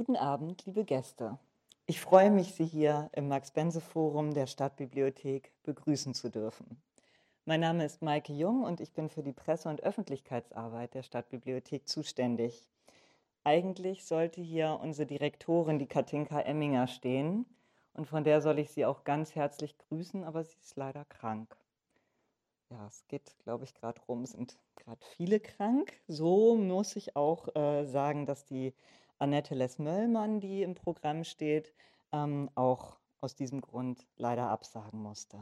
[0.00, 1.38] Guten Abend, liebe Gäste.
[1.84, 6.80] Ich freue mich, Sie hier im Max-Bense-Forum der Stadtbibliothek begrüßen zu dürfen.
[7.44, 11.86] Mein Name ist Maike Jung und ich bin für die Presse- und Öffentlichkeitsarbeit der Stadtbibliothek
[11.86, 12.66] zuständig.
[13.44, 17.44] Eigentlich sollte hier unsere Direktorin, die Katinka Emminger, stehen
[17.92, 21.54] und von der soll ich Sie auch ganz herzlich grüßen, aber sie ist leider krank.
[22.70, 25.92] Ja, es geht, glaube ich, gerade rum, sind gerade viele krank.
[26.08, 28.72] So muss ich auch äh, sagen, dass die
[29.20, 31.72] Annette Les-Möllmann, die im Programm steht,
[32.12, 35.38] ähm, auch aus diesem Grund leider absagen musste.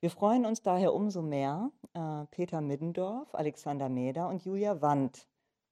[0.00, 5.26] Wir freuen uns daher umso mehr, äh, Peter Middendorf, Alexander Meder und Julia Wandt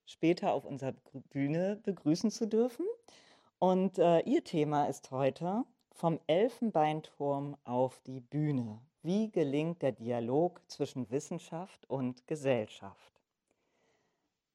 [0.06, 0.94] später auf unserer
[1.30, 2.86] Bühne begrüßen zu dürfen.
[3.58, 8.80] Und äh, ihr Thema ist heute vom Elfenbeinturm auf die Bühne.
[9.02, 13.11] Wie gelingt der Dialog zwischen Wissenschaft und Gesellschaft?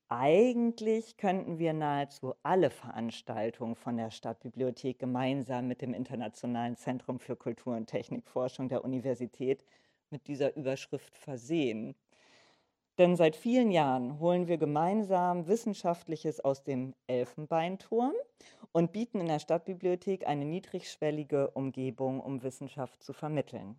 [0.09, 7.35] Eigentlich könnten wir nahezu alle Veranstaltungen von der Stadtbibliothek gemeinsam mit dem Internationalen Zentrum für
[7.35, 9.65] Kultur- und Technikforschung der Universität
[10.09, 11.93] mit dieser Überschrift versehen.
[12.97, 18.13] Denn seit vielen Jahren holen wir gemeinsam Wissenschaftliches aus dem Elfenbeinturm
[18.71, 23.75] und bieten in der Stadtbibliothek eine niedrigschwellige Umgebung, um Wissenschaft zu vermitteln.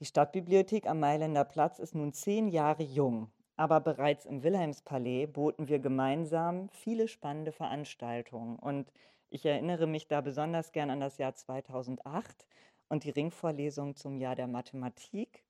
[0.00, 5.68] Die Stadtbibliothek am Mailänder Platz ist nun zehn Jahre jung aber bereits im Wilhelmspalais boten
[5.68, 8.58] wir gemeinsam viele spannende Veranstaltungen.
[8.58, 8.92] Und
[9.30, 12.46] ich erinnere mich da besonders gern an das Jahr 2008
[12.88, 15.44] und die Ringvorlesung zum Jahr der Mathematik,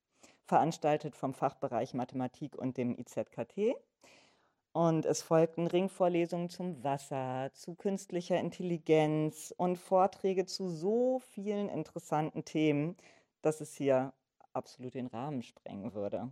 [0.44, 3.74] veranstaltet vom Fachbereich Mathematik und dem IZKT.
[4.72, 12.44] Und es folgten Ringvorlesungen zum Wasser, zu künstlicher Intelligenz und Vorträge zu so vielen interessanten
[12.44, 12.96] Themen,
[13.42, 14.12] dass es hier
[14.54, 16.30] absolut den Rahmen sprengen würde.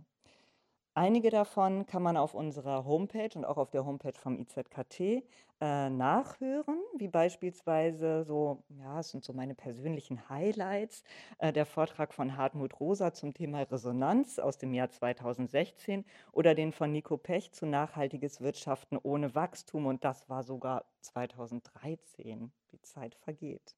[0.93, 5.23] Einige davon kann man auf unserer Homepage und auch auf der Homepage vom IZKT
[5.61, 11.03] äh, nachhören, wie beispielsweise so, ja, es sind so meine persönlichen Highlights,
[11.37, 16.73] äh, der Vortrag von Hartmut Rosa zum Thema Resonanz aus dem Jahr 2016 oder den
[16.73, 22.51] von Nico Pech zu nachhaltiges Wirtschaften ohne Wachstum und das war sogar 2013.
[22.73, 23.75] Die Zeit vergeht.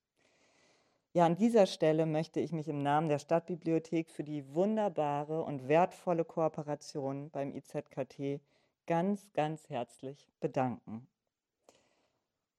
[1.16, 5.68] Ja, an dieser Stelle möchte ich mich im Namen der Stadtbibliothek für die wunderbare und
[5.68, 8.42] wertvolle Kooperation beim IZKT
[8.88, 11.08] ganz, ganz herzlich bedanken.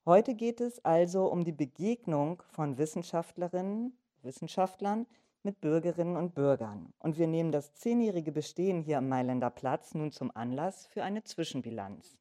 [0.07, 5.07] Heute geht es also um die Begegnung von Wissenschaftlerinnen, Wissenschaftlern
[5.43, 6.93] mit Bürgerinnen und Bürgern.
[7.01, 11.25] Und wir nehmen das zehnjährige Bestehen hier am Mailänder Platz nun zum Anlass für eine
[11.25, 12.19] Zwischenbilanz.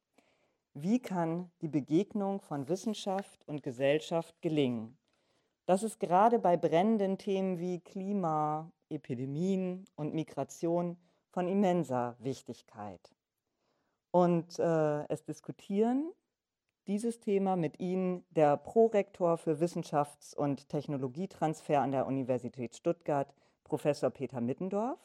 [0.72, 4.98] Wie kann die Begegnung von Wissenschaft und Gesellschaft gelingen?
[5.66, 10.98] Das ist gerade bei brennenden Themen wie Klima, Epidemien und Migration
[11.30, 13.14] von immenser Wichtigkeit.
[14.10, 16.12] Und äh, es diskutieren
[16.86, 24.10] dieses Thema mit Ihnen der Prorektor für Wissenschafts- und Technologietransfer an der Universität Stuttgart, Professor
[24.10, 25.00] Peter Mittendorf,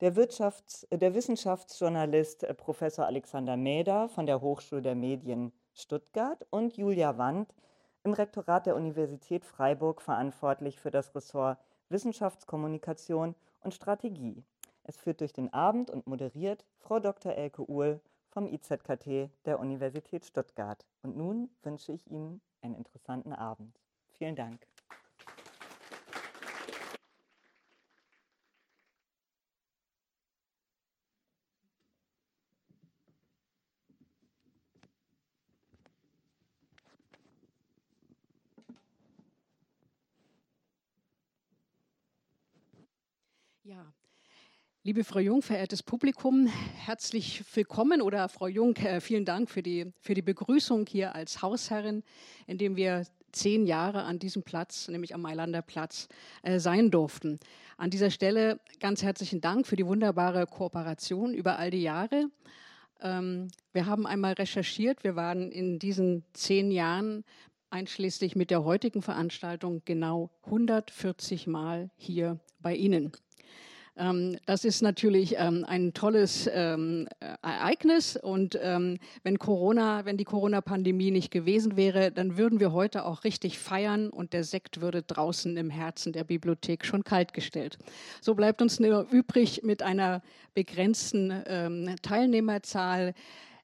[0.00, 6.76] der, Wirtschafts-, der Wissenschaftsjournalist äh, Professor Alexander Mäder von der Hochschule der Medien Stuttgart und
[6.76, 7.54] Julia Wandt,
[8.04, 14.44] im Rektorat der Universität Freiburg verantwortlich für das Ressort Wissenschaftskommunikation und Strategie.
[14.82, 17.32] Es führt durch den Abend und moderiert Frau Dr.
[17.32, 20.84] Elke Uhl vom IZKT der Universität Stuttgart.
[21.02, 23.80] Und nun wünsche ich Ihnen einen interessanten Abend.
[24.12, 24.66] Vielen Dank.
[43.64, 43.94] Ja,
[44.86, 49.90] liebe Frau Jung, verehrtes Publikum, herzlich willkommen oder Frau Jung, äh, vielen Dank für die,
[49.98, 52.02] für die Begrüßung hier als Hausherrin,
[52.46, 56.06] indem wir zehn Jahre an diesem Platz, nämlich am Mailander Platz,
[56.42, 57.40] äh, sein durften.
[57.78, 62.26] An dieser Stelle ganz herzlichen Dank für die wunderbare Kooperation über all die Jahre.
[63.00, 67.24] Ähm, wir haben einmal recherchiert, wir waren in diesen zehn Jahren
[67.70, 73.12] einschließlich mit der heutigen Veranstaltung genau 140 Mal hier bei Ihnen.
[73.96, 77.08] Ähm, das ist natürlich ähm, ein tolles ähm,
[77.42, 83.24] Ereignis und wenn Corona, wenn die Corona-Pandemie nicht gewesen wäre, dann würden wir heute auch
[83.24, 87.78] richtig feiern und der Sekt würde draußen im Herzen der Bibliothek schon kaltgestellt.
[88.20, 90.22] So bleibt uns nur übrig, mit einer
[90.54, 93.14] begrenzten Teilnehmerzahl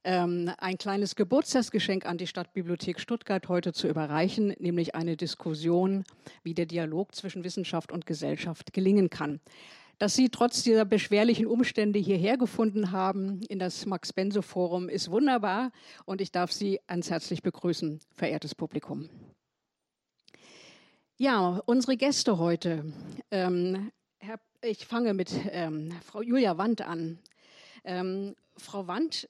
[0.02, 6.04] ein kleines Geburtstagsgeschenk an die Stadtbibliothek Stuttgart heute zu überreichen, nämlich eine Diskussion,
[6.42, 9.40] wie der Dialog zwischen Wissenschaft und Gesellschaft gelingen kann.
[10.00, 15.72] Dass Sie trotz dieser beschwerlichen Umstände hierher gefunden haben in das Max-Bense-Forum ist wunderbar
[16.06, 19.10] und ich darf Sie ganz herzlich begrüßen, verehrtes Publikum.
[21.18, 22.90] Ja, unsere Gäste heute.
[23.30, 27.18] Ähm, Herr, ich fange mit ähm, Frau Julia Wand an.
[27.84, 29.28] Ähm, Frau Wand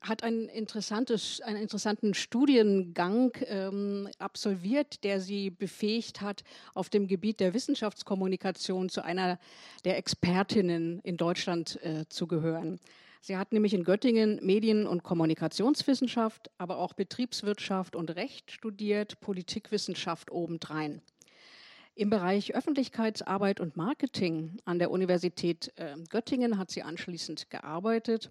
[0.00, 7.40] hat ein interessantes, einen interessanten Studiengang ähm, absolviert, der sie befähigt hat, auf dem Gebiet
[7.40, 9.38] der Wissenschaftskommunikation zu einer
[9.84, 12.78] der Expertinnen in Deutschland äh, zu gehören.
[13.20, 20.30] Sie hat nämlich in Göttingen Medien- und Kommunikationswissenschaft, aber auch Betriebswirtschaft und Recht studiert, Politikwissenschaft
[20.30, 21.02] obendrein.
[21.96, 28.30] Im Bereich Öffentlichkeitsarbeit und Marketing an der Universität äh, Göttingen hat sie anschließend gearbeitet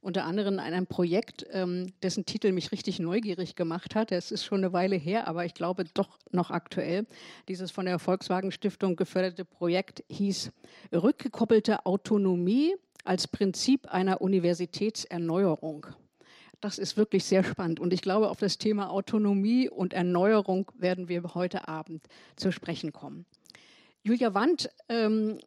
[0.00, 4.12] unter anderem an einem Projekt, ähm, dessen Titel mich richtig neugierig gemacht hat.
[4.12, 7.06] Es ist schon eine Weile her, aber ich glaube doch noch aktuell.
[7.48, 10.50] Dieses von der Volkswagen Stiftung geförderte Projekt hieß
[10.92, 15.86] Rückgekoppelte Autonomie als Prinzip einer Universitätserneuerung.
[16.60, 17.78] Das ist wirklich sehr spannend.
[17.78, 22.92] Und ich glaube, auf das Thema Autonomie und Erneuerung werden wir heute Abend zu sprechen
[22.92, 23.26] kommen.
[24.02, 25.38] Julia Wandt ähm,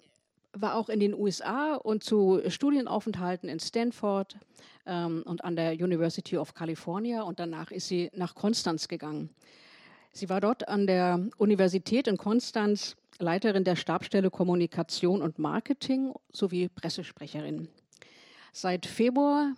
[0.62, 4.38] war auch in den USA und zu Studienaufenthalten in Stanford
[4.86, 9.30] ähm, und an der University of California und danach ist sie nach Konstanz gegangen.
[10.12, 16.70] Sie war dort an der Universität in Konstanz Leiterin der Stabstelle Kommunikation und Marketing sowie
[16.70, 17.68] Pressesprecherin.
[18.52, 19.54] Seit Februar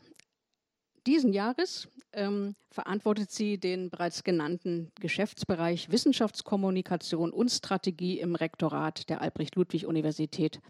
[1.10, 9.22] diesen Jahres ähm, verantwortet sie den bereits genannten Geschäftsbereich Wissenschaftskommunikation und Strategie im Rektorat der
[9.22, 10.62] Albrecht-Ludwig-Universität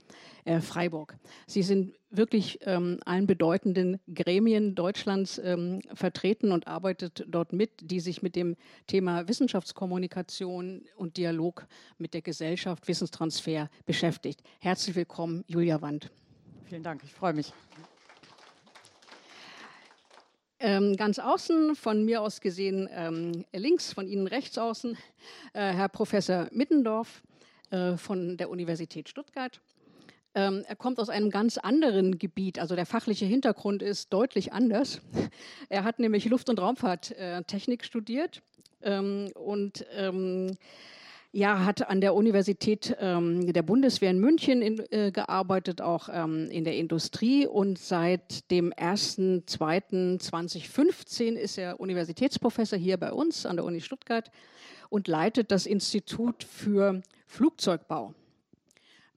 [0.45, 1.18] äh, Freiburg.
[1.45, 8.00] Sie sind wirklich ähm, allen bedeutenden Gremien Deutschlands ähm, vertreten und arbeitet dort mit, die
[8.00, 8.56] sich mit dem
[8.88, 14.42] Thema Wissenschaftskommunikation und Dialog mit der Gesellschaft, Wissenstransfer beschäftigt.
[14.62, 16.09] Herzlich willkommen, Julia Wand.
[16.63, 17.51] Vielen Dank, ich freue mich.
[20.61, 24.97] Ähm, ganz außen, von mir aus gesehen ähm, links, von Ihnen rechts außen,
[25.53, 27.21] äh, Herr Professor Mittendorf
[27.71, 29.61] äh, von der Universität Stuttgart.
[30.35, 35.01] Ähm, er kommt aus einem ganz anderen Gebiet, also der fachliche Hintergrund ist deutlich anders.
[35.69, 38.41] Er hat nämlich Luft- und Raumfahrttechnik studiert
[38.81, 40.57] ähm, und ähm,
[41.31, 46.49] ja, hat an der Universität ähm, der Bundeswehr in München in, äh, gearbeitet, auch ähm,
[46.49, 47.45] in der Industrie.
[47.45, 54.31] Und seit dem 1.2.2015 ist er Universitätsprofessor hier bei uns an der Uni Stuttgart
[54.89, 58.15] und leitet das Institut für Flugzeugbau.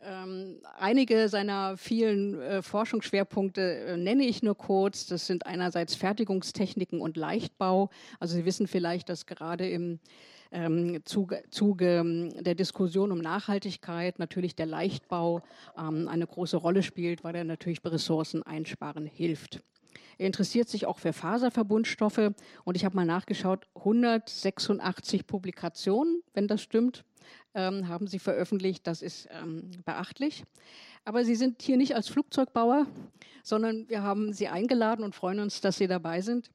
[0.04, 5.06] Ähm, einige seiner vielen äh, Forschungsschwerpunkte äh, nenne ich nur kurz.
[5.06, 7.88] Das sind einerseits Fertigungstechniken und Leichtbau.
[8.18, 10.00] Also Sie wissen vielleicht, dass gerade im
[10.52, 15.42] ähm, Zuge, Zuge ähm, der Diskussion um Nachhaltigkeit natürlich der Leichtbau
[15.76, 19.60] ähm, eine große Rolle spielt, weil er natürlich bei Ressourcen einsparen hilft.
[20.18, 22.32] Er interessiert sich auch für Faserverbundstoffe
[22.64, 27.04] und ich habe mal nachgeschaut, 186 Publikationen, wenn das stimmt,
[27.54, 28.86] ähm, haben sie veröffentlicht.
[28.86, 30.44] Das ist ähm, beachtlich.
[31.04, 32.86] Aber Sie sind hier nicht als Flugzeugbauer,
[33.42, 36.50] sondern wir haben Sie eingeladen und freuen uns, dass Sie dabei sind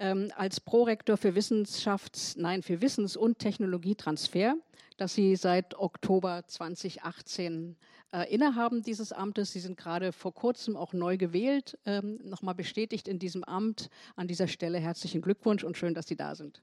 [0.00, 4.56] ähm, als Prorektor für Wissenschafts-, nein, für Wissens- und Technologietransfer,
[4.96, 7.76] das Sie seit Oktober 2018
[8.12, 9.52] äh, innehaben dieses Amtes.
[9.52, 13.90] Sie sind gerade vor kurzem auch neu gewählt, ähm, nochmal bestätigt in diesem Amt.
[14.16, 16.62] An dieser Stelle herzlichen Glückwunsch und schön, dass Sie da sind.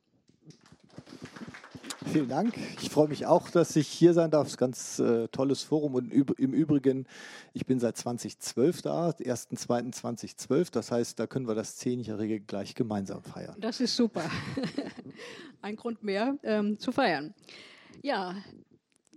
[2.12, 2.58] Vielen Dank.
[2.82, 4.48] Ich freue mich auch, dass ich hier sein darf.
[4.48, 5.96] Es ist ein ganz äh, tolles Forum.
[5.96, 7.06] Und im Übrigen,
[7.54, 10.72] ich bin seit 2012 da, 1.2.2012.
[10.72, 13.56] Das heißt, da können wir das Zehnjährige gleich gemeinsam feiern.
[13.60, 14.24] Das ist super.
[15.62, 17.34] Ein Grund mehr ähm, zu feiern.
[18.02, 18.36] Ja,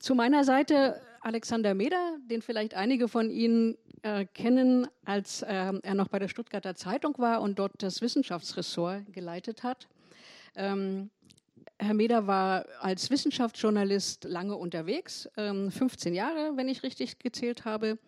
[0.00, 5.94] zu meiner Seite Alexander Meder, den vielleicht einige von Ihnen äh, kennen, als äh, er
[5.94, 9.88] noch bei der Stuttgarter Zeitung war und dort das Wissenschaftsressort geleitet hat.
[10.56, 11.10] Ähm,
[11.82, 17.98] Herr Meder war als Wissenschaftsjournalist lange unterwegs, 15 ähm, Jahre, wenn ich richtig gezählt habe,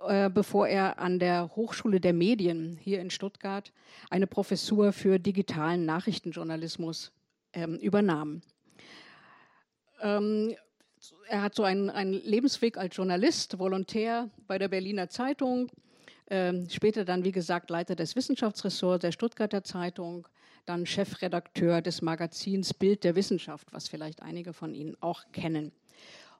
[0.00, 3.72] äh, bevor er an der Hochschule der Medien hier in Stuttgart
[4.10, 7.12] eine Professur für digitalen Nachrichtenjournalismus
[7.52, 8.42] ähm, übernahm.
[10.02, 10.56] Ähm,
[11.28, 15.70] er hat so einen, einen, Lebensweg als Journalist, Volontär bei der Berliner Zeitung,
[16.70, 20.26] später dann, wie gesagt, Leiter des Wissenschaftsressorts der Stuttgarter Zeitung,
[20.66, 25.72] dann Chefredakteur des Magazins Bild der Wissenschaft, was vielleicht einige von Ihnen auch kennen.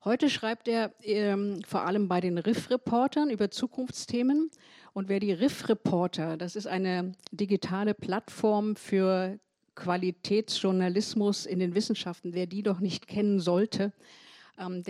[0.04, 4.50] Heute schreibt er ähm, vor allem bei den Riff-Reportern über Zukunftsthemen.
[4.92, 9.38] Und wer die Riff-Reporter, das ist eine digitale Plattform für
[9.74, 13.92] Qualitätsjournalismus in den Wissenschaften, wer die doch nicht kennen sollte,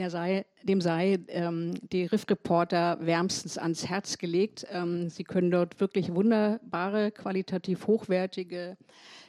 [0.08, 4.66] sei, dem sei ähm, die Riff-Reporter wärmstens ans Herz gelegt.
[4.70, 8.76] Ähm, Sie können dort wirklich wunderbare, qualitativ hochwertige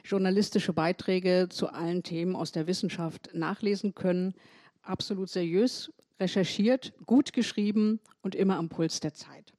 [0.04, 4.34] journalistische Beiträge zu allen Themen aus der Wissenschaft nachlesen können.
[4.82, 9.55] Absolut seriös recherchiert, gut geschrieben und immer am Puls der Zeit.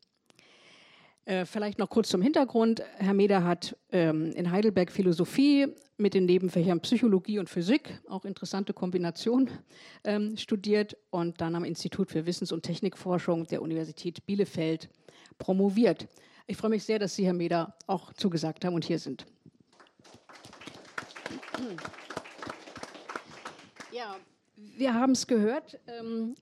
[1.28, 2.82] Äh, vielleicht noch kurz zum Hintergrund.
[2.96, 5.68] Herr Meder hat ähm, in Heidelberg Philosophie
[5.98, 9.50] mit den Nebenfächern Psychologie und Physik, auch interessante Kombination,
[10.06, 14.88] ähm, studiert und dann am Institut für Wissens- und Technikforschung der Universität Bielefeld
[15.38, 16.08] promoviert.
[16.46, 19.26] Ich freue mich sehr, dass Sie, Herr Meder, auch zugesagt haben und hier sind.
[23.92, 24.16] Ja,
[24.56, 25.78] wir haben es gehört.
[25.88, 26.36] Ähm,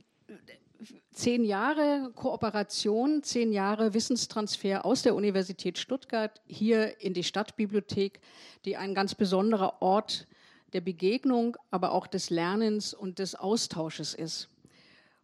[1.12, 8.20] zehn Jahre Kooperation, zehn Jahre Wissenstransfer aus der Universität Stuttgart hier in die Stadtbibliothek,
[8.66, 10.28] die ein ganz besonderer Ort
[10.74, 14.50] der Begegnung, aber auch des Lernens und des Austausches ist.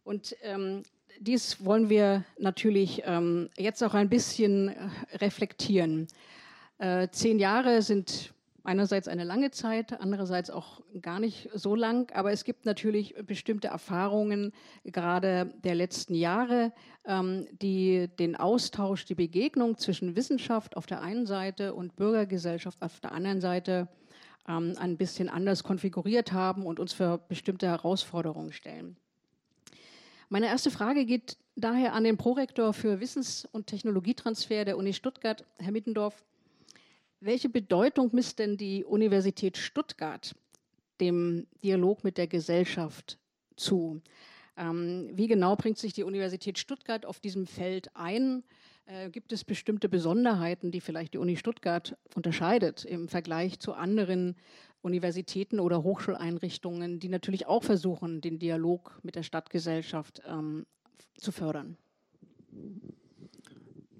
[0.04, 0.82] Und ähm,
[1.20, 6.08] dies wollen wir natürlich ähm, jetzt auch ein bisschen äh, reflektieren.
[6.78, 8.32] Äh, zehn Jahre sind
[8.64, 12.10] einerseits eine lange Zeit, andererseits auch gar nicht so lang.
[12.14, 14.52] Aber es gibt natürlich bestimmte Erfahrungen,
[14.84, 16.72] gerade der letzten Jahre,
[17.04, 23.00] ähm, die den Austausch, die Begegnung zwischen Wissenschaft auf der einen Seite und Bürgergesellschaft auf
[23.00, 23.88] der anderen Seite
[24.48, 28.96] ähm, ein bisschen anders konfiguriert haben und uns für bestimmte Herausforderungen stellen.
[30.28, 35.44] Meine erste Frage geht daher an den Prorektor für Wissens- und Technologietransfer der Uni Stuttgart,
[35.58, 36.24] Herr Mittendorf.
[37.24, 40.34] Welche Bedeutung misst denn die Universität Stuttgart
[41.00, 43.16] dem Dialog mit der Gesellschaft
[43.54, 44.02] zu?
[44.56, 48.42] Ähm, wie genau bringt sich die Universität Stuttgart auf diesem Feld ein?
[48.86, 54.34] Äh, gibt es bestimmte Besonderheiten, die vielleicht die Uni Stuttgart unterscheidet im Vergleich zu anderen
[54.80, 60.66] Universitäten oder Hochschuleinrichtungen, die natürlich auch versuchen, den Dialog mit der Stadtgesellschaft ähm,
[61.16, 61.76] zu fördern?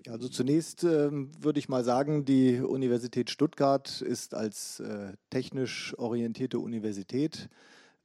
[0.09, 6.59] Also zunächst ähm, würde ich mal sagen, die Universität Stuttgart ist als äh, technisch orientierte
[6.59, 7.49] Universität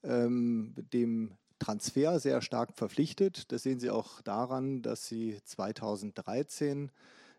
[0.04, 3.52] ähm, dem Transfer sehr stark verpflichtet.
[3.52, 6.92] Das sehen Sie auch daran, dass sie 2013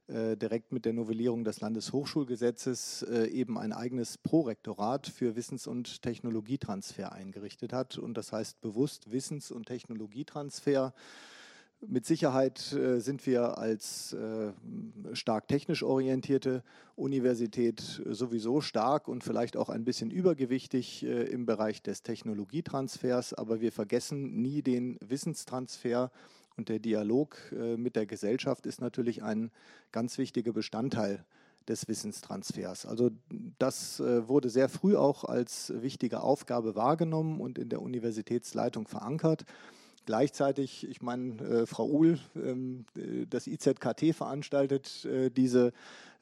[0.08, 6.02] äh, direkt mit der Novellierung des Landeshochschulgesetzes äh, eben ein eigenes Prorektorat für Wissens- und
[6.02, 7.96] Technologietransfer eingerichtet hat.
[7.96, 10.94] Und das heißt bewusst Wissens- und Technologietransfer
[11.86, 14.52] mit Sicherheit äh, sind wir als äh,
[15.12, 16.62] stark technisch orientierte
[16.96, 23.60] Universität sowieso stark und vielleicht auch ein bisschen übergewichtig äh, im Bereich des Technologietransfers, aber
[23.60, 26.10] wir vergessen nie den Wissenstransfer
[26.56, 27.36] und der Dialog
[27.76, 29.52] mit der Gesellschaft ist natürlich ein
[29.92, 31.24] ganz wichtiger Bestandteil
[31.68, 32.84] des Wissenstransfers.
[32.84, 33.10] Also
[33.60, 39.44] das wurde sehr früh auch als wichtige Aufgabe wahrgenommen und in der Universitätsleitung verankert.
[40.08, 45.74] Gleichzeitig, ich meine, äh, Frau Uhl, ähm, äh, das IZKT veranstaltet äh, diese,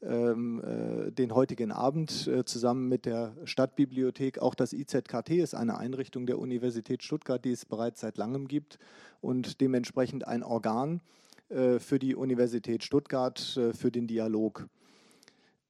[0.03, 4.41] ähm, äh, den heutigen Abend äh, zusammen mit der Stadtbibliothek.
[4.41, 8.81] Auch das IZKT ist eine Einrichtung der Universität Stuttgart, die es bereits seit langem gibt
[9.21, 11.01] und dementsprechend ein Organ
[11.49, 14.67] äh, für die Universität Stuttgart, für den Dialog.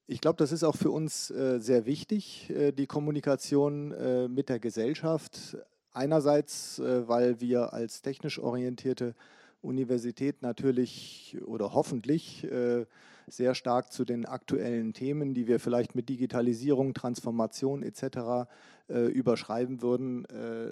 [0.07, 5.59] Ich glaube, das ist auch für uns sehr wichtig, die Kommunikation mit der Gesellschaft
[5.97, 9.15] Einerseits, äh, weil wir als technisch orientierte
[9.63, 12.85] Universität natürlich oder hoffentlich äh,
[13.27, 18.47] sehr stark zu den aktuellen Themen, die wir vielleicht mit Digitalisierung, Transformation etc.
[18.89, 20.27] Äh, überschreiben würden,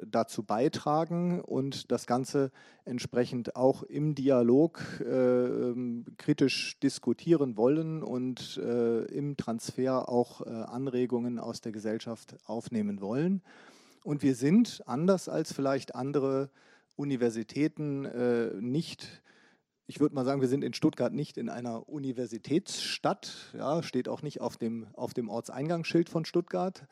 [0.08, 2.52] dazu beitragen und das Ganze
[2.84, 11.72] entsprechend auch im Dialog ähm, kritisch diskutieren wollen und im Transfer auch Anregungen aus der
[11.72, 13.42] Gesellschaft aufnehmen wollen.
[14.04, 16.50] Und wir sind, anders als vielleicht andere
[16.94, 19.23] Universitäten, äh, nicht,
[19.87, 24.20] ich würde mal sagen, wir sind in Stuttgart nicht in einer Universitätsstadt, ja, steht auch
[24.20, 26.87] nicht auf dem, auf dem Ortseingangsschild von Stuttgart.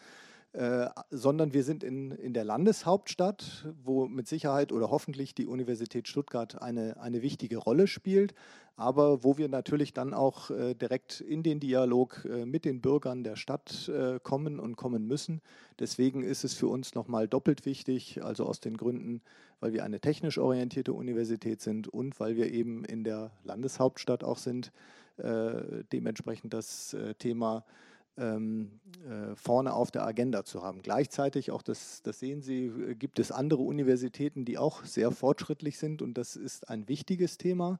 [0.52, 6.08] Äh, sondern wir sind in, in der Landeshauptstadt, wo mit Sicherheit oder hoffentlich die Universität
[6.08, 8.34] Stuttgart eine, eine wichtige Rolle spielt,
[8.76, 13.24] aber wo wir natürlich dann auch äh, direkt in den Dialog äh, mit den Bürgern
[13.24, 15.40] der Stadt äh, kommen und kommen müssen.
[15.78, 19.22] Deswegen ist es für uns nochmal doppelt wichtig, also aus den Gründen,
[19.60, 24.36] weil wir eine technisch orientierte Universität sind und weil wir eben in der Landeshauptstadt auch
[24.36, 24.70] sind,
[25.16, 27.64] äh, dementsprechend das Thema
[28.16, 30.82] ähm, äh, vorne auf der Agenda zu haben.
[30.82, 35.78] Gleichzeitig, auch das, das sehen Sie, äh, gibt es andere Universitäten, die auch sehr fortschrittlich
[35.78, 37.78] sind und das ist ein wichtiges Thema.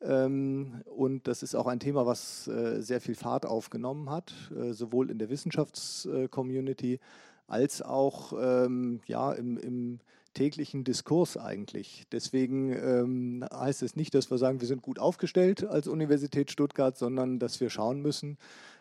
[0.00, 4.72] Ähm, und das ist auch ein Thema, was äh, sehr viel Fahrt aufgenommen hat, äh,
[4.72, 7.00] sowohl in der Wissenschaftscommunity
[7.46, 10.00] als auch ähm, ja, im, im
[10.34, 12.04] täglichen Diskurs eigentlich.
[12.12, 16.96] Deswegen ähm, heißt es nicht, dass wir sagen, wir sind gut aufgestellt als Universität Stuttgart,
[16.96, 18.36] sondern dass wir schauen müssen,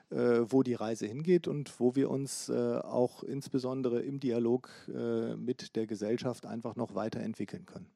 [0.10, 5.76] wo die Reise hingeht und wo wir uns äh, auch insbesondere im Dialog äh, mit
[5.76, 7.88] der Gesellschaft einfach noch weiterentwickeln können.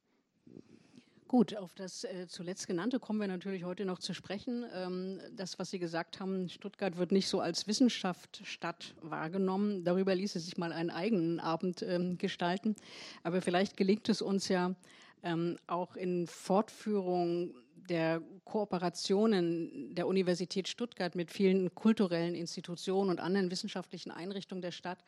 [1.30, 4.66] Gut, auf das äh, zuletzt genannte kommen wir natürlich heute noch zu sprechen.
[4.74, 9.84] Ähm, das, was Sie gesagt haben, Stuttgart wird nicht so als Wissenschaftsstadt wahrgenommen.
[9.84, 12.76] Darüber ließe sich mal einen eigenen Abend ähm, gestalten.
[13.22, 14.74] Aber vielleicht gelingt es uns ja
[15.22, 17.54] ähm, auch in Fortführung
[17.90, 25.00] der Kooperationen der Universität Stuttgart mit vielen kulturellen Institutionen und anderen wissenschaftlichen Einrichtungen der Stadt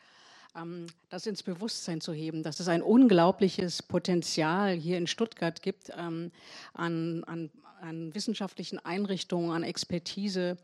[0.56, 5.92] ähm, das ins Bewusstsein zu heben, dass es ein unglaubliches Potenzial hier in Stuttgart gibt
[5.98, 6.32] ähm,
[6.74, 7.50] an, an,
[7.82, 10.58] an wissenschaftlichen Einrichtungen, an Expertise.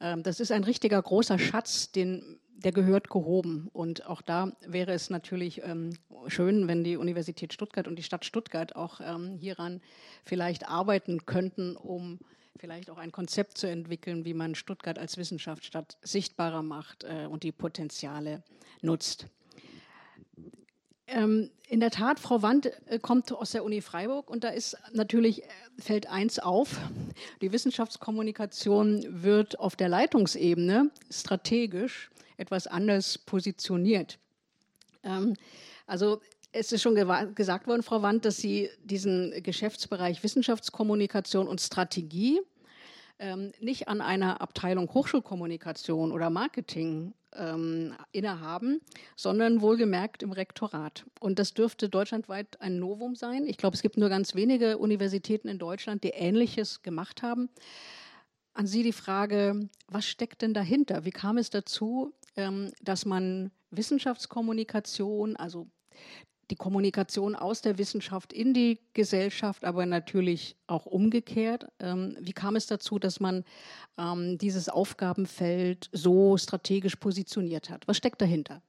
[0.00, 3.68] Ähm, das ist ein richtiger großer Schatz, den der gehört gehoben.
[3.72, 5.90] Und auch da wäre es natürlich ähm,
[6.26, 9.80] schön, wenn die Universität Stuttgart und die Stadt Stuttgart auch ähm, hieran
[10.24, 12.18] vielleicht arbeiten könnten, um
[12.58, 17.42] vielleicht auch ein Konzept zu entwickeln, wie man Stuttgart als Wissenschaftsstadt sichtbarer macht äh, und
[17.42, 18.42] die Potenziale
[18.82, 19.26] nutzt.
[21.06, 24.76] Ähm, in der Tat, Frau Wand äh, kommt aus der Uni Freiburg und da ist
[24.92, 25.46] natürlich, äh,
[25.78, 26.78] fällt eins auf,
[27.40, 34.18] die Wissenschaftskommunikation wird auf der Leitungsebene strategisch etwas anders positioniert.
[35.02, 35.34] Ähm,
[35.86, 36.20] also
[36.52, 36.94] es ist schon
[37.34, 42.40] gesagt worden, Frau Wand, dass Sie diesen Geschäftsbereich Wissenschaftskommunikation und Strategie
[43.20, 48.80] ähm, nicht an einer Abteilung Hochschulkommunikation oder Marketing ähm, innehaben,
[49.14, 51.04] sondern wohlgemerkt im Rektorat.
[51.20, 53.46] Und das dürfte deutschlandweit ein Novum sein.
[53.46, 57.48] Ich glaube, es gibt nur ganz wenige Universitäten in Deutschland, die Ähnliches gemacht haben.
[58.54, 61.04] An Sie die Frage, was steckt denn dahinter?
[61.04, 65.68] Wie kam es dazu, dass man Wissenschaftskommunikation, also
[66.50, 71.66] die Kommunikation aus der Wissenschaft in die Gesellschaft, aber natürlich auch umgekehrt.
[71.78, 73.44] Ähm, wie kam es dazu, dass man
[73.96, 77.86] ähm, dieses Aufgabenfeld so strategisch positioniert hat?
[77.86, 78.62] Was steckt dahinter?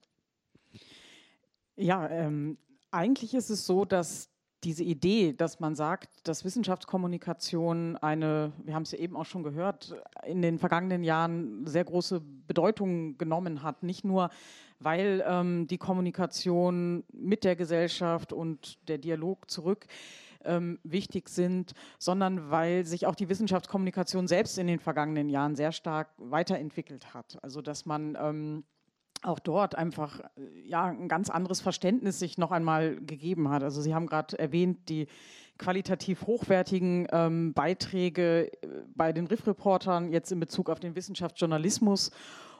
[1.75, 2.57] Ja, ähm,
[2.91, 4.29] eigentlich ist es so, dass
[4.63, 9.43] diese Idee, dass man sagt, dass Wissenschaftskommunikation eine, wir haben es ja eben auch schon
[9.43, 9.95] gehört,
[10.25, 13.83] in den vergangenen Jahren sehr große Bedeutung genommen hat.
[13.83, 14.29] Nicht nur,
[14.79, 19.87] weil ähm, die Kommunikation mit der Gesellschaft und der Dialog zurück
[20.43, 25.71] ähm, wichtig sind, sondern weil sich auch die Wissenschaftskommunikation selbst in den vergangenen Jahren sehr
[25.71, 27.37] stark weiterentwickelt hat.
[27.41, 28.63] Also dass man ähm,
[29.21, 33.63] auch dort einfach äh, ja, ein ganz anderes Verständnis sich noch einmal gegeben hat.
[33.63, 35.07] Also Sie haben gerade erwähnt, die
[35.57, 42.11] qualitativ hochwertigen ähm, Beiträge äh, bei den RIF-Reportern jetzt in Bezug auf den Wissenschaftsjournalismus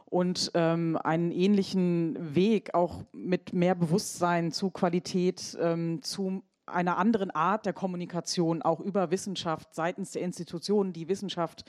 [0.06, 7.32] und ähm, einen ähnlichen Weg auch mit mehr Bewusstsein zu Qualität, ähm, zu einer anderen
[7.32, 11.64] Art der Kommunikation auch über Wissenschaft seitens der Institutionen, die Wissenschaft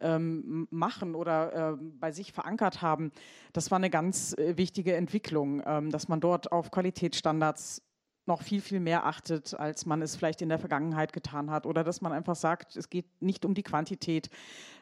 [0.00, 3.12] ähm, machen oder äh, bei sich verankert haben.
[3.52, 7.82] Das war eine ganz äh, wichtige Entwicklung, ähm, dass man dort auf Qualitätsstandards
[8.26, 11.66] noch viel, viel mehr achtet, als man es vielleicht in der Vergangenheit getan hat.
[11.66, 14.30] Oder dass man einfach sagt, es geht nicht um die Quantität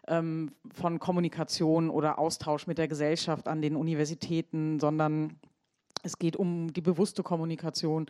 [0.07, 5.39] ähm, von Kommunikation oder Austausch mit der Gesellschaft an den Universitäten, sondern
[6.03, 8.07] es geht um die bewusste Kommunikation.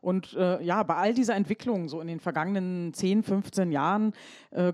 [0.00, 4.12] Und äh, ja, bei all dieser Entwicklung, so in den vergangenen 10, 15 Jahren,
[4.50, 4.72] äh,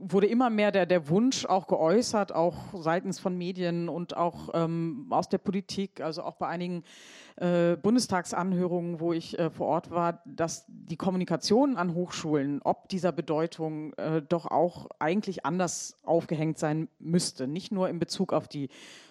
[0.00, 5.06] wurde immer mehr der, der Wunsch auch geäußert, auch seitens von Medien und auch ähm,
[5.10, 6.84] aus der Politik, also auch bei einigen
[7.36, 13.12] äh, Bundestagsanhörungen, wo ich äh, vor Ort war, dass die Kommunikation an Hochschulen ob dieser
[13.12, 17.46] Bedeutung äh, doch auch eigentlich anders aufgehängt sein müsste.
[17.46, 18.70] Nicht nur in Bezug auf die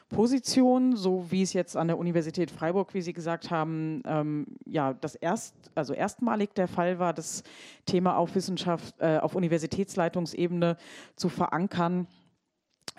[0.10, 4.94] Position, so wie es jetzt an der Universität Freiburg, wie Sie gesagt haben, ähm, ja,
[4.94, 7.44] das erst, also erstmalig der Fall war, das
[7.86, 10.78] Thema auf Wissenschaft, äh, auf Universitätsleitungsebene
[11.16, 12.08] zu verankern.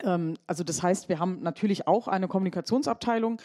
[0.04, 3.40] Ähm, also das heißt, wir haben natürlich auch eine Kommunikationsabteilung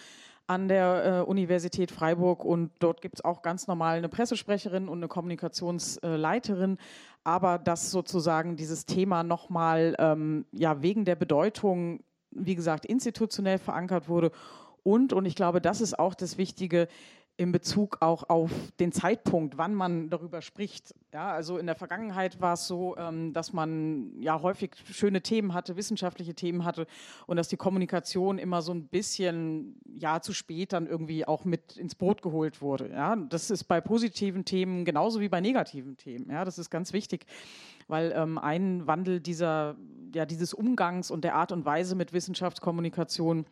[0.47, 4.99] an der äh, Universität Freiburg und dort gibt es auch ganz normal eine Pressesprecherin und
[4.99, 6.77] eine Kommunikationsleiterin,
[7.23, 12.01] aber dass sozusagen dieses Thema nochmal ähm, ja, wegen der Bedeutung
[12.35, 14.31] wie gesagt, institutionell verankert wurde.
[14.83, 16.87] Und, und ich glaube, das ist auch das Wichtige,
[17.37, 20.95] in Bezug auch auf den Zeitpunkt, wann man darüber spricht.
[21.13, 25.53] Ja, also in der Vergangenheit war es so, ähm, dass man ja häufig schöne Themen
[25.53, 26.87] hatte, wissenschaftliche Themen hatte
[27.27, 31.75] und dass die Kommunikation immer so ein bisschen ja zu spät dann irgendwie auch mit
[31.77, 32.89] ins Boot geholt wurde.
[32.89, 36.29] Ja, das ist bei positiven Themen genauso wie bei negativen Themen.
[36.29, 37.25] Ja, das ist ganz wichtig
[37.87, 39.75] weil ähm, ein Wandel dieser,
[40.13, 43.45] ja, dieses Umgangs und der Art und Weise mit Wissenschaftskommunikation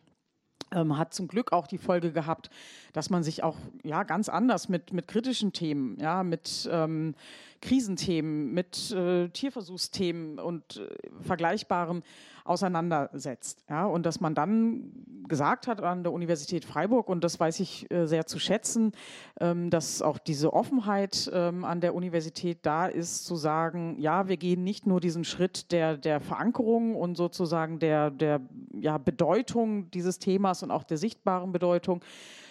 [0.73, 2.49] ähm, hat zum Glück auch die Folge gehabt,
[2.93, 7.15] dass man sich auch ja ganz anders mit, mit kritischen Themen, ja, mit ähm,
[7.61, 10.89] Krisenthemen, mit äh, Tierversuchsthemen und äh,
[11.21, 12.03] Vergleichbarem
[12.45, 13.63] auseinandersetzt.
[13.69, 14.91] Ja, und dass man dann
[15.27, 18.91] gesagt hat an der Universität Freiburg, und das weiß ich äh, sehr zu schätzen,
[19.39, 24.37] ähm, dass auch diese Offenheit ähm, an der Universität da ist, zu sagen, ja, wir
[24.37, 28.41] gehen nicht nur diesen Schritt der, der Verankerung und sozusagen der, der
[28.73, 32.03] ja, Bedeutung dieses Themas und auch der sichtbaren Bedeutung,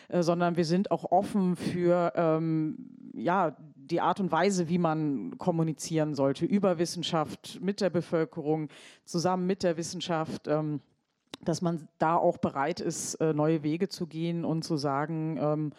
[0.08, 3.56] äh, sondern wir sind auch offen für ähm, ja,
[3.90, 8.68] die Art und Weise, wie man kommunizieren sollte über Wissenschaft mit der Bevölkerung,
[9.04, 10.48] zusammen mit der Wissenschaft.
[10.48, 10.80] Ähm,
[11.44, 15.72] dass man da auch bereit ist, äh, neue Wege zu gehen und zu sagen, ähm,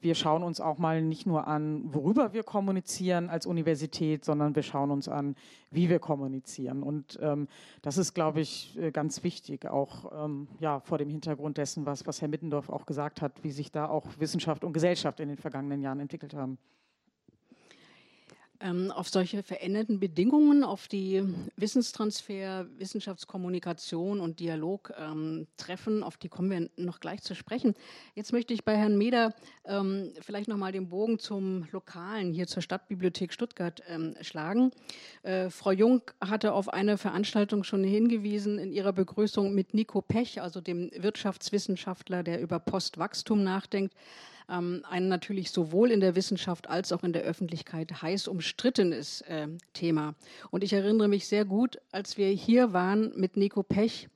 [0.00, 4.62] wir schauen uns auch mal nicht nur an, worüber wir kommunizieren als Universität, sondern wir
[4.62, 5.34] schauen uns an,
[5.72, 6.84] wie wir kommunizieren.
[6.84, 7.48] Und ähm,
[7.82, 12.06] das ist, glaube ich, äh, ganz wichtig, auch ähm, ja, vor dem Hintergrund dessen, was,
[12.06, 15.38] was Herr Mittendorf auch gesagt hat, wie sich da auch Wissenschaft und Gesellschaft in den
[15.38, 16.58] vergangenen Jahren entwickelt haben
[18.60, 21.22] ähm, auf solche veränderten Bedingungen, auf die
[21.56, 27.74] Wissenstransfer, Wissenschaftskommunikation und Dialog ähm, treffen, auf die kommen wir noch gleich zu sprechen.
[28.14, 32.62] Jetzt möchte ich bei Herrn Meder ähm, vielleicht nochmal den Bogen zum Lokalen hier zur
[32.62, 34.72] Stadtbibliothek Stuttgart ähm, schlagen.
[35.22, 40.42] Äh, Frau Jung hatte auf eine Veranstaltung schon hingewiesen in ihrer Begrüßung mit Nico Pech,
[40.42, 43.94] also dem Wirtschaftswissenschaftler, der über Postwachstum nachdenkt
[44.48, 49.48] ähm, ein natürlich sowohl in der Wissenschaft als auch in der Öffentlichkeit heiß umstrittenes äh,
[49.72, 50.14] Thema.
[50.50, 54.08] Und ich erinnere mich sehr gut, als wir hier waren mit Nico Pech,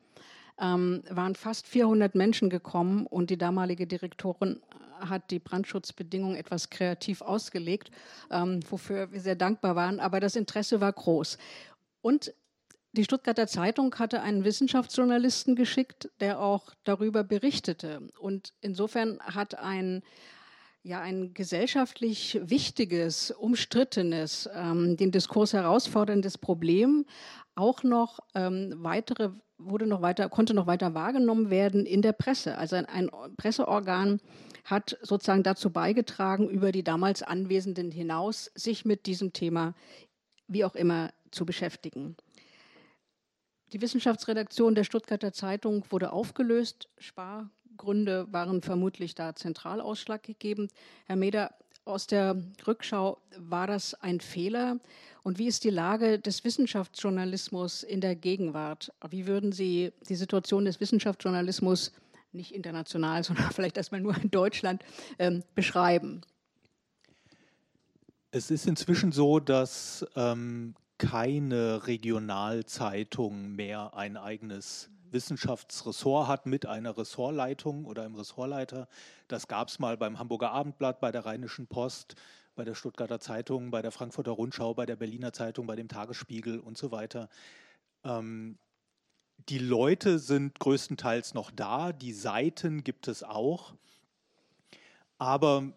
[0.60, 4.60] ähm, waren fast 400 Menschen gekommen und die damalige Direktorin
[5.00, 7.90] hat die Brandschutzbedingungen etwas kreativ ausgelegt,
[8.30, 10.00] ähm, wofür wir sehr dankbar waren.
[10.00, 11.38] Aber das Interesse war groß.
[12.02, 12.32] Und
[12.92, 18.06] die Stuttgarter Zeitung hatte einen Wissenschaftsjournalisten geschickt, der auch darüber berichtete.
[18.18, 20.02] Und insofern hat ein,
[20.82, 27.06] ja, ein gesellschaftlich wichtiges, umstrittenes, ähm, den Diskurs herausforderndes Problem
[27.54, 32.58] auch noch ähm, weitere, wurde noch weiter, konnte noch weiter wahrgenommen werden in der Presse.
[32.58, 34.20] Also ein, ein Presseorgan
[34.64, 39.74] hat sozusagen dazu beigetragen, über die damals Anwesenden hinaus sich mit diesem Thema
[40.46, 42.16] wie auch immer zu beschäftigen.
[43.72, 46.88] Die Wissenschaftsredaktion der Stuttgarter Zeitung wurde aufgelöst.
[46.98, 50.72] Spargründe waren vermutlich da zentral ausschlaggebend.
[51.06, 51.54] Herr Meder,
[51.86, 54.78] aus der Rückschau war das ein Fehler?
[55.22, 58.92] Und wie ist die Lage des Wissenschaftsjournalismus in der Gegenwart?
[59.08, 61.92] Wie würden Sie die Situation des Wissenschaftsjournalismus
[62.32, 64.84] nicht international, sondern vielleicht erstmal nur in Deutschland
[65.18, 66.20] ähm, beschreiben?
[68.30, 76.96] Es ist inzwischen so, dass ähm, keine Regionalzeitung mehr ein eigenes Wissenschaftsressort hat mit einer
[76.96, 78.86] Ressortleitung oder einem Ressortleiter.
[79.26, 82.14] Das gab es mal beim Hamburger Abendblatt, bei der Rheinischen Post,
[82.54, 86.60] bei der Stuttgarter Zeitung, bei der Frankfurter Rundschau, bei der Berliner Zeitung, bei dem Tagesspiegel
[86.60, 87.28] und so weiter.
[88.04, 88.56] Ähm,
[89.48, 93.74] die Leute sind größtenteils noch da, die Seiten gibt es auch.
[95.18, 95.72] Aber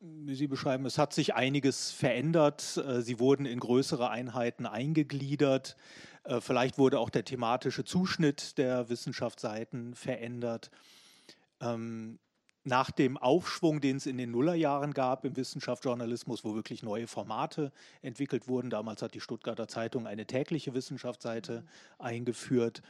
[0.00, 2.76] Sie beschreiben, es hat sich einiges verändert.
[2.76, 5.76] Äh, sie wurden in größere Einheiten eingegliedert.
[6.22, 10.70] Äh, vielleicht wurde auch der thematische Zuschnitt der Wissenschaftsseiten verändert.
[11.60, 12.20] Ähm,
[12.62, 17.72] nach dem Aufschwung, den es in den Nullerjahren gab im Wissenschaftsjournalismus, wo wirklich neue Formate
[18.02, 21.64] entwickelt wurden, damals hat die Stuttgarter Zeitung eine tägliche Wissenschaftsseite
[21.98, 22.82] eingeführt,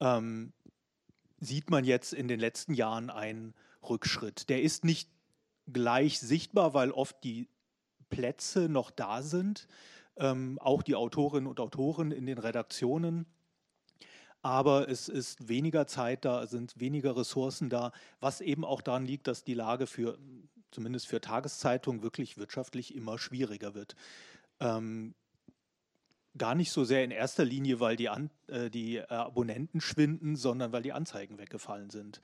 [0.00, 0.52] ähm,
[1.38, 4.48] sieht man jetzt in den letzten Jahren einen Rückschritt.
[4.48, 5.10] Der ist nicht
[5.70, 7.48] gleich sichtbar, weil oft die
[8.10, 9.66] Plätze noch da sind,
[10.16, 13.26] ähm, auch die Autorinnen und Autoren in den Redaktionen.
[14.42, 19.28] Aber es ist weniger Zeit da, sind weniger Ressourcen da, was eben auch daran liegt,
[19.28, 20.18] dass die Lage für,
[20.72, 23.94] zumindest für Tageszeitungen, wirklich wirtschaftlich immer schwieriger wird.
[24.58, 25.14] Ähm,
[26.36, 30.72] gar nicht so sehr in erster Linie, weil die, An äh, die Abonnenten schwinden, sondern
[30.72, 32.20] weil die Anzeigen weggefallen sind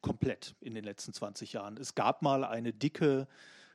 [0.00, 1.76] komplett in den letzten 20 Jahren.
[1.76, 3.26] Es gab mal eine dicke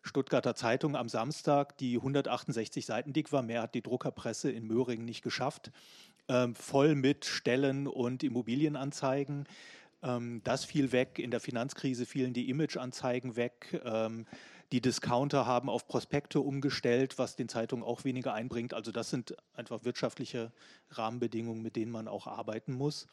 [0.02, 3.42] Stuttgarter Zeitung am Samstag, die 168 Seiten dick war.
[3.42, 5.72] Mehr hat die Druckerpresse in Möhringen nicht geschafft.
[6.28, 9.48] Ähm, voll mit Stellen und Immobilienanzeigen.
[10.04, 11.18] Ähm, das fiel weg.
[11.18, 13.82] In der Finanzkrise fielen die Imageanzeigen weg.
[13.84, 14.26] Ähm,
[14.72, 18.74] die Discounter haben auf Prospekte umgestellt, was den Zeitungen auch weniger einbringt.
[18.74, 20.52] Also das sind einfach wirtschaftliche
[20.92, 23.08] Rahmenbedingungen, mit denen man auch arbeiten muss.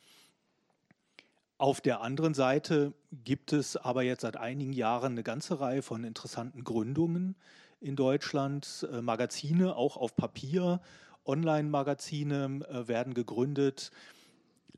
[1.63, 6.03] Auf der anderen Seite gibt es aber jetzt seit einigen Jahren eine ganze Reihe von
[6.03, 7.37] interessanten Gründungen
[7.81, 8.85] in Deutschland.
[8.93, 10.81] Äh, Magazine, auch auf Papier,
[11.25, 13.93] Online-Magazine äh, werden gegründet.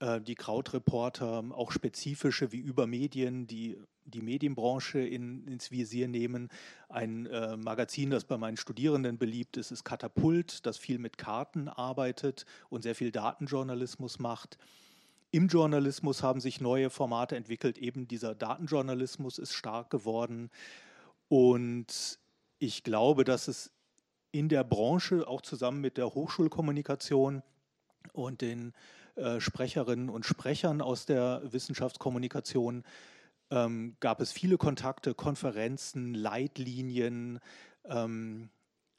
[0.00, 6.50] äh, die Krautreporter auch spezifische wie über Medien, die die Medienbranche in, ins Visier nehmen.
[6.90, 11.68] Ein äh, Magazin, das bei meinen Studierenden beliebt ist, ist Katapult, das viel mit Karten
[11.70, 14.58] arbeitet und sehr viel Datenjournalismus macht.
[15.34, 17.76] Im Journalismus haben sich neue Formate entwickelt.
[17.76, 20.48] Eben dieser Datenjournalismus ist stark geworden.
[21.26, 22.20] Und
[22.60, 23.72] ich glaube, dass es
[24.30, 27.42] in der Branche auch zusammen mit der Hochschulkommunikation
[28.12, 28.74] und den
[29.16, 32.84] äh, Sprecherinnen und Sprechern aus der Wissenschaftskommunikation
[33.50, 37.40] ähm, gab es viele Kontakte, Konferenzen, Leitlinien.
[37.86, 38.50] Ähm,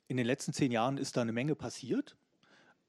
[0.10, 2.18] in den letzten zehn Jahren ist da eine Menge passiert,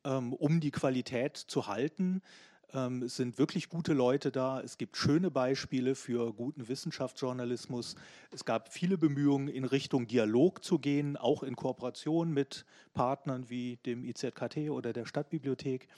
[0.02, 2.22] ähm, um die Qualität zu halten.
[2.72, 4.60] Ähm, es sind wirklich gute Leute da.
[4.60, 7.96] Es gibt schöne Beispiele für guten Wissenschaftsjournalismus.
[8.30, 13.76] Es gab viele Bemühungen, in Richtung Dialog zu gehen, auch in Kooperation mit Partnern wie
[13.86, 15.88] dem IZKT oder der Stadtbibliothek.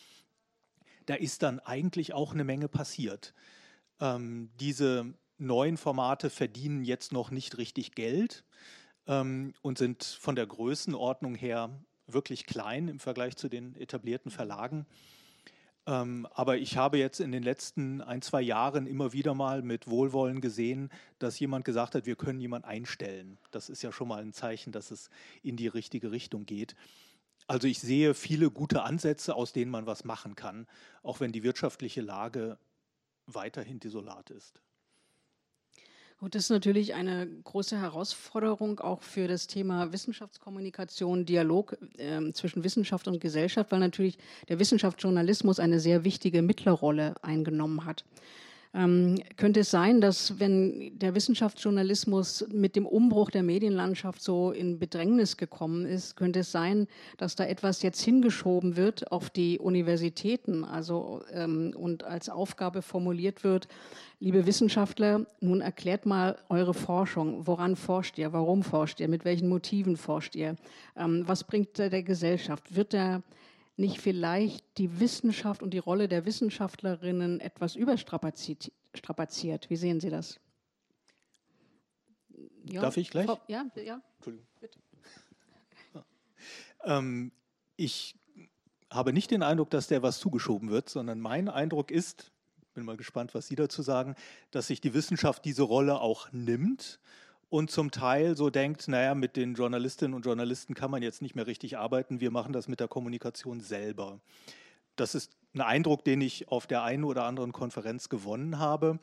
[1.07, 3.33] Da ist dann eigentlich auch eine Menge passiert.
[4.01, 8.45] Ähm, diese neuen Formate verdienen jetzt noch nicht richtig Geld
[9.07, 11.71] ähm, und sind von der Größenordnung her
[12.07, 14.87] wirklich klein im Vergleich zu den etablierten Verlagen.
[15.89, 19.89] Ähm, aber ich habe jetzt in den letzten ein, zwei Jahren immer wieder mal mit
[19.89, 23.39] Wohlwollen gesehen, dass jemand gesagt hat, wir können jemanden einstellen.
[23.53, 25.09] Das ist ja schon mal ein Zeichen, dass es
[25.43, 26.77] in die richtige Richtung geht.
[27.47, 30.67] Also ich sehe viele gute Ansätze, aus denen man was machen kann,
[31.03, 32.59] auch wenn die wirtschaftliche Lage
[33.25, 34.61] weiterhin desolat ist.
[36.21, 42.65] Und das ist natürlich eine große Herausforderung auch für das Thema Wissenschaftskommunikation, Dialog äh, zwischen
[42.65, 48.05] Wissenschaft und Gesellschaft, weil natürlich der Wissenschaftsjournalismus eine sehr wichtige Mittlerrolle eingenommen hat.
[48.75, 54.79] Ähm, könnte es sein, dass wenn der Wissenschaftsjournalismus mit dem Umbruch der Medienlandschaft so in
[54.79, 60.65] Bedrängnis gekommen ist, könnte es sein, dass da etwas jetzt hingeschoben wird auf die Universitäten,
[60.65, 63.69] also ähm, und als Aufgabe formuliert wird,
[64.21, 67.47] liebe Wissenschaftler, nun erklärt mal eure Forschung.
[67.47, 68.33] Woran forscht ihr?
[68.35, 69.09] Warum forscht ihr?
[69.09, 70.57] Mit welchen Motiven forscht ihr?
[70.95, 72.77] Ähm, was bringt der Gesellschaft?
[72.77, 73.23] Wird der
[73.79, 78.73] nicht vielleicht die Wissenschaft und die Rolle der Wissenschaftlerinnen etwas überstrapaziert?
[79.69, 80.41] Wie sehen Sie das?
[82.65, 83.29] Ja, Darf ich gleich?
[83.49, 84.01] Ja, ja.
[84.17, 84.47] Entschuldigung.
[84.61, 84.79] Bitte.
[86.85, 87.33] ähm,
[87.77, 88.15] ich
[88.91, 92.33] habe nicht den Eindruck, dass der was zugeschoben wird, sondern mein Eindruck ist,
[92.75, 94.15] bin mal gespannt, was Sie dazu sagen,
[94.51, 97.01] dass sich die Wissenschaft diese Rolle auch nimmt
[97.51, 101.35] und zum Teil so denkt, naja, mit den Journalistinnen und Journalisten kann man jetzt nicht
[101.35, 104.21] mehr richtig arbeiten, wir machen das mit der Kommunikation selber.
[104.97, 108.99] Das ist ein Eindruck, den ich auf der einen oder anderen Konferenz gewonnen habe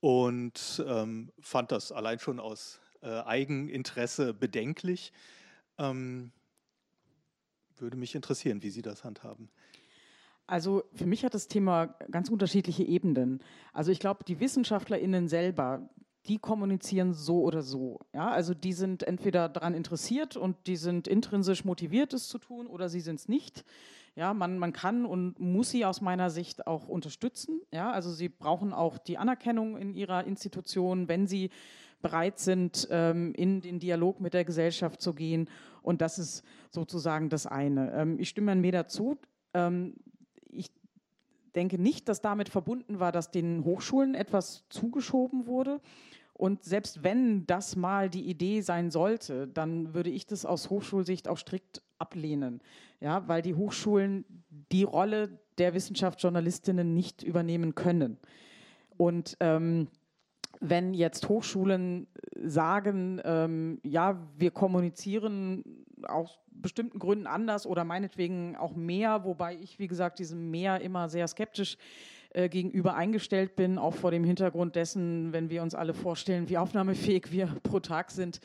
[0.00, 5.12] und ähm, fand das allein schon aus äh, Eigeninteresse bedenklich.
[5.78, 6.32] Ähm,
[7.76, 9.50] würde mich interessieren, wie Sie das handhaben.
[10.46, 13.42] Also für mich hat das Thema ganz unterschiedliche Ebenen.
[13.72, 15.88] Also ich glaube, die WissenschaftlerInnen selber,
[16.30, 17.98] die kommunizieren so oder so.
[18.14, 22.68] Ja, also die sind entweder daran interessiert und die sind intrinsisch motiviert, es zu tun,
[22.68, 23.64] oder sie sind es nicht.
[24.14, 27.60] Ja, man, man kann und muss sie aus meiner Sicht auch unterstützen.
[27.72, 31.50] Ja, also sie brauchen auch die Anerkennung in ihrer Institution, wenn sie
[32.00, 35.48] bereit sind, ähm, in den Dialog mit der Gesellschaft zu gehen.
[35.82, 37.92] Und das ist sozusagen das eine.
[37.92, 39.18] Ähm, ich stimme mir dazu.
[39.52, 39.96] Ähm,
[40.48, 40.70] ich
[41.56, 45.80] denke nicht, dass damit verbunden war, dass den Hochschulen etwas zugeschoben wurde.
[46.40, 51.28] Und selbst wenn das mal die Idee sein sollte, dann würde ich das aus Hochschulsicht
[51.28, 52.62] auch strikt ablehnen.
[52.98, 54.24] Ja, weil die Hochschulen
[54.72, 58.16] die Rolle der Wissenschaftsjournalistinnen nicht übernehmen können.
[58.96, 59.88] Und ähm,
[60.60, 62.06] wenn jetzt Hochschulen
[62.42, 69.78] sagen, ähm, ja, wir kommunizieren aus bestimmten Gründen anders oder meinetwegen auch mehr, wobei ich,
[69.78, 71.76] wie gesagt, diesem mehr immer sehr skeptisch
[72.30, 76.58] äh, gegenüber eingestellt bin, auch vor dem Hintergrund dessen, wenn wir uns alle vorstellen, wie
[76.58, 78.40] aufnahmefähig wir pro Tag sind.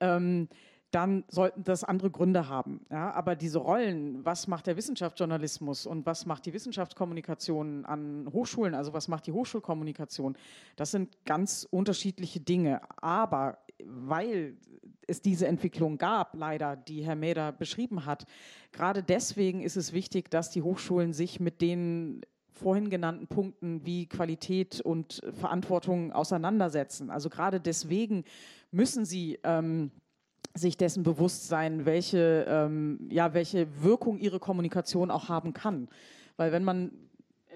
[0.00, 0.48] Ähm,
[0.92, 2.84] dann sollten das andere Gründe haben.
[2.90, 8.74] Ja, aber diese Rollen, was macht der Wissenschaftsjournalismus und was macht die Wissenschaftskommunikation an Hochschulen,
[8.74, 10.36] also was macht die Hochschulkommunikation,
[10.76, 12.82] das sind ganz unterschiedliche Dinge.
[13.02, 14.58] Aber weil
[15.06, 18.26] es diese Entwicklung gab, leider, die Herr Mäder beschrieben hat,
[18.70, 22.20] gerade deswegen ist es wichtig, dass die Hochschulen sich mit den
[22.62, 27.10] vorhin genannten Punkten wie Qualität und Verantwortung auseinandersetzen.
[27.10, 28.24] Also gerade deswegen
[28.70, 29.90] müssen sie ähm,
[30.54, 35.88] sich dessen bewusst sein, welche, ähm, ja, welche Wirkung ihre Kommunikation auch haben kann.
[36.36, 36.92] Weil wenn man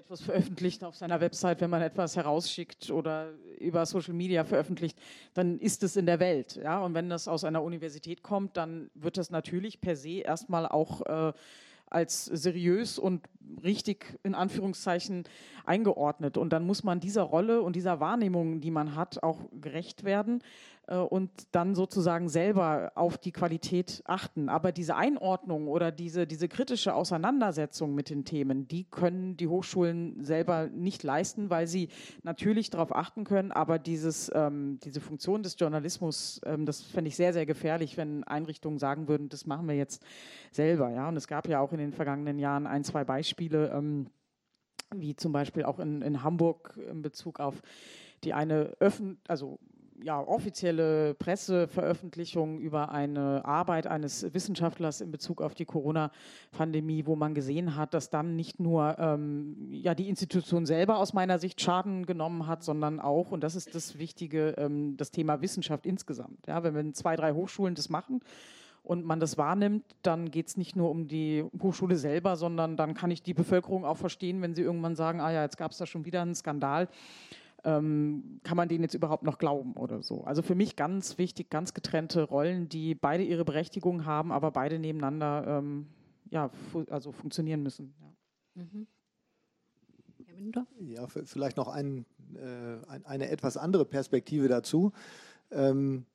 [0.07, 4.97] etwas veröffentlicht auf seiner Website, wenn man etwas herausschickt oder über Social Media veröffentlicht,
[5.33, 6.55] dann ist es in der Welt.
[6.55, 6.79] Ja?
[6.79, 11.05] Und wenn das aus einer Universität kommt, dann wird das natürlich per se erstmal auch
[11.05, 11.33] äh,
[11.89, 13.27] als seriös und
[13.63, 15.23] richtig in Anführungszeichen
[15.65, 16.37] eingeordnet.
[16.37, 20.41] Und dann muss man dieser Rolle und dieser Wahrnehmung, die man hat, auch gerecht werden
[20.95, 24.47] und dann sozusagen selber auf die Qualität achten.
[24.47, 30.23] Aber diese Einordnung oder diese, diese kritische Auseinandersetzung mit den Themen, die können die Hochschulen
[30.23, 31.89] selber nicht leisten, weil sie
[32.23, 37.17] natürlich darauf achten können, aber dieses, ähm, diese Funktion des Journalismus, ähm, das fände ich
[37.17, 40.01] sehr, sehr gefährlich, wenn Einrichtungen sagen würden, das machen wir jetzt
[40.51, 40.89] selber.
[40.91, 41.09] Ja?
[41.09, 44.07] Und es gab ja auch in den vergangenen Jahren ein, zwei Beispiele, ähm,
[44.95, 47.61] wie zum Beispiel auch in, in Hamburg in Bezug auf
[48.23, 49.59] die eine öffn also
[50.03, 57.33] ja, offizielle Presseveröffentlichung über eine Arbeit eines Wissenschaftlers in Bezug auf die Corona-Pandemie, wo man
[57.33, 62.05] gesehen hat, dass dann nicht nur ähm, ja, die Institution selber aus meiner Sicht Schaden
[62.05, 66.45] genommen hat, sondern auch, und das ist das Wichtige, ähm, das Thema Wissenschaft insgesamt.
[66.47, 68.21] Ja, wenn wir zwei, drei Hochschulen das machen,
[68.87, 72.93] und man das wahrnimmt, dann geht es nicht nur um die Hochschule selber, sondern dann
[72.93, 75.77] kann ich die Bevölkerung auch verstehen, wenn sie irgendwann sagen, ah ja, jetzt gab es
[75.77, 76.87] da schon wieder einen Skandal
[77.63, 80.23] ähm, kann man denen jetzt überhaupt noch glauben oder so.
[80.23, 84.79] Also für mich ganz wichtig, ganz getrennte Rollen, die beide ihre Berechtigung haben, aber beide
[84.79, 85.87] nebeneinander ähm,
[86.29, 87.93] ja, fu also funktionieren müssen.
[87.99, 88.63] Ja.
[88.63, 88.87] Mhm.
[90.79, 94.91] Ja, vielleicht noch ein, äh, eine etwas andere Perspektive dazu.
[95.51, 96.05] Ähm,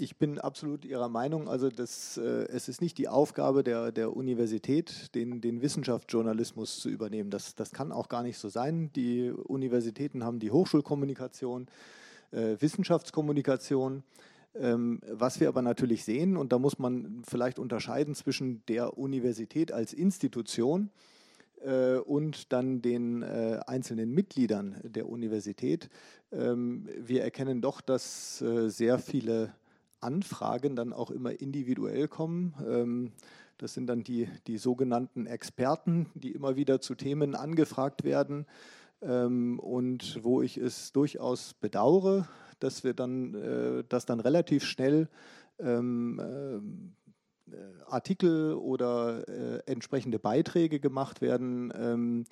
[0.00, 1.48] ich bin absolut Ihrer Meinung.
[1.48, 6.88] Also das, äh, es ist nicht die Aufgabe der, der Universität, den, den Wissenschaftsjournalismus zu
[6.88, 7.30] übernehmen.
[7.30, 8.90] Das, das kann auch gar nicht so sein.
[8.96, 11.66] Die Universitäten haben die Hochschulkommunikation,
[12.32, 14.02] äh, Wissenschaftskommunikation.
[14.54, 19.70] Ähm, was wir aber natürlich sehen, und da muss man vielleicht unterscheiden zwischen der Universität
[19.70, 20.90] als Institution
[21.62, 25.88] äh, und dann den äh, einzelnen Mitgliedern der Universität.
[26.32, 29.52] Ähm, wir erkennen doch, dass äh, sehr viele
[30.00, 32.54] Anfragen dann auch immer individuell kommen.
[32.66, 33.12] Ähm,
[33.58, 38.46] das sind dann die, die sogenannten Experten, die immer wieder zu Themen angefragt werden
[39.02, 42.26] ähm, und wo ich es durchaus bedauere,
[42.58, 45.08] dass wir dann, äh, dass dann relativ schnell
[45.58, 46.92] ähm,
[47.50, 47.54] äh,
[47.86, 52.26] Artikel oder äh, entsprechende Beiträge gemacht werden,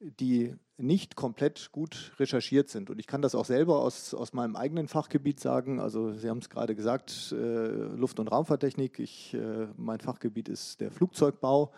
[0.00, 2.88] die nicht komplett gut recherchiert sind.
[2.88, 5.78] Und ich kann das auch selber aus, aus meinem eigenen Fachgebiet sagen.
[5.78, 8.98] Also Sie haben es gerade gesagt, äh, Luft- und Raumfahrttechnik.
[8.98, 11.72] Ich, äh, mein Fachgebiet ist der Flugzeugbau.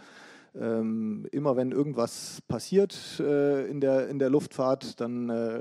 [0.55, 5.61] Ähm, immer wenn irgendwas passiert äh, in, der, in der Luftfahrt, dann äh,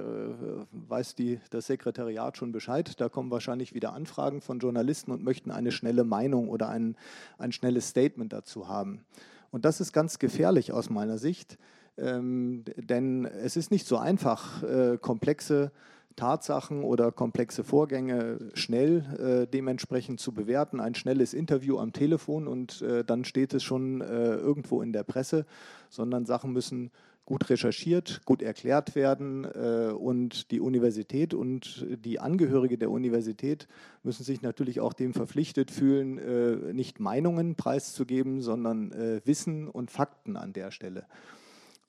[0.71, 2.99] weiß die, das Sekretariat schon Bescheid.
[2.99, 6.97] Da kommen wahrscheinlich wieder Anfragen von Journalisten und möchten eine schnelle Meinung oder ein,
[7.37, 9.05] ein schnelles Statement dazu haben.
[9.49, 11.57] Und das ist ganz gefährlich aus meiner Sicht
[11.97, 15.71] ähm, denn es ist nicht so einfach, äh, komplexe
[16.15, 20.79] Tatsachen oder komplexe Vorgänge schnell äh, dementsprechend zu bewerten.
[20.79, 25.03] Ein schnelles Interview am Telefon und äh, dann steht es schon äh, irgendwo in der
[25.03, 25.45] Presse,
[25.89, 26.91] sondern Sachen müssen
[27.25, 33.67] gut recherchiert, gut erklärt werden äh, und die Universität und die Angehörige der Universität
[34.03, 38.91] müssen sich natürlich auch dem verpflichtet fühlen, äh, nicht Meinungen preiszugeben, sondern
[39.23, 41.05] Wissen und Fakten an der Stelle.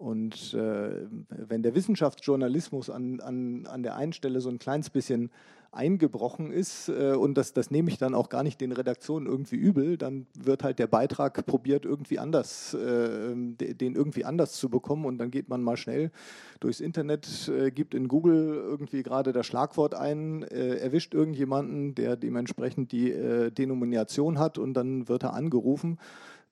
[0.02, 5.30] Und äh, wenn der Wissenschaftsjournalismus an, an, an der einen Stelle so ein kleines bisschen
[5.70, 9.54] eingebrochen ist, äh, und das, das nehme ich dann auch gar nicht den Redaktionen irgendwie
[9.56, 15.04] übel, dann wird halt der Beitrag probiert, irgendwie anders, äh, den irgendwie anders zu bekommen.
[15.04, 16.10] Und dann geht man mal schnell
[16.58, 22.16] durchs Internet, äh, gibt in Google irgendwie gerade das Schlagwort ein, äh, erwischt irgendjemanden, der
[22.16, 25.98] dementsprechend die äh, Denomination hat, und dann wird er angerufen.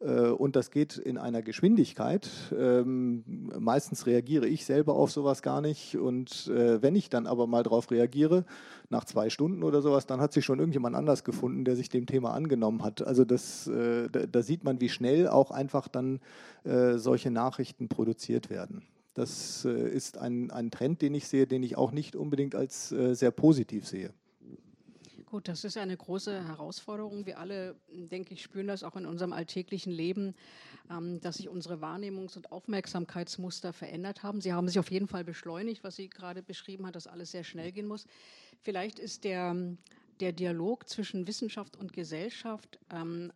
[0.00, 2.28] Äh, und das geht in einer Geschwindigkeit.
[2.56, 3.24] Ähm,
[3.58, 5.96] meistens reagiere ich selber auf sowas gar nicht.
[5.96, 8.44] Und äh, wenn ich dann aber mal darauf reagiere,
[8.88, 12.06] nach zwei Stunden oder sowas, dann hat sich schon irgendjemand anders gefunden, der sich dem
[12.06, 13.06] Thema angenommen hat.
[13.06, 16.20] Also das, äh, da, sieht man, wie schnell auch einfach dann
[16.62, 18.82] solche Nachrichten produziert werden.
[19.14, 23.30] Das ist ein, ein Trend, den ich sehe, den ich auch nicht unbedingt als sehr
[23.30, 24.12] positiv sehe.
[25.30, 27.24] Gut, das ist eine große Herausforderung.
[27.24, 30.34] Wir alle, denke ich, spüren das auch in unserem alltäglichen Leben,
[30.90, 34.40] ähm, dass sich unsere Wahrnehmungs- und Aufmerksamkeitsmuster verändert haben.
[34.40, 37.44] Sie haben sich auf jeden Fall beschleunigt, was Sie gerade beschrieben hat, dass alles sehr
[37.44, 38.08] schnell gehen muss.
[38.60, 39.54] Vielleicht ist der,
[40.18, 43.32] der Dialog zwischen Wissenschaft und Gesellschaft ähm,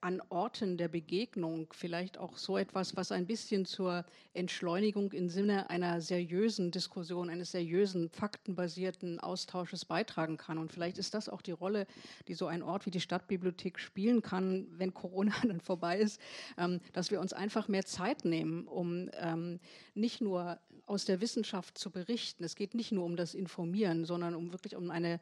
[0.00, 5.70] an Orten der Begegnung vielleicht auch so etwas, was ein bisschen zur Entschleunigung im Sinne
[5.70, 10.58] einer seriösen Diskussion, eines seriösen, faktenbasierten Austausches beitragen kann.
[10.58, 11.86] Und vielleicht ist das auch die Rolle,
[12.28, 16.20] die so ein Ort wie die Stadtbibliothek spielen kann, wenn Corona dann vorbei ist,
[16.58, 19.58] ähm, dass wir uns einfach mehr Zeit nehmen, um ähm,
[19.94, 22.44] nicht nur aus der Wissenschaft zu berichten.
[22.44, 25.20] Es geht nicht nur um das Informieren, sondern um wirklich um eine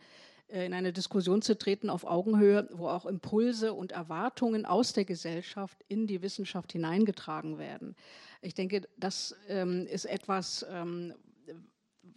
[0.51, 5.85] in eine Diskussion zu treten auf Augenhöhe, wo auch Impulse und Erwartungen aus der Gesellschaft
[5.89, 7.95] in die Wissenschaft hineingetragen werden.
[8.43, 11.15] Ich denke, das ähm, ist etwas, ähm,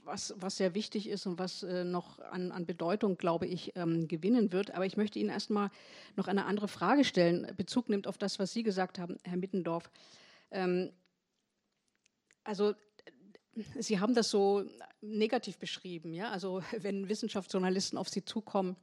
[0.04, 4.08] was, was, sehr wichtig ist und was äh, noch an, an, Bedeutung, glaube ich, ähm,
[4.08, 4.72] gewinnen wird.
[4.72, 5.70] Aber ich möchte Ihnen erstmal
[6.16, 9.90] noch eine andere Frage stellen, Bezug nimmt auf das, was Sie gesagt haben, Herr Mittendorf.
[10.52, 10.92] Ähm,
[12.44, 12.74] also
[13.80, 14.64] Sie haben das so
[15.02, 16.32] negativ beschrieben, ja.
[16.32, 18.76] Also wenn Wissenschaftsjournalisten auf Sie zukommen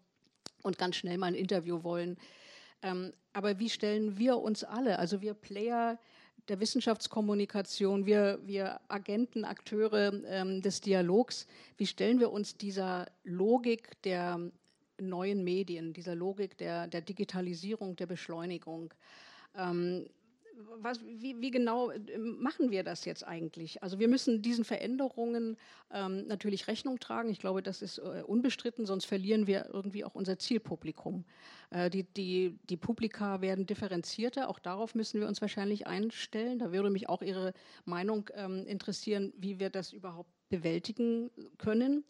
[0.62, 2.16] und ganz schnell mal ein Interview wollen.
[2.82, 5.98] Ähm, aber wie stellen wir uns alle, also wir Player
[6.48, 11.46] der Wissenschaftskommunikation, wir, wir Agenten, Akteure ähm, des Dialogs,
[11.76, 14.50] wie stellen wir uns dieser Logik der
[15.00, 18.92] neuen Medien, dieser Logik der, der Digitalisierung, der Beschleunigung?
[19.56, 20.06] Ähm,
[20.76, 23.82] was, wie, wie, genau äh, machen wir das jetzt eigentlich?
[23.82, 25.56] Also wir müssen diesen Veränderungen
[25.92, 27.28] ähm, natürlich Rechnung tragen.
[27.30, 31.24] Ich glaube, das ist äh, unbestritten, sonst verlieren wir irgendwie auch unser Zielpublikum.
[31.70, 36.58] Äh, die, die, die Publika werden differenzierter, auch darauf müssen wir uns wahrscheinlich einstellen.
[36.58, 37.52] Da würde mich auch Ihre
[37.84, 42.04] Meinung ähm, interessieren, wie wir das überhaupt bewältigen können.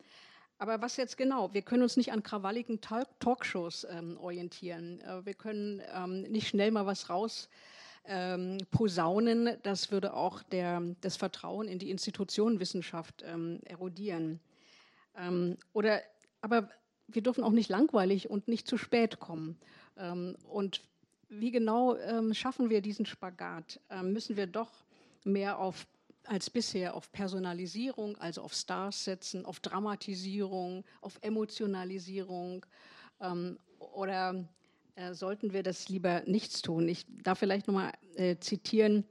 [0.61, 1.55] Aber was jetzt genau?
[1.55, 5.01] Wir können uns nicht an krawalligen Talkshows ähm, orientieren.
[5.01, 7.49] Äh, wir können ähm, nicht schnell mal was raus
[8.05, 14.41] ähm, posaunen, das würde auch der, das Vertrauen in die Institutionenwissenschaft ähm, erodieren.
[15.17, 16.01] Ähm, oder,
[16.41, 16.69] aber
[17.09, 19.59] wir dürfen auch nicht langweilig und nicht zu spät kommen.
[19.97, 20.83] Ähm, und
[21.29, 23.81] wie genau ähm, schaffen wir diesen Spagat?
[23.91, 24.71] Ähm, müssen wir doch
[25.25, 25.87] mehr auf
[26.25, 32.65] als bisher auf Personalisierung, also auf Stars setzen, auf Dramatisierung, auf Emotionalisierung
[33.79, 34.45] oder
[35.01, 36.89] äh, sollten wir das lieber nichts tun.
[36.89, 39.05] Ich darf vielleicht nochmal äh, zitieren.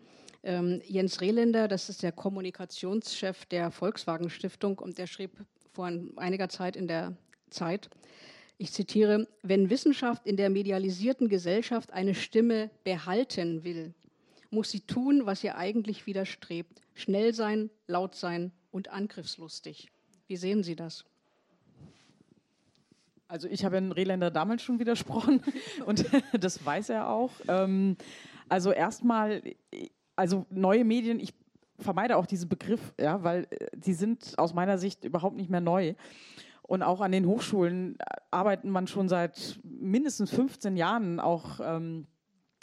[0.44, 5.32] Ähm, Jens Rehländer, das ist der Kommunikationschef der Volkswagen Stiftung und der schrieb
[5.74, 7.18] vor einiger Zeit in der
[7.50, 7.90] Zeit,
[8.58, 13.94] ich zitiere, wenn Wissenschaft in der medialisierten Gesellschaft eine Stimme behalten will,
[14.50, 16.82] muss sie tun, was ihr eigentlich widerstrebt.
[16.94, 19.88] Schnell sein, laut sein und angriffslustig.
[20.28, 21.06] Wie sehen Sie das?
[23.30, 25.42] Also ich habe den Rehländer damals schon widersprochen
[25.86, 26.04] und
[26.40, 27.32] das weiß er auch.
[27.48, 27.96] Ähm,
[28.50, 29.44] also erstmal,
[30.16, 31.36] also neue Medien, ich
[31.78, 35.62] vermeide auch diesen Begriff, ja, weil äh, sie sind aus meiner Sicht überhaupt nicht mehr
[35.62, 35.94] neu.
[36.64, 37.98] Und auch an den Hochschulen
[38.32, 42.08] arbeitet man schon seit mindestens 15 Jahren auch ähm,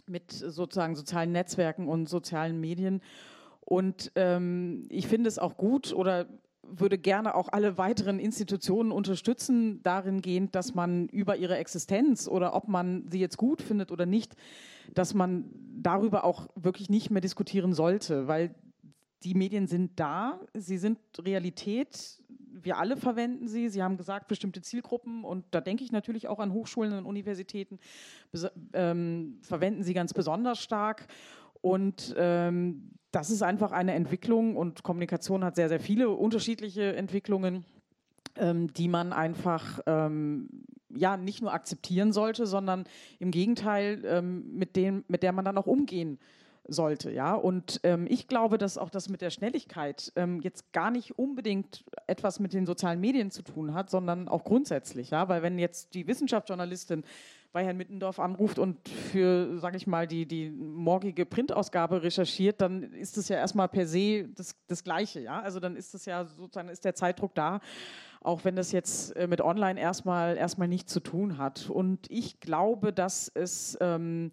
[0.06, 3.02] mit sozusagen sozialen Netzwerken und sozialen Medien.
[3.60, 6.26] Und ähm, ich finde es auch gut oder
[6.70, 12.54] würde gerne auch alle weiteren Institutionen unterstützen, darin gehend, dass man über ihre Existenz oder
[12.54, 14.34] ob man sie jetzt gut findet oder nicht,
[14.94, 18.54] dass man darüber auch wirklich nicht mehr diskutieren sollte, weil
[19.22, 22.22] die Medien sind da, sie sind Realität,
[22.66, 23.68] wir alle verwenden sie.
[23.68, 27.78] Sie haben gesagt, bestimmte Zielgruppen, und da denke ich natürlich auch an Hochschulen und Universitäten,
[28.72, 31.06] ähm, verwenden sie ganz besonders stark.
[31.60, 37.64] Und ähm, das ist einfach eine Entwicklung und Kommunikation hat sehr, sehr viele unterschiedliche Entwicklungen,
[38.36, 40.50] ähm, die man einfach ähm,
[40.94, 42.84] ja nicht nur akzeptieren sollte, sondern
[43.18, 46.18] im Gegenteil ähm, mit, dem, mit der man dann auch umgehen
[46.68, 47.10] sollte.
[47.10, 47.34] Ja?
[47.34, 51.86] Und ähm, ich glaube, dass auch das mit der Schnelligkeit ähm, jetzt gar nicht unbedingt
[52.06, 55.08] etwas mit den sozialen Medien zu tun hat, sondern auch grundsätzlich.
[55.08, 55.30] Ja?
[55.30, 57.02] Weil wenn jetzt die Wissenschaftsjournalistin
[57.52, 62.82] bei Herrn Mittendorf anruft und für, sage ich mal, die, die morgige Printausgabe recherchiert, dann
[62.82, 65.20] ist es ja erstmal per se das, das Gleiche.
[65.20, 65.40] Ja?
[65.40, 67.60] Also dann ist es ja sozusagen, ist der Zeitdruck da,
[68.20, 71.70] auch wenn das jetzt äh, mit Online erstmal, erstmal nichts zu tun hat.
[71.70, 74.32] Und ich glaube, dass es ähm,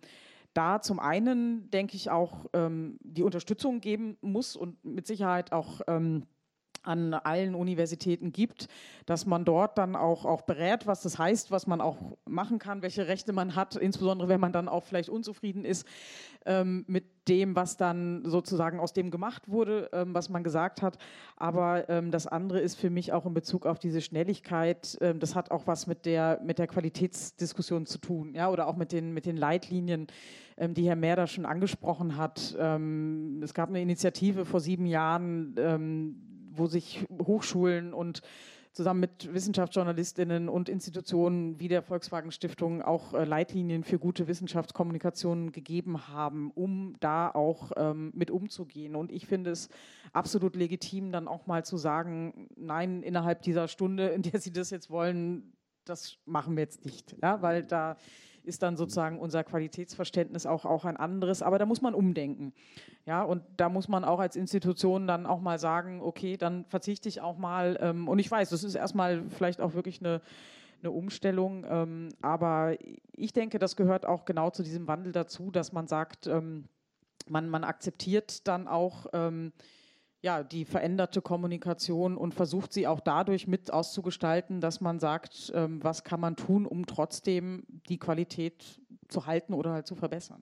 [0.54, 5.82] da zum einen, denke ich, auch ähm, die Unterstützung geben muss und mit Sicherheit auch
[5.88, 6.24] ähm,
[6.84, 8.68] an allen Universitäten gibt,
[9.06, 12.82] dass man dort dann auch, auch berät, was das heißt, was man auch machen kann,
[12.82, 15.88] welche Rechte man hat, insbesondere wenn man dann auch vielleicht unzufrieden ist
[16.46, 20.98] ähm, mit dem, was dann sozusagen aus dem gemacht wurde, ähm, was man gesagt hat.
[21.38, 25.36] Aber ähm, das andere ist für mich auch in Bezug auf diese Schnelligkeit, ähm, das
[25.36, 29.14] hat auch was mit der, mit der Qualitätsdiskussion zu tun, ja, oder auch mit den,
[29.14, 30.08] mit den Leitlinien,
[30.58, 32.56] ähm, die Herr Merder schon angesprochen hat.
[32.60, 35.56] Ähm, es gab eine Initiative vor sieben Jahren,
[36.58, 38.22] wo sich Hochschulen und
[38.74, 45.52] zusammen mit Wissenschaftsjournalistinnen und Institutionen wie der Volkswagen Stiftung auch äh, Leitlinien für gute Wissenschaftskommunikation
[45.52, 48.96] gegeben haben, um da auch ähm, mit umzugehen.
[48.96, 49.70] Und ich finde es
[50.12, 54.72] absolut legitim, dann auch mal zu sagen, nein, innerhalb dieser Stunde, in der Sie das
[54.72, 55.54] jetzt wollen,
[55.86, 57.98] das machen wir jetzt nicht, ja, weil da
[58.44, 61.42] ist dann sozusagen unser Qualitätsverständnis auch, auch ein anderes.
[61.42, 62.54] Aber da muss man umdenken.
[63.06, 67.10] Ja, und da muss man auch als Institution dann auch mal sagen, okay, dann verzichte
[67.10, 67.78] ich auch mal.
[67.82, 70.22] Ähm, und ich weiß, das ist erstmal vielleicht auch wirklich eine
[70.84, 71.66] eine Umstellung.
[71.68, 72.76] Ähm, aber
[73.14, 76.66] ich denke, das gehört auch genau zu diesem Wandel dazu, dass man sagt, ähm,
[77.28, 79.54] man, man akzeptiert dann auch ähm,
[80.24, 85.84] ja, die veränderte Kommunikation und versucht sie auch dadurch mit auszugestalten, dass man sagt, ähm,
[85.84, 90.42] was kann man tun, um trotzdem die Qualität zu halten oder halt zu verbessern.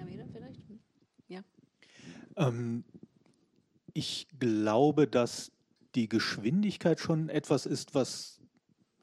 [0.00, 0.60] Amina vielleicht?
[1.26, 1.40] Ja.
[2.36, 2.84] Ähm,
[3.92, 5.50] ich glaube, dass
[5.96, 8.40] die Geschwindigkeit schon etwas ist, was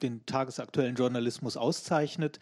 [0.02, 2.38] den tagesaktuellen Journalismus auszeichnet.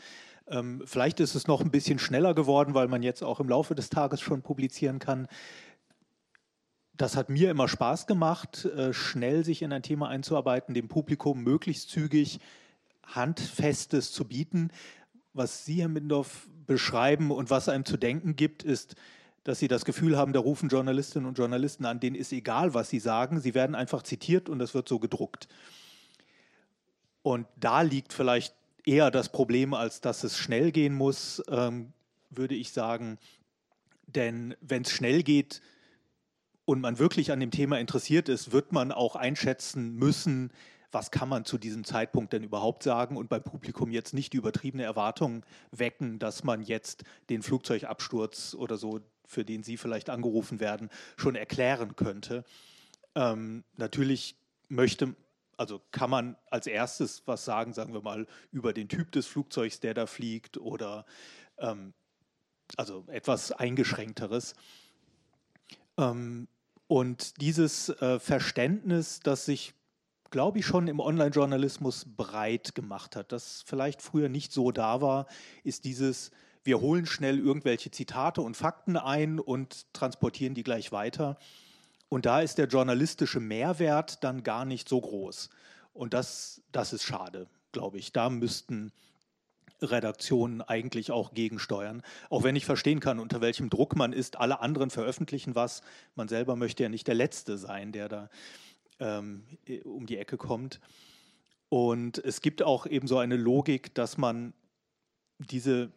[0.46, 3.74] Ähm, vielleicht ist es noch ein bisschen schneller geworden, weil man jetzt auch im Laufe
[3.74, 5.26] des Tages schon publizieren kann.
[6.98, 11.44] Das hat mir immer Spaß gemacht, äh, schnell sich in ein Thema einzuarbeiten, dem Publikum
[11.44, 12.40] möglichst zügig
[13.04, 14.70] Handfestes zu bieten.
[15.32, 18.96] Was Sie, Herr Mindorf, beschreiben und was einem zu denken gibt, ist,
[19.44, 22.90] dass sie das Gefühl haben, da rufen Journalistinnen und Journalisten an, denen ist egal, was
[22.90, 25.48] sie sagen, sie werden einfach zitiert und das wird so gedruckt.
[27.22, 31.92] Und da liegt vielleicht eher das Problem, als dass es schnell gehen muss, ähm,
[32.28, 33.18] würde ich sagen.
[34.06, 35.62] Denn wenn es schnell geht
[36.68, 40.52] und man wirklich an dem Thema interessiert ist, wird man auch einschätzen müssen,
[40.92, 44.36] was kann man zu diesem Zeitpunkt denn überhaupt sagen und beim Publikum jetzt nicht die
[44.36, 50.60] übertriebene Erwartung wecken, dass man jetzt den Flugzeugabsturz oder so, für den Sie vielleicht angerufen
[50.60, 52.44] werden, schon erklären könnte.
[53.14, 54.36] Ähm, natürlich
[54.68, 55.16] möchte
[55.56, 59.80] also kann man als erstes was sagen, sagen wir mal, über den Typ des Flugzeugs,
[59.80, 61.06] der da fliegt oder
[61.56, 61.94] ähm,
[62.76, 64.54] also etwas eingeschränkteres.
[65.96, 66.46] Ähm,
[66.88, 69.74] und dieses äh, Verständnis, das sich,
[70.30, 75.26] glaube ich, schon im Online-Journalismus breit gemacht hat, das vielleicht früher nicht so da war,
[75.64, 76.30] ist dieses,
[76.64, 81.36] wir holen schnell irgendwelche Zitate und Fakten ein und transportieren die gleich weiter.
[82.08, 85.50] Und da ist der journalistische Mehrwert dann gar nicht so groß.
[85.92, 88.12] Und das, das ist schade, glaube ich.
[88.12, 88.92] Da müssten
[89.80, 92.02] Redaktionen eigentlich auch gegensteuern.
[92.30, 94.38] Auch wenn ich verstehen kann, unter welchem Druck man ist.
[94.38, 95.82] Alle anderen veröffentlichen was.
[96.14, 98.30] Man selber möchte ja nicht der Letzte sein, der da
[99.00, 99.44] ähm,
[99.84, 100.80] um die Ecke kommt.
[101.68, 104.54] Und es gibt auch eben so eine Logik, dass man
[105.38, 105.92] diese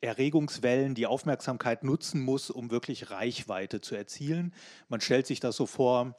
[0.00, 4.52] Erregungswellen, die Aufmerksamkeit nutzen muss, um wirklich Reichweite zu erzielen.
[4.88, 6.14] Man stellt sich das so vor,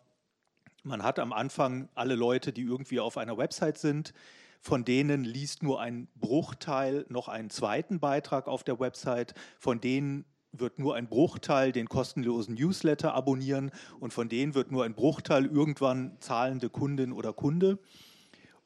[0.83, 4.13] man hat am Anfang alle Leute, die irgendwie auf einer Website sind,
[4.61, 10.25] von denen liest nur ein Bruchteil noch einen zweiten Beitrag auf der Website, von denen
[10.59, 15.45] wird nur ein Bruchteil den kostenlosen Newsletter abonnieren und von denen wird nur ein Bruchteil
[15.45, 17.79] irgendwann zahlende Kundin oder Kunde.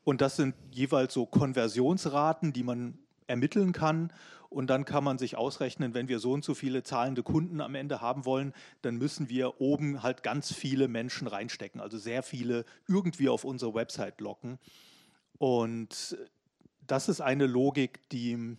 [0.03, 4.11] Und das sind jeweils so Konversionsraten, die man ermitteln kann.
[4.49, 7.75] Und dann kann man sich ausrechnen, wenn wir so und so viele zahlende Kunden am
[7.75, 12.65] Ende haben wollen, dann müssen wir oben halt ganz viele Menschen reinstecken, also sehr viele
[12.87, 14.57] irgendwie auf unsere Website locken.
[15.39, 16.17] Und
[16.85, 18.57] das ist eine Logik, die,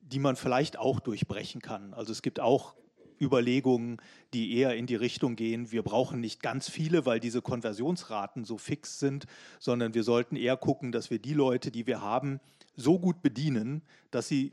[0.00, 1.94] die man vielleicht auch durchbrechen kann.
[1.94, 2.74] Also es gibt auch
[3.20, 3.98] Überlegungen,
[4.34, 8.58] die eher in die Richtung gehen, wir brauchen nicht ganz viele, weil diese Konversionsraten so
[8.58, 9.26] fix sind,
[9.58, 12.40] sondern wir sollten eher gucken, dass wir die Leute, die wir haben,
[12.76, 14.52] so gut bedienen, dass sie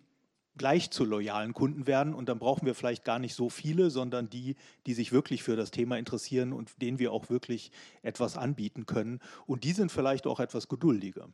[0.58, 2.14] gleich zu loyalen Kunden werden.
[2.14, 5.56] Und dann brauchen wir vielleicht gar nicht so viele, sondern die, die sich wirklich für
[5.56, 9.20] das Thema interessieren und denen wir auch wirklich etwas anbieten können.
[9.45, 11.30] Und die sind vielleicht auch etwas geduldiger.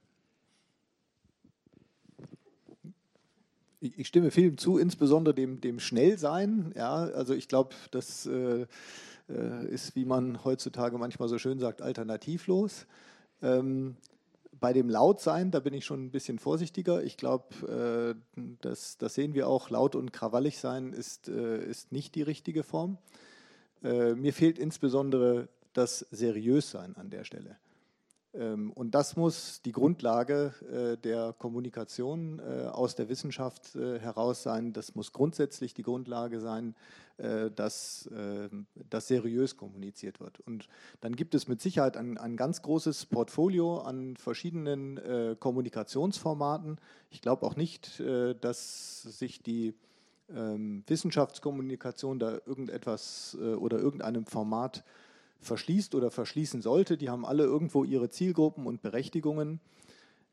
[3.80, 6.72] Ich stimme vielem zu, insbesondere dem, dem Schnellsein.
[6.76, 8.68] Ja, also ich glaube, das äh,
[9.28, 12.86] äh, ist, wie man heutzutage manchmal so schön sagt, alternativlos.
[13.42, 13.96] Ähm,
[14.62, 17.04] bei dem Lautsein, da bin ich schon ein bisschen vorsichtiger.
[17.04, 21.92] Ich glaube, äh, das, das sehen wir auch, laut und krawallig sein ist, äh, ist
[21.92, 23.00] nicht die richtige Form.
[23.84, 27.58] Äh, mir fehlt insbesondere das Seriössein an der Stelle.
[28.34, 34.44] Ähm, und das muss die Grundlage äh, der Kommunikation äh, aus der Wissenschaft äh, heraus
[34.44, 34.74] sein.
[34.74, 36.76] Das muss grundsätzlich die Grundlage sein,
[37.56, 40.40] dass ähm, das seriös kommuniziert wird.
[40.40, 40.68] Und
[41.02, 45.00] dann gibt es mit Sicherheit ein, ein ganz großes Portfolio an verschiedenen
[45.40, 46.80] Kommunikationsformaten.
[47.12, 49.76] Ich glaube auch nicht, dass sich die
[50.36, 54.84] ähm, Wissenschaftskommunikation da irgendetwas oder irgendeinem Format
[55.42, 56.98] verschließt oder verschließen sollte.
[56.98, 59.60] Die haben alle irgendwo ihre Zielgruppen und Berechtigungen.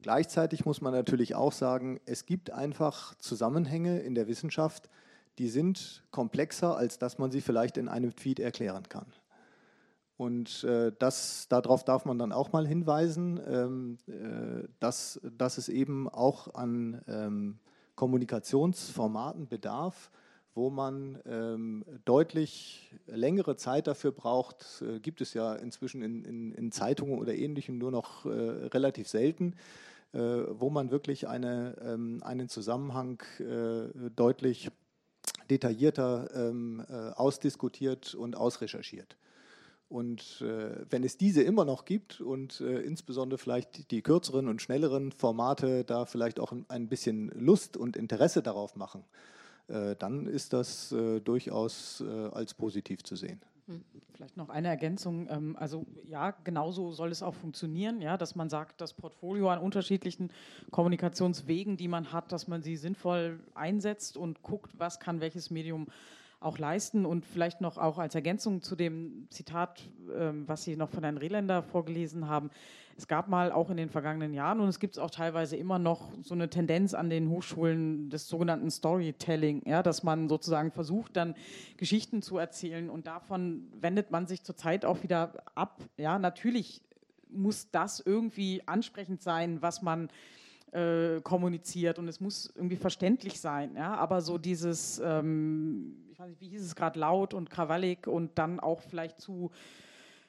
[0.00, 4.88] Gleichzeitig muss man natürlich auch sagen, es gibt einfach Zusammenhänge in der Wissenschaft,
[5.38, 9.06] die sind komplexer, als dass man sie vielleicht in einem Tweet erklären kann.
[10.16, 15.68] Und äh, das, darauf darf man dann auch mal hinweisen, ähm, äh, dass, dass es
[15.68, 17.58] eben auch an ähm,
[17.94, 20.10] Kommunikationsformaten bedarf,
[20.54, 26.52] wo man ähm, deutlich längere Zeit dafür braucht, äh, gibt es ja inzwischen in, in,
[26.52, 29.54] in Zeitungen oder ähnlichem nur noch äh, relativ selten,
[30.12, 34.70] äh, wo man wirklich eine, ähm, einen Zusammenhang äh, deutlich
[35.50, 39.16] detaillierter ähm, äh, ausdiskutiert und ausrecherchiert.
[39.88, 44.60] Und äh, wenn es diese immer noch gibt und äh, insbesondere vielleicht die kürzeren und
[44.60, 49.04] schnelleren Formate da vielleicht auch ein bisschen Lust und Interesse darauf machen,
[49.98, 53.40] dann ist das äh, durchaus äh, als positiv zu sehen.
[53.66, 53.84] Hm.
[54.14, 55.28] Vielleicht noch eine Ergänzung.
[55.30, 59.58] Ähm, also ja, genauso soll es auch funktionieren, ja, dass man sagt, das Portfolio an
[59.60, 60.30] unterschiedlichen
[60.70, 65.86] Kommunikationswegen, die man hat, dass man sie sinnvoll einsetzt und guckt, was kann welches Medium
[66.40, 67.04] auch leisten.
[67.04, 69.82] Und vielleicht noch auch als Ergänzung zu dem Zitat,
[70.16, 72.50] ähm, was Sie noch von Herrn Rehländer vorgelesen haben.
[72.96, 76.10] Es gab mal auch in den vergangenen Jahren und es gibt auch teilweise immer noch
[76.22, 81.36] so eine Tendenz an den Hochschulen des sogenannten Storytelling, ja, dass man sozusagen versucht, dann
[81.76, 85.80] Geschichten zu erzählen und davon wendet man sich zurzeit auch wieder ab.
[85.96, 86.82] Ja, natürlich
[87.30, 90.08] muss das irgendwie ansprechend sein, was man
[90.72, 93.76] äh, kommuniziert und es muss irgendwie verständlich sein.
[93.76, 93.94] Ja?
[93.94, 98.38] Aber so dieses, ähm, ich weiß nicht, wie hieß es gerade, laut und krawallig und
[98.38, 99.52] dann auch vielleicht zu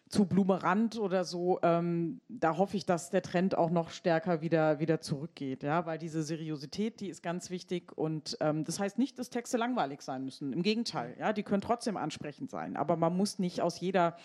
[0.10, 4.80] zu Blumerand oder so, ähm, da hoffe ich, dass der Trend auch noch stärker wieder,
[4.80, 9.20] wieder zurückgeht, ja, weil diese Seriosität, die ist ganz wichtig und ähm, das heißt nicht,
[9.20, 13.16] dass Texte langweilig sein müssen, im Gegenteil, ja, die können trotzdem ansprechend sein, aber man
[13.16, 14.18] muss nicht aus jeder,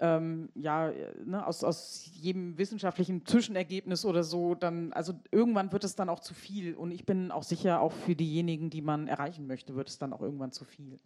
[0.00, 0.90] ähm, ja,
[1.24, 6.20] ne, aus, aus jedem wissenschaftlichen Zwischenergebnis oder so dann, also irgendwann wird es dann auch
[6.20, 9.88] zu viel und ich bin auch sicher, auch für diejenigen, die man erreichen möchte, wird
[9.88, 10.98] es dann auch irgendwann zu viel.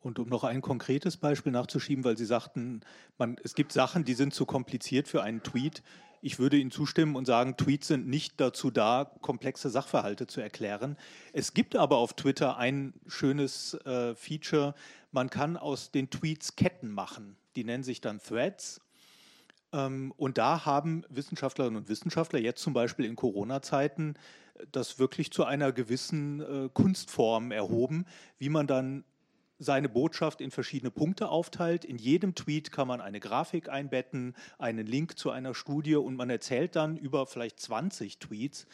[0.00, 2.80] Und um noch ein konkretes Beispiel nachzuschieben, weil Sie sagten,
[3.18, 5.82] man, es gibt Sachen, die sind zu kompliziert für einen Tweet.
[6.22, 10.96] Ich würde Ihnen zustimmen und sagen, Tweets sind nicht dazu da, komplexe Sachverhalte zu erklären.
[11.32, 14.74] Es gibt aber auf Twitter ein schönes äh, Feature.
[15.12, 17.36] Man kann aus den Tweets Ketten machen.
[17.56, 18.80] Die nennen sich dann Threads.
[19.72, 24.14] Ähm, und da haben Wissenschaftlerinnen und Wissenschaftler jetzt zum Beispiel in Corona-Zeiten
[24.72, 28.06] das wirklich zu einer gewissen äh, Kunstform erhoben,
[28.38, 29.04] wie man dann
[29.60, 31.84] seine Botschaft in verschiedene Punkte aufteilt.
[31.84, 36.30] In jedem Tweet kann man eine Grafik einbetten, einen Link zu einer Studie und man
[36.30, 38.66] erzählt dann über vielleicht 20 Tweets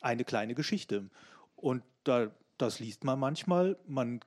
[0.00, 1.10] eine kleine Geschichte.
[1.56, 3.76] Und da, das liest man manchmal.
[3.86, 4.20] Man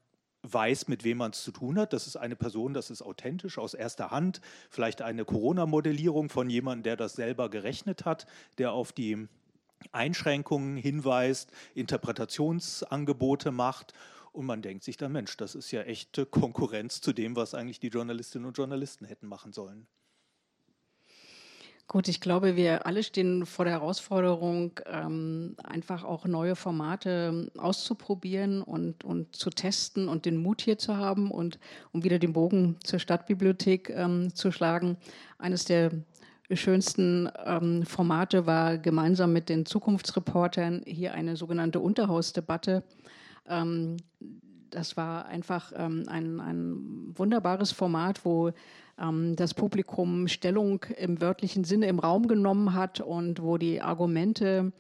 [0.44, 1.94] weiß, mit wem man es zu tun hat.
[1.94, 4.40] Das ist eine Person, das ist authentisch aus erster Hand.
[4.70, 8.28] Vielleicht eine Corona-Modellierung von jemandem, der das selber gerechnet hat,
[8.60, 9.28] der auf die
[9.92, 13.94] Einschränkungen hinweist, Interpretationsangebote macht
[14.34, 17.80] und man denkt sich dann, Mensch, das ist ja echte Konkurrenz zu dem, was eigentlich
[17.80, 19.88] die Journalistinnen und Journalisten hätten machen sollen.
[21.88, 28.62] Gut, ich glaube, wir alle stehen vor der Herausforderung, ähm, einfach auch neue Formate auszuprobieren
[28.62, 31.60] und, und zu testen und den Mut hier zu haben und
[31.92, 34.98] um wieder den Bogen zur Stadtbibliothek ähm, zu schlagen.
[35.38, 35.92] Eines der
[36.54, 42.84] schönsten ähm, Formate war gemeinsam mit den Zukunftsreportern hier eine sogenannte Unterhausdebatte
[43.48, 43.98] ähm,
[44.70, 48.52] das war einfach ähm, ein, ein wunderbares Format, wo
[49.00, 54.72] ähm, das Publikum Stellung im wörtlichen Sinne im Raum genommen hat und wo die Argumente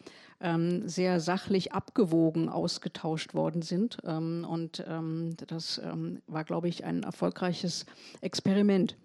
[0.41, 3.97] ähm, sehr sachlich abgewogen ausgetauscht worden sind.
[4.05, 7.85] Ähm, und ähm, das ähm, war, glaube ich, ein erfolgreiches
[8.21, 8.97] Experiment.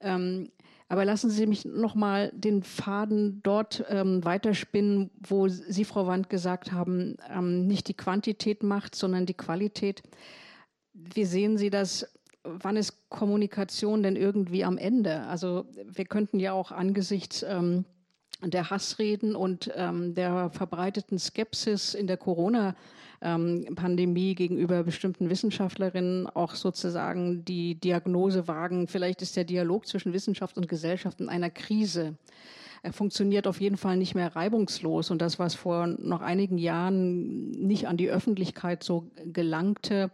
[0.00, 0.50] Ähm,
[0.88, 6.30] aber lassen Sie mich noch mal den Faden dort ähm, weiterspinnen, wo Sie, Frau Wand,
[6.30, 10.02] gesagt haben, ähm, nicht die Quantität macht, sondern die Qualität.
[10.94, 12.08] Wie sehen Sie das?
[12.42, 15.22] Wann ist Kommunikation denn irgendwie am Ende?
[15.24, 17.84] Also wir könnten ja auch angesichts ähm,
[18.42, 22.74] der Hassreden und ähm, der verbreiteten Skepsis in der Corona-
[23.20, 30.12] ähm, Pandemie gegenüber bestimmten Wissenschaftlerinnen auch sozusagen die Diagnose wagen, vielleicht ist der Dialog zwischen
[30.12, 32.16] Wissenschaft und Gesellschaft in einer Krise.
[32.82, 35.10] Er funktioniert auf jeden Fall nicht mehr reibungslos.
[35.10, 40.10] Und das, was vor noch einigen Jahren nicht an die Öffentlichkeit so gelangte,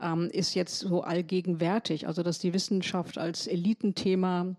[0.00, 2.06] ähm, ist jetzt so allgegenwärtig.
[2.06, 4.56] Also, dass die Wissenschaft als Elitenthema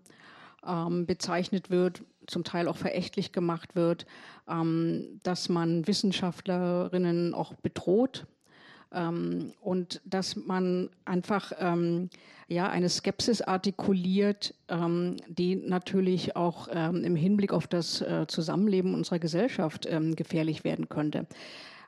[0.66, 4.06] ähm, bezeichnet wird, zum Teil auch verächtlich gemacht wird,
[4.48, 8.26] ähm, dass man Wissenschaftlerinnen auch bedroht
[8.92, 12.10] ähm, und dass man einfach ähm,
[12.46, 18.94] ja eine Skepsis artikuliert, ähm, die natürlich auch ähm, im Hinblick auf das äh, Zusammenleben
[18.94, 21.26] unserer Gesellschaft ähm, gefährlich werden könnte.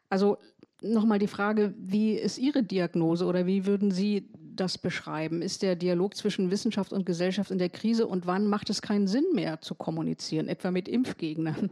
[0.08, 0.38] Also
[0.82, 5.42] nochmal die Frage, wie ist Ihre Diagnose oder wie würden Sie das beschreiben?
[5.42, 9.06] Ist der Dialog zwischen Wissenschaft und Gesellschaft in der Krise und wann macht es keinen
[9.06, 11.70] Sinn mehr zu kommunizieren, etwa mit Impfgegnern?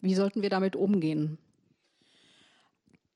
[0.00, 1.38] Wie sollten wir damit umgehen?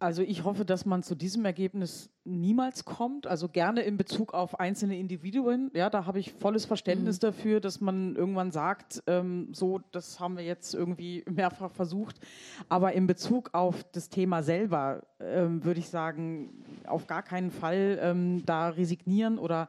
[0.01, 3.27] Also ich hoffe, dass man zu diesem Ergebnis niemals kommt.
[3.27, 5.71] Also gerne in Bezug auf einzelne Individuen.
[5.75, 7.27] Ja, da habe ich volles Verständnis mhm.
[7.27, 12.19] dafür, dass man irgendwann sagt, ähm, so, das haben wir jetzt irgendwie mehrfach versucht.
[12.71, 17.99] Aber in Bezug auf das Thema selber ähm, würde ich sagen, auf gar keinen Fall
[18.01, 19.69] ähm, da resignieren oder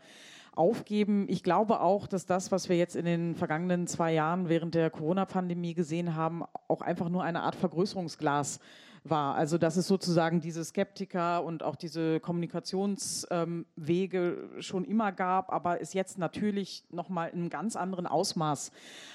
[0.55, 1.25] aufgeben.
[1.27, 4.89] Ich glaube auch, dass das, was wir jetzt in den vergangenen zwei Jahren während der
[4.91, 8.61] Corona-Pandemie gesehen haben, auch einfach nur eine Art Vergrößerungsglas ist
[9.03, 9.35] war.
[9.35, 15.81] Also dass es sozusagen diese Skeptiker und auch diese Kommunikationswege ähm, schon immer gab, aber
[15.81, 18.71] es jetzt natürlich nochmal in einem ganz anderen Ausmaß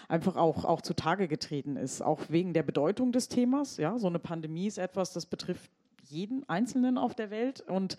[0.09, 3.76] einfach auch, auch zutage getreten ist, auch wegen der Bedeutung des Themas.
[3.76, 5.70] Ja, so eine Pandemie ist etwas, das betrifft
[6.09, 7.97] jeden Einzelnen auf der Welt und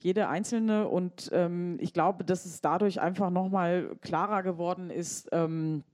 [0.00, 0.88] jede Einzelne.
[0.88, 5.84] Und ähm, ich glaube, dass es dadurch einfach nochmal klarer geworden ist, ähm,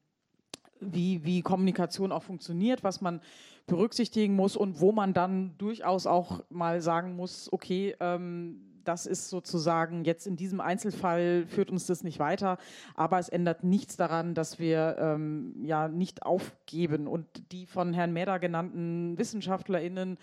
[0.81, 3.21] wie, wie Kommunikation auch funktioniert, was man
[3.69, 9.29] berücksichtigen muss und wo man dann durchaus auch mal sagen muss, okay, ähm, das ist
[9.29, 12.57] sozusagen jetzt in diesem Einzelfall führt uns das nicht weiter,
[12.95, 18.15] aber es ändert nichts daran, dass wir ähm, ja nicht aufgeben und die von Herrn
[18.15, 20.17] Meder genannten WissenschaftlerInnen,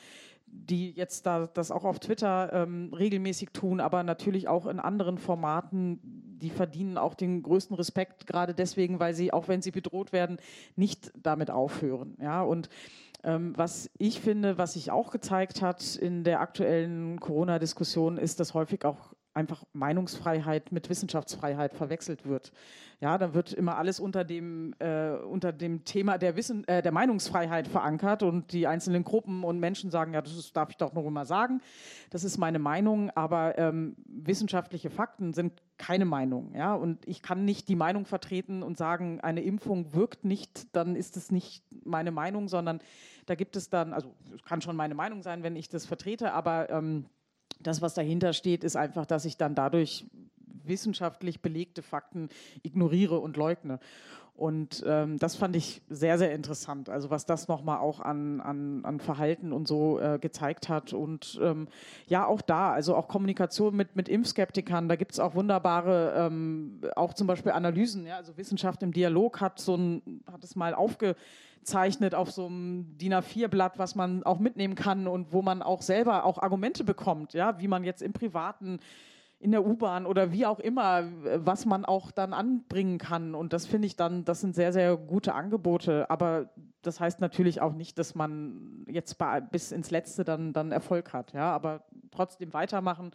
[0.47, 5.19] die jetzt da das auch auf Twitter ähm, regelmäßig tun, aber natürlich auch in anderen
[5.19, 5.99] Formaten,
[6.41, 10.37] die verdienen auch den größten Respekt, gerade deswegen, weil sie, auch wenn sie bedroht werden,
[10.75, 12.17] nicht damit aufhören.
[12.19, 12.69] Ja, und
[13.27, 18.85] was ich finde, was sich auch gezeigt hat in der aktuellen Corona-Diskussion, ist, dass häufig
[18.85, 22.51] auch einfach Meinungsfreiheit mit Wissenschaftsfreiheit verwechselt wird.
[23.01, 26.93] Ja, dann wird immer alles unter dem, äh, unter dem Thema der, Wissen, äh, der
[26.93, 31.05] Meinungsfreiheit verankert und die einzelnen Gruppen und Menschen sagen, ja, das darf ich doch noch
[31.05, 31.61] immer sagen,
[32.11, 36.53] das ist meine Meinung, aber ähm, wissenschaftliche Fakten sind keine Meinung.
[36.55, 36.73] Ja?
[36.73, 41.17] Und ich kann nicht die Meinung vertreten und sagen, eine Impfung wirkt nicht, dann ist
[41.17, 42.79] es nicht meine Meinung, sondern
[43.25, 46.33] da gibt es dann, also es kann schon meine Meinung sein, wenn ich das vertrete,
[46.33, 47.05] aber ähm,
[47.59, 50.05] das, was dahinter steht, ist einfach, dass ich dann dadurch
[50.63, 52.29] wissenschaftlich belegte Fakten
[52.63, 53.79] ignoriere und leugne.
[54.35, 56.89] Und ähm, das fand ich sehr, sehr interessant.
[56.89, 60.91] Also was das nochmal auch an, an, an Verhalten und so äh, gezeigt hat.
[60.91, 61.69] Und ähm,
[62.07, 66.81] ja, auch da, also auch Kommunikation mit, mit Impfskeptikern, da gibt es auch wunderbare, ähm,
[66.97, 68.05] auch zum Beispiel Analysen.
[68.05, 68.17] Ja?
[68.17, 73.13] Also Wissenschaft im Dialog hat so ein, hat es mal aufgezeichnet auf so einem DIN
[73.13, 77.57] A4-Blatt, was man auch mitnehmen kann und wo man auch selber auch Argumente bekommt, ja,
[77.61, 78.79] wie man jetzt im privaten
[79.39, 81.03] in der U-Bahn oder wie auch immer,
[81.45, 83.35] was man auch dann anbringen kann.
[83.35, 86.09] Und das finde ich dann, das sind sehr, sehr gute Angebote.
[86.09, 86.49] Aber
[86.81, 89.17] das heißt natürlich auch nicht, dass man jetzt
[89.51, 91.33] bis ins Letzte dann, dann Erfolg hat.
[91.33, 93.11] Ja, aber trotzdem weitermachen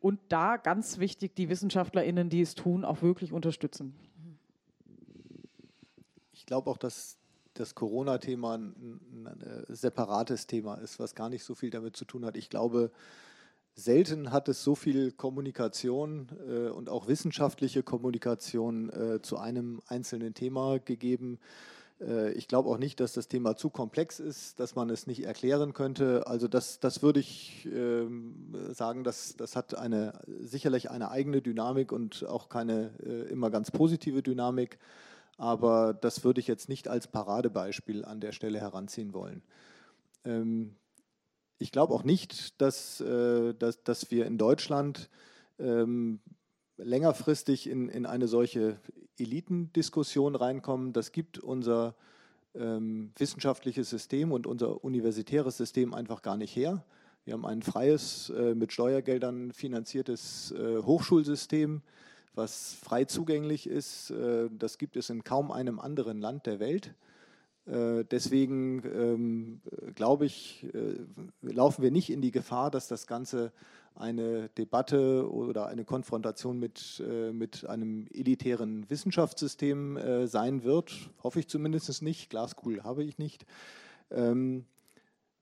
[0.00, 3.94] und da ganz wichtig, die WissenschaftlerInnen, die es tun, auch wirklich unterstützen.
[6.32, 7.18] Ich glaube auch, dass
[7.54, 12.24] das Corona-Thema ein, ein separates Thema ist, was gar nicht so viel damit zu tun
[12.24, 12.36] hat.
[12.36, 12.90] Ich glaube,
[13.74, 20.34] Selten hat es so viel Kommunikation äh, und auch wissenschaftliche Kommunikation äh, zu einem einzelnen
[20.34, 21.38] Thema gegeben.
[22.00, 25.24] Äh, ich glaube auch nicht, dass das Thema zu komplex ist, dass man es nicht
[25.24, 26.26] erklären könnte.
[26.26, 31.92] Also das, das würde ich ähm, sagen, das, das hat eine, sicherlich eine eigene Dynamik
[31.92, 34.78] und auch keine äh, immer ganz positive Dynamik.
[35.36, 39.42] Aber das würde ich jetzt nicht als Paradebeispiel an der Stelle heranziehen wollen.
[40.24, 40.74] Ähm,
[41.60, 45.10] ich glaube auch nicht, dass, äh, dass, dass wir in Deutschland
[45.58, 46.18] ähm,
[46.78, 48.80] längerfristig in, in eine solche
[49.18, 50.94] Elitendiskussion reinkommen.
[50.94, 51.94] Das gibt unser
[52.54, 56.82] ähm, wissenschaftliches System und unser universitäres System einfach gar nicht her.
[57.26, 61.82] Wir haben ein freies, äh, mit Steuergeldern finanziertes äh, Hochschulsystem,
[62.34, 64.10] was frei zugänglich ist.
[64.12, 66.94] Äh, das gibt es in kaum einem anderen Land der Welt.
[67.70, 69.60] Äh, deswegen ähm,
[69.94, 70.96] glaube ich, äh,
[71.42, 73.52] laufen wir nicht in die Gefahr, dass das Ganze
[73.94, 81.10] eine Debatte oder eine Konfrontation mit, äh, mit einem elitären Wissenschaftssystem äh, sein wird.
[81.22, 82.30] Hoffe ich zumindest nicht.
[82.30, 83.46] Glaskugel habe ich nicht.
[84.10, 84.64] Ähm,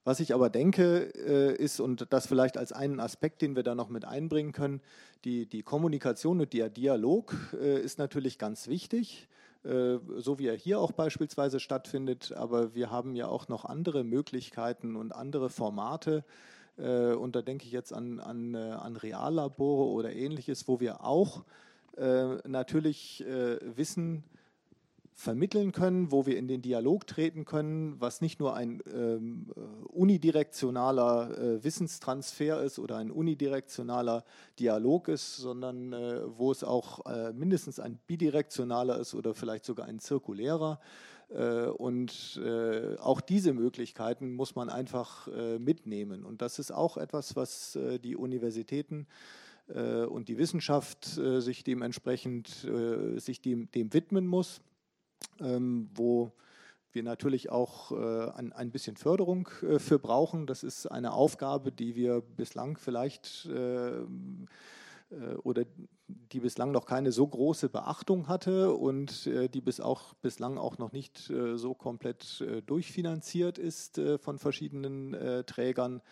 [0.05, 3.75] was ich aber denke, äh, ist, und das vielleicht als einen Aspekt, den wir da
[3.75, 4.81] noch mit einbringen können,
[5.25, 9.29] die, die Kommunikation und der Dialog äh, ist natürlich ganz wichtig.
[9.69, 12.33] Äh, so wie er hier auch beispielsweise stattfindet.
[12.33, 16.25] Aber wir haben ja auch noch andere Möglichkeiten und andere Formate.
[16.79, 21.05] Äh, und da denke ich jetzt an, an, äh, an Reallabore oder ähnliches, wo wir
[21.05, 21.45] auch
[22.45, 24.23] natürlich Wissen
[25.19, 29.47] vermitteln können, wo wir in den Dialog treten können, was nicht nur ein ähm,
[29.89, 34.23] unidirektionaler äh, Wissenstransfer ist oder ein unidirektionaler
[34.61, 39.87] Dialog ist, sondern äh, wo es auch äh, mindestens ein bidirektionaler ist oder vielleicht sogar
[39.87, 40.79] ein zirkulärer.
[41.31, 46.25] Äh, und äh, auch diese Möglichkeiten muss man einfach äh, mitnehmen.
[46.25, 49.09] Und das ist auch etwas, was die Universitäten
[49.67, 52.67] und die Wissenschaft sich dementsprechend
[53.17, 54.63] sich dem, dem widmen muss,
[55.41, 56.33] ähm, wo
[56.93, 60.47] wir natürlich auch ein, ein bisschen Förderung für brauchen.
[60.47, 63.47] Das ist eine Aufgabe, die wir bislang vielleicht
[65.11, 65.65] äh, oder
[66.09, 70.79] die bislang noch keine so große Beachtung hatte und äh, die bis auch, bislang auch
[70.79, 76.03] noch nicht äh, so komplett durchfinanziert ist von verschiedenen Trägern.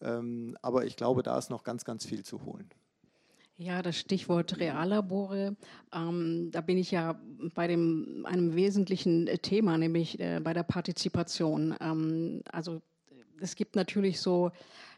[0.00, 2.68] Ähm, aber ich glaube, da ist noch ganz, ganz viel zu holen.
[3.56, 5.56] Ja, das Stichwort Reallabore,
[5.92, 7.20] ähm, da bin ich ja
[7.54, 11.76] bei dem, einem wesentlichen Thema, nämlich äh, bei der Partizipation.
[11.80, 12.82] Ähm, also
[13.40, 14.50] es gibt natürlich so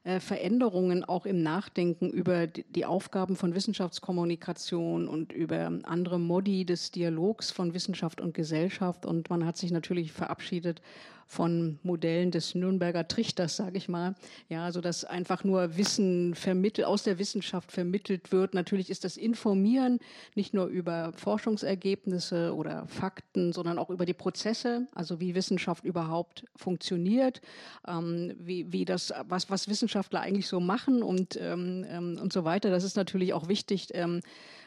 [0.06, 6.92] äh, Veränderungen auch im Nachdenken über die Aufgaben von Wissenschaftskommunikation und über andere Modi des
[6.92, 9.04] Dialogs von Wissenschaft und Gesellschaft.
[9.04, 10.80] Und man hat sich natürlich verabschiedet
[11.26, 14.14] von Modellen des Nürnberger Trichters, sage ich mal.
[14.48, 18.54] Ja, also dass einfach nur Wissen vermittelt, aus der Wissenschaft vermittelt wird.
[18.54, 19.98] Natürlich ist das Informieren
[20.34, 26.44] nicht nur über Forschungsergebnisse oder Fakten, sondern auch über die Prozesse, also wie Wissenschaft überhaupt
[26.54, 27.40] funktioniert,
[27.86, 32.44] ähm, wie, wie das, was, was Wissenschaftler eigentlich so machen und, ähm, ähm und so
[32.44, 32.70] weiter.
[32.70, 34.20] Das ist natürlich auch wichtig, ähm,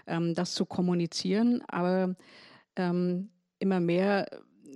[0.08, 1.62] ähm, das zu kommunizieren.
[1.68, 2.16] Aber
[2.76, 4.28] ähm, immer mehr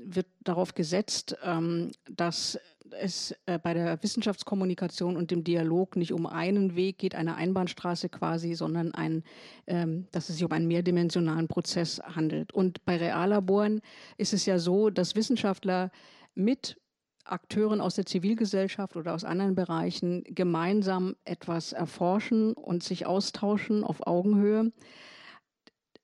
[0.06, 2.60] wird darauf gesetzt, ähm, dass
[2.91, 8.10] es äh, bei der Wissenschaftskommunikation und dem Dialog nicht um einen Weg geht, eine Einbahnstraße
[8.10, 9.24] quasi, sondern ein,
[9.66, 12.54] ähm, dass es sich um einen mehrdimensionalen Prozess handelt.
[12.54, 13.82] Und bei Reallaboren
[14.18, 15.89] ist es ja so, dass Wissenschaftler
[16.36, 16.78] mit
[17.26, 24.05] Akteuren aus der Zivilgesellschaft oder aus anderen Bereichen gemeinsam etwas erforschen und sich austauschen auf
[24.05, 24.71] Augenhöhe.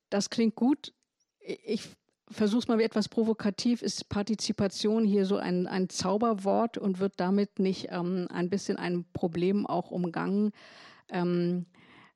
[0.09, 0.93] Das klingt gut.
[1.39, 1.89] Ich
[2.32, 7.88] versuch's mal etwas provokativ, ist Partizipation hier so ein, ein Zauberwort und wird damit nicht
[7.89, 10.51] ähm, ein bisschen ein Problem auch umgangen,
[11.09, 11.65] ähm,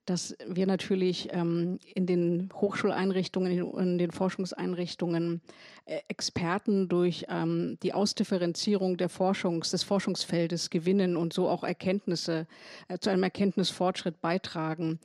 [0.06, 5.42] dass wir natürlich ähm, in den Hochschuleinrichtungen, in den Forschungseinrichtungen
[5.86, 12.48] äh, Experten durch ähm, die Ausdifferenzierung der Forschungs, des Forschungsfeldes gewinnen und so auch Erkenntnisse
[12.88, 15.00] äh, zu einem Erkenntnisfortschritt beitragen.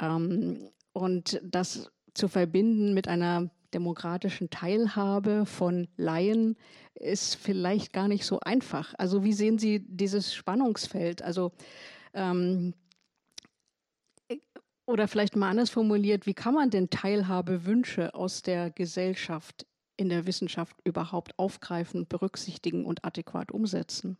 [0.00, 6.56] Ähm, und das zu verbinden mit einer demokratischen Teilhabe von Laien
[6.94, 8.94] ist vielleicht gar nicht so einfach.
[8.98, 11.22] Also wie sehen Sie dieses Spannungsfeld?
[11.22, 11.50] Also
[12.14, 12.74] ähm,
[14.86, 19.66] oder vielleicht mal anders formuliert, wie kann man denn Teilhabewünsche aus der Gesellschaft
[19.96, 24.18] in der Wissenschaft überhaupt aufgreifen, berücksichtigen und adäquat umsetzen?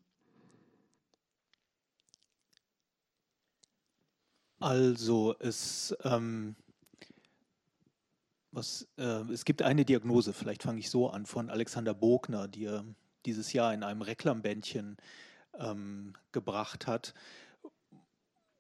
[4.61, 6.57] Also es ähm,
[8.55, 12.67] was, äh, es gibt eine Diagnose, vielleicht fange ich so an, von Alexander Bogner, die
[12.67, 12.85] er
[13.27, 14.97] dieses Jahr in einem Reklambändchen
[15.59, 17.15] ähm, gebracht hat,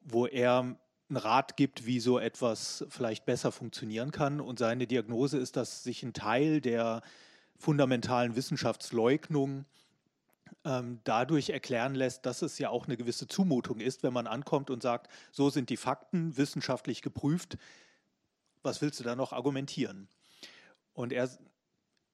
[0.00, 0.76] wo er
[1.08, 4.40] einen Rat gibt, wie so etwas vielleicht besser funktionieren kann.
[4.40, 7.02] Und seine Diagnose ist, dass sich ein Teil der
[7.56, 9.64] fundamentalen Wissenschaftsleugnung
[10.64, 14.70] ähm, dadurch erklären lässt, dass es ja auch eine gewisse Zumutung ist, wenn man ankommt
[14.70, 17.58] und sagt, so sind die Fakten wissenschaftlich geprüft,
[18.62, 20.08] was willst du da noch argumentieren?
[20.94, 21.28] Und er,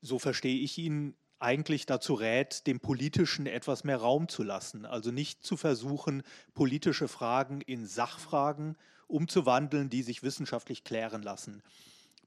[0.01, 4.87] so verstehe ich ihn, eigentlich dazu rät, dem Politischen etwas mehr Raum zu lassen.
[4.87, 6.23] Also nicht zu versuchen,
[6.55, 8.77] politische Fragen in Sachfragen
[9.09, 11.63] umzuwandeln, die sich wissenschaftlich klären lassen.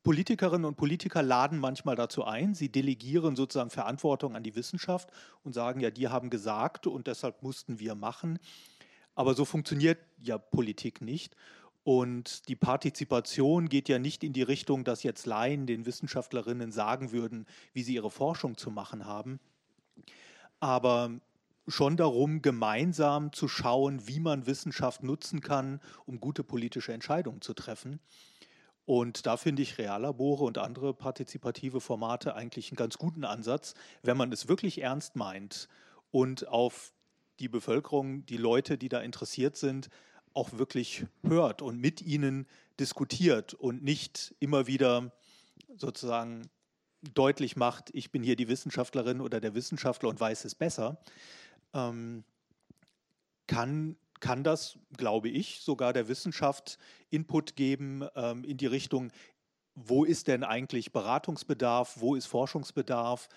[0.03, 5.09] Politikerinnen und Politiker laden manchmal dazu ein, sie delegieren sozusagen Verantwortung an die Wissenschaft
[5.43, 8.37] und sagen, ja, die haben gesagt und deshalb mussten wir machen.
[9.15, 11.37] Aber so funktioniert ja Politik nicht.
[11.83, 17.11] Und die Partizipation geht ja nicht in die Richtung, dass jetzt Laien den Wissenschaftlerinnen sagen
[17.11, 19.39] würden, wie sie ihre Forschung zu machen haben,
[20.61, 21.11] aber
[21.67, 27.53] schon darum, gemeinsam zu schauen, wie man Wissenschaft nutzen kann, um gute politische Entscheidungen zu
[27.53, 27.99] treffen.
[28.85, 34.17] Und da finde ich Reallabore und andere partizipative Formate eigentlich einen ganz guten Ansatz, wenn
[34.17, 35.69] man es wirklich ernst meint
[36.11, 36.93] und auf
[37.39, 39.89] die Bevölkerung, die Leute, die da interessiert sind,
[40.33, 42.47] auch wirklich hört und mit ihnen
[42.79, 45.11] diskutiert und nicht immer wieder
[45.77, 46.49] sozusagen
[47.13, 50.97] deutlich macht, ich bin hier die Wissenschaftlerin oder der Wissenschaftler und weiß es besser,
[51.73, 52.23] ähm,
[53.47, 56.77] kann, kann das, glaube ich, sogar der Wissenschaft
[57.09, 59.11] Input geben ähm, in die Richtung,
[59.75, 63.27] wo ist denn eigentlich Beratungsbedarf, wo ist Forschungsbedarf,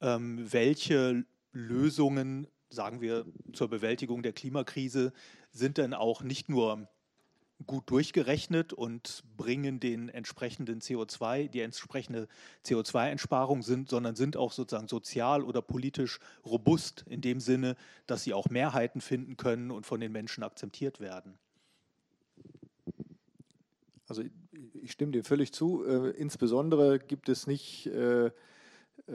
[0.00, 5.12] ähm, welche Lösungen, sagen wir, zur Bewältigung der Klimakrise
[5.58, 6.88] sind denn auch nicht nur
[7.66, 12.28] gut durchgerechnet und bringen den entsprechenden CO2, die entsprechende
[12.64, 18.32] CO2-Entsparung sind, sondern sind auch sozusagen sozial oder politisch robust in dem Sinne, dass sie
[18.32, 21.36] auch Mehrheiten finden können und von den Menschen akzeptiert werden.
[24.06, 24.22] Also
[24.80, 25.84] ich stimme dir völlig zu.
[25.84, 28.30] Äh, insbesondere gibt es nicht äh, äh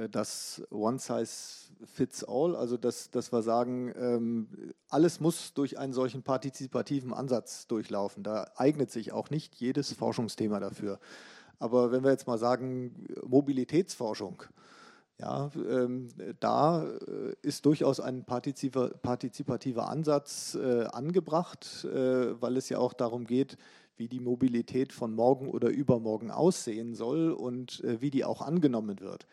[0.10, 4.48] das One Size Fits All, also dass, dass wir sagen, ähm,
[4.90, 8.24] alles muss durch einen solchen partizipativen Ansatz durchlaufen.
[8.24, 11.00] Da eignet sich auch nicht jedes Forschungsthema dafür.
[11.60, 14.44] Aber wenn wir jetzt mal sagen, Mobilitätsforschung,
[15.20, 16.10] ja, ähm,
[16.40, 23.26] da äh, ist durchaus ein partizipativer Ansatz äh, angebracht, äh, weil es ja auch darum
[23.26, 23.58] geht,
[23.96, 29.00] wie die Mobilität von morgen oder übermorgen aussehen soll und äh, wie die auch angenommen
[29.00, 29.28] wird.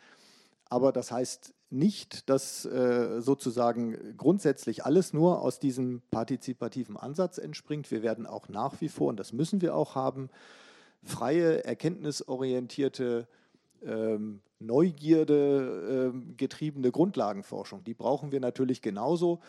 [0.67, 7.91] Aber das heißt nicht, dass äh, sozusagen grundsätzlich alles nur aus diesem partizipativen Ansatz entspringt.
[7.91, 10.31] Wir werden auch nach wie vor, und das müssen wir auch haben,
[11.03, 13.27] freie, erkenntnisorientierte,
[13.83, 17.83] ähm, Neugierde ähm, getriebene Grundlagenforschung.
[17.83, 19.41] Die brauchen wir natürlich genauso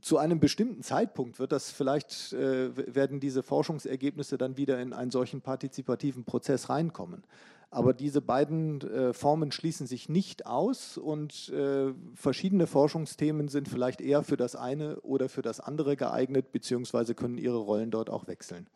[0.00, 5.10] zu einem bestimmten Zeitpunkt wird das vielleicht, äh, werden diese Forschungsergebnisse dann wieder in einen
[5.10, 7.24] solchen partizipativen Prozess reinkommen.
[7.74, 14.00] Aber diese beiden äh, Formen schließen sich nicht aus und äh, verschiedene Forschungsthemen sind vielleicht
[14.00, 18.28] eher für das eine oder für das andere geeignet, beziehungsweise können ihre Rollen dort auch
[18.28, 18.68] wechseln.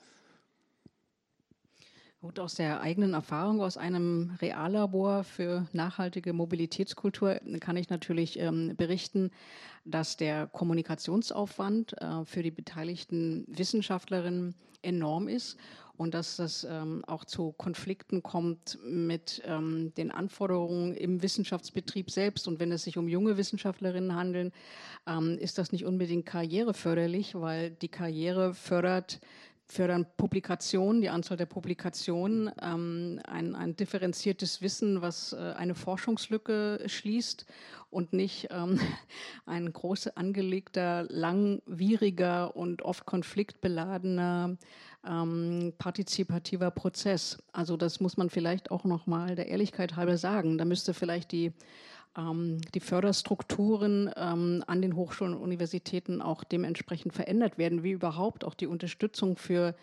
[2.21, 8.75] Gut, aus der eigenen Erfahrung aus einem Reallabor für nachhaltige Mobilitätskultur kann ich natürlich ähm,
[8.77, 9.31] berichten,
[9.85, 15.57] dass der Kommunikationsaufwand äh, für die beteiligten Wissenschaftlerinnen enorm ist
[15.99, 22.47] und dass das ähm, auch zu Konflikten kommt mit ähm, den Anforderungen im Wissenschaftsbetrieb selbst.
[22.47, 24.55] Und wenn es sich um junge Wissenschaftlerinnen handelt,
[25.07, 29.21] ähm, ist das nicht unbedingt karriereförderlich, weil die Karriere fördert
[29.71, 36.85] fördern Publikationen, die Anzahl der Publikationen, ähm, ein, ein differenziertes Wissen, was äh, eine Forschungslücke
[36.87, 37.45] schließt
[37.91, 38.81] und nicht ähm,
[39.47, 44.57] ein groß angelegter, langwieriger und oft konfliktbeladener
[45.09, 47.39] ähm, partizipativer Prozess.
[47.53, 50.59] Also das muss man vielleicht auch noch mal der Ehrlichkeit halber sagen.
[50.59, 51.53] Da müsste vielleicht die
[52.17, 58.45] ähm, die Förderstrukturen ähm, an den Hochschulen und Universitäten auch dementsprechend verändert werden, wie überhaupt
[58.45, 59.75] auch die Unterstützung für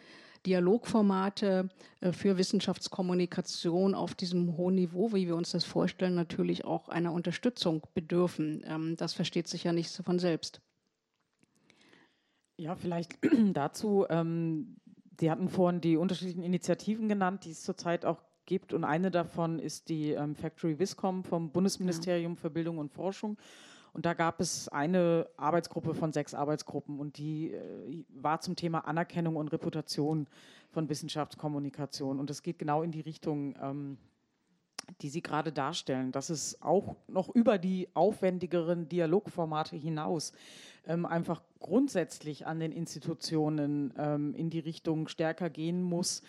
[0.45, 1.69] Dialogformate
[2.01, 7.13] äh, für Wissenschaftskommunikation auf diesem hohen Niveau, wie wir uns das vorstellen, natürlich auch einer
[7.13, 8.63] Unterstützung bedürfen.
[8.67, 10.61] Ähm, das versteht sich ja nicht so von selbst.
[12.57, 13.17] Ja, vielleicht
[13.53, 14.05] dazu.
[14.09, 14.77] Ähm,
[15.19, 18.73] Sie hatten vorhin die unterschiedlichen Initiativen genannt, die es zurzeit auch gibt.
[18.73, 22.39] Und eine davon ist die ähm, Factory Viscom vom Bundesministerium ja.
[22.39, 23.37] für Bildung und Forschung.
[23.93, 28.79] Und da gab es eine Arbeitsgruppe von sechs Arbeitsgruppen und die äh, war zum Thema
[28.79, 30.27] Anerkennung und Reputation
[30.69, 32.19] von Wissenschaftskommunikation.
[32.19, 33.97] Und es geht genau in die Richtung, ähm,
[35.01, 40.31] die Sie gerade darstellen, dass es auch noch über die aufwendigeren Dialogformate hinaus
[40.87, 46.21] ähm, einfach grundsätzlich an den Institutionen ähm, in die Richtung stärker gehen muss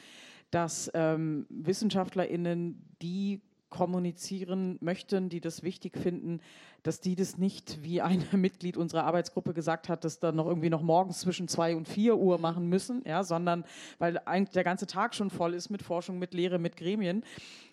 [0.51, 3.41] dass ähm, WissenschaftlerInnen, die
[3.77, 6.41] kommunizieren möchten, die das wichtig finden,
[6.83, 10.71] dass die das nicht, wie ein Mitglied unserer Arbeitsgruppe gesagt hat, das dann noch irgendwie
[10.71, 13.65] noch morgens zwischen zwei und vier Uhr machen müssen, ja, sondern
[13.99, 17.23] weil eigentlich der ganze Tag schon voll ist mit Forschung, mit Lehre, mit Gremien,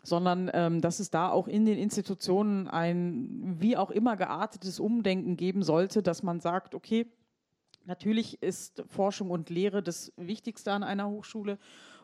[0.03, 5.37] sondern ähm, dass es da auch in den Institutionen ein wie auch immer geartetes Umdenken
[5.37, 7.07] geben sollte, dass man sagt, okay,
[7.85, 11.57] natürlich ist Forschung und Lehre das Wichtigste an einer Hochschule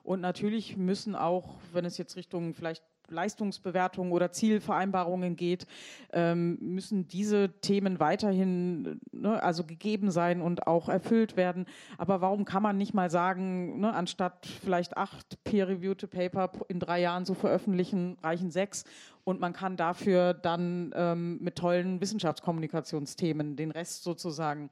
[0.03, 5.67] und natürlich müssen auch, wenn es jetzt Richtung vielleicht Leistungsbewertungen oder Zielvereinbarungen geht,
[6.13, 11.65] ähm, müssen diese Themen weiterhin ne, also gegeben sein und auch erfüllt werden.
[11.97, 17.01] Aber warum kann man nicht mal sagen, ne, anstatt vielleicht acht peer-reviewte Paper in drei
[17.01, 18.85] Jahren zu veröffentlichen, reichen sechs
[19.23, 24.69] und man kann dafür dann ähm, mit tollen Wissenschaftskommunikationsthemen den Rest sozusagen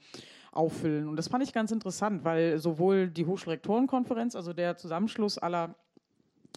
[0.51, 1.07] auffüllen.
[1.07, 5.75] Und das fand ich ganz interessant, weil sowohl die Hochschulrektorenkonferenz, also der Zusammenschluss aller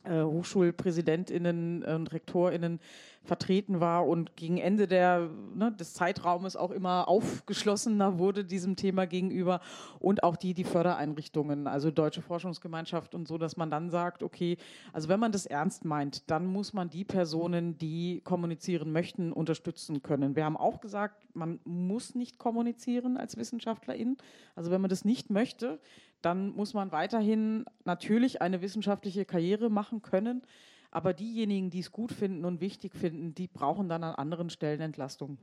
[0.09, 2.81] Hochschulpräsidentinnen und Rektorinnen
[3.23, 9.07] vertreten war und gegen Ende der, ne, des Zeitraumes auch immer aufgeschlossener wurde diesem Thema
[9.07, 9.61] gegenüber
[9.99, 14.57] und auch die, die Fördereinrichtungen, also Deutsche Forschungsgemeinschaft und so, dass man dann sagt, okay,
[14.95, 20.03] also wenn man das ernst meint, dann muss man die Personen, die kommunizieren möchten, unterstützen
[20.03, 20.35] können.
[20.35, 24.17] Wir haben auch gesagt, man muss nicht kommunizieren als Wissenschaftlerin.
[24.57, 25.79] Also wenn man das nicht möchte,
[26.23, 30.43] dann muss man weiterhin natürlich eine wissenschaftliche Karriere machen können.
[30.91, 34.81] Aber diejenigen, die es gut finden und wichtig finden, die brauchen dann an anderen Stellen
[34.81, 35.39] Entlastung.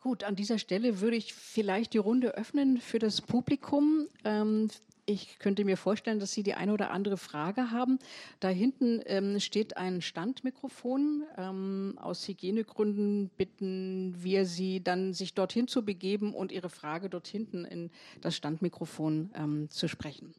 [0.00, 4.08] Gut, an dieser Stelle würde ich vielleicht die Runde öffnen für das Publikum.
[4.24, 4.68] Ähm,
[5.10, 7.98] Ich könnte mir vorstellen, dass Sie die eine oder andere Frage haben.
[8.40, 11.22] Da hinten ähm, steht ein Standmikrofon.
[11.38, 17.26] Ähm, aus Hygienegründen bitten wir Sie dann, sich dorthin zu begeben und Ihre Frage dort
[17.26, 17.90] hinten in
[18.20, 20.34] das Standmikrofon ähm, zu sprechen.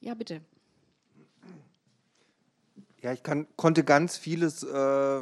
[0.00, 0.40] Ja, bitte.
[3.02, 5.20] Ja, ich kann, konnte ganz vieles äh,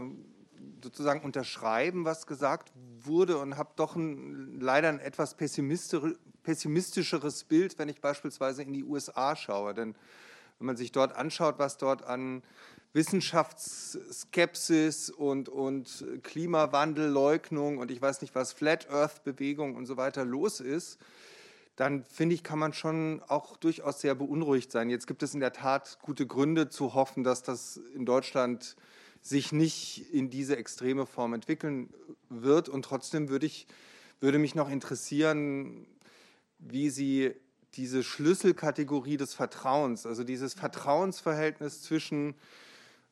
[0.81, 5.35] sozusagen unterschreiben, was gesagt wurde und habe doch ein, leider ein etwas
[6.45, 9.75] pessimistischeres Bild, wenn ich beispielsweise in die USA schaue.
[9.75, 9.97] Denn
[10.59, 12.45] wenn man sich dort anschaut, was dort an
[12.93, 20.25] Wissenschaftsskepsis und, und Klimawandelleugnung und ich weiß nicht was, Flat Earth Bewegung und so weiter
[20.25, 21.01] los ist,
[21.77, 24.91] dann finde ich, kann man schon auch durchaus sehr beunruhigt sein.
[24.91, 28.77] Jetzt gibt es in der Tat gute Gründe zu hoffen, dass das in Deutschland
[29.23, 31.93] sich nicht in diese extreme Form entwickeln
[32.29, 32.69] wird.
[32.69, 33.67] Und trotzdem würde, ich,
[34.21, 35.89] würde mich noch interessieren,
[36.65, 37.35] wie Sie
[37.75, 42.35] diese Schlüsselkategorie des Vertrauens, also dieses Vertrauensverhältnis zwischen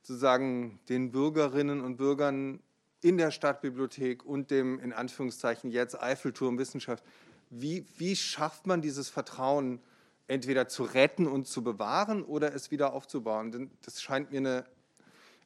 [0.02, 2.60] sozusagen den Bürgerinnen und Bürgern
[3.02, 7.04] in der Stadtbibliothek und dem in Anführungszeichen jetzt Eiffelturm Wissenschaft,
[7.50, 9.80] wie, wie schafft man dieses Vertrauen
[10.28, 13.52] entweder zu retten und zu bewahren oder es wieder aufzubauen?
[13.52, 14.64] Denn das scheint mir eine,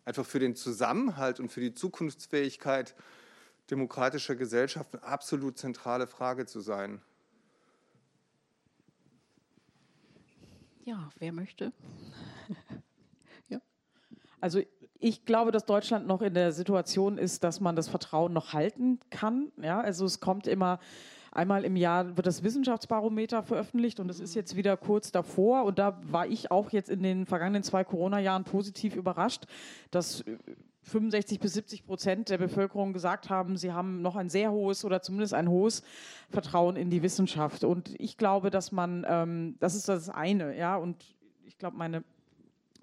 [0.05, 2.95] einfach für den Zusammenhalt und für die Zukunftsfähigkeit
[3.71, 7.01] demokratischer Gesellschaft eine absolut zentrale Frage zu sein.
[10.87, 11.73] Ja, wer möchte?
[13.49, 13.61] ja.
[14.41, 14.63] Also
[15.01, 19.01] ich glaube, dass Deutschland noch in der Situation ist, dass man das Vertrauen noch halten
[19.11, 19.51] kann.
[19.61, 20.79] Ja, also es kommt immer
[21.37, 25.65] Einmal im Jahr wird das Wissenschaftsbarometer veröffentlicht und es ist jetzt wieder kurz davor.
[25.65, 29.45] Und da war ich auch jetzt in den vergangenen zwei Corona-Jahren positiv überrascht,
[29.91, 30.25] dass
[30.87, 35.03] 65 bis 70 Prozent der Bevölkerung gesagt haben, sie haben noch ein sehr hohes oder
[35.03, 35.83] zumindest ein hohes
[36.31, 37.65] Vertrauen in die Wissenschaft.
[37.65, 42.05] Und ich glaube, dass man, ähm, das ist das eine, ja, und ich glaube, meine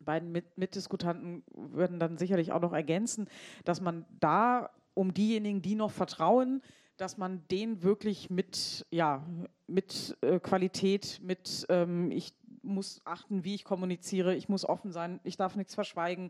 [0.04, 3.30] beiden Mit Mitdiskutanten würden dann sicherlich auch noch ergänzen,
[3.64, 6.62] dass man da um diejenigen, die noch vertrauen,
[6.98, 9.26] dass man den wirklich mit, ja,
[9.68, 12.34] mit äh, Qualität, mit ähm, ich
[12.64, 16.30] muss achten, wie ich kommuniziere, ich muss offen sein, ich darf nichts verschweigen,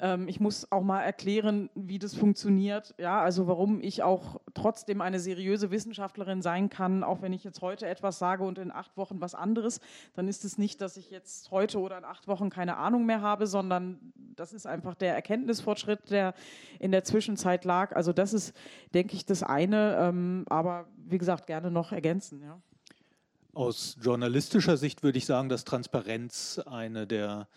[0.00, 2.94] ähm, ich muss auch mal erklären, wie das funktioniert.
[2.98, 7.60] Ja, also warum ich auch trotzdem eine seriöse Wissenschaftlerin sein kann, auch wenn ich jetzt
[7.60, 9.80] heute etwas sage und in acht Wochen was anderes,
[10.14, 13.20] dann ist es nicht, dass ich jetzt heute oder in acht Wochen keine Ahnung mehr
[13.20, 16.34] habe, sondern das ist einfach der Erkenntnisfortschritt, der
[16.78, 17.94] in der Zwischenzeit lag.
[17.94, 18.54] Also das ist,
[18.94, 19.96] denke ich, das eine.
[20.00, 22.42] Ähm, aber wie gesagt, gerne noch ergänzen.
[22.42, 22.58] Ja.
[23.52, 27.48] Aus journalistischer Sicht würde ich sagen, dass Transparenz eine der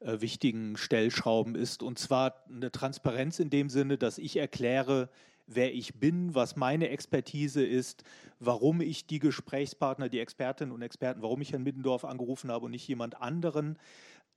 [0.00, 1.82] äh, wichtigen Stellschrauben ist.
[1.82, 5.08] Und zwar eine Transparenz in dem Sinne, dass ich erkläre,
[5.46, 8.04] wer ich bin, was meine Expertise ist,
[8.38, 12.70] warum ich die Gesprächspartner, die Expertinnen und Experten, warum ich Herrn Middendorf angerufen habe und
[12.70, 13.78] nicht jemand anderen,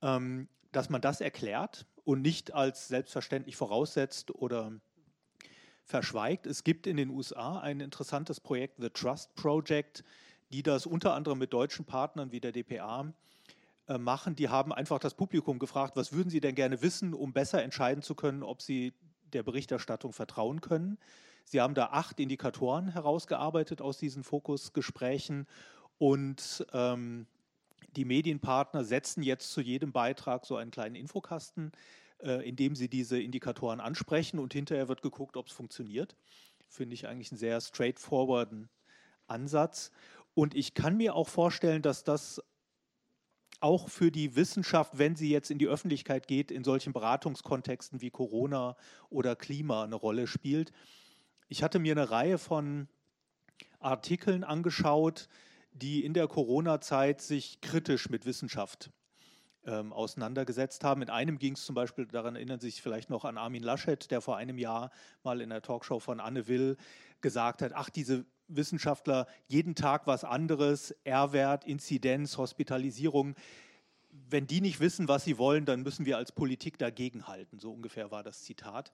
[0.01, 4.71] ähm, dass man das erklärt und nicht als selbstverständlich voraussetzt oder
[5.85, 6.47] verschweigt.
[6.47, 10.03] Es gibt in den USA ein interessantes Projekt, The Trust Project,
[10.51, 13.13] die das unter anderem mit deutschen Partnern wie der DPA
[13.91, 14.35] äh, machen.
[14.35, 18.01] Die haben einfach das Publikum gefragt, was würden Sie denn gerne wissen, um besser entscheiden
[18.01, 18.93] zu können, ob Sie
[19.33, 20.97] der Berichterstattung vertrauen können.
[21.43, 25.47] Sie haben da acht Indikatoren herausgearbeitet aus diesen Fokusgesprächen
[25.97, 27.27] und ähm,
[27.95, 31.73] die Medienpartner setzen jetzt zu jedem Beitrag so einen kleinen Infokasten,
[32.19, 36.15] äh, in dem sie diese Indikatoren ansprechen und hinterher wird geguckt, ob es funktioniert.
[36.69, 38.69] Finde ich eigentlich einen sehr straightforwarden
[39.27, 39.91] Ansatz.
[40.33, 42.41] Und ich kann mir auch vorstellen, dass das
[43.61, 48.09] auch für die Wissenschaft, wenn sie jetzt in die Öffentlichkeit geht, in solchen Beratungskontexten wie
[48.09, 48.75] Corona
[49.09, 50.71] oder Klima eine Rolle spielt.
[51.47, 52.87] Ich hatte mir eine Reihe von
[53.79, 55.27] Artikeln angeschaut,
[55.73, 58.91] die in der Corona-Zeit sich kritisch mit Wissenschaft
[59.65, 61.01] ähm, auseinandergesetzt haben.
[61.01, 64.09] In einem ging es zum Beispiel, daran erinnern Sie sich vielleicht noch an Armin Laschet,
[64.11, 64.91] der vor einem Jahr
[65.23, 66.77] mal in der Talkshow von Anne Will
[67.21, 68.25] gesagt hat, ach, diese
[68.55, 73.35] Wissenschaftler jeden Tag was anderes, R-Wert, Inzidenz, Hospitalisierung.
[74.29, 77.59] Wenn die nicht wissen, was sie wollen, dann müssen wir als Politik dagegenhalten.
[77.59, 78.91] So ungefähr war das Zitat.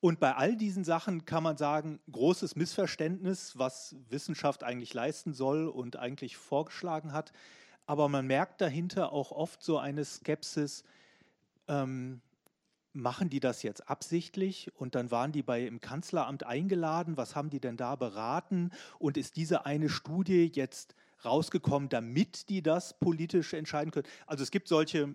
[0.00, 5.68] Und bei all diesen Sachen kann man sagen, großes Missverständnis, was Wissenschaft eigentlich leisten soll
[5.68, 7.32] und eigentlich vorgeschlagen hat.
[7.84, 10.84] Aber man merkt dahinter auch oft so eine Skepsis,
[11.68, 12.22] ähm,
[12.92, 17.50] machen die das jetzt absichtlich und dann waren die bei im Kanzleramt eingeladen, was haben
[17.50, 20.94] die denn da beraten und ist diese eine Studie jetzt
[21.24, 24.08] rausgekommen, damit die das politisch entscheiden können?
[24.26, 25.14] Also es gibt solche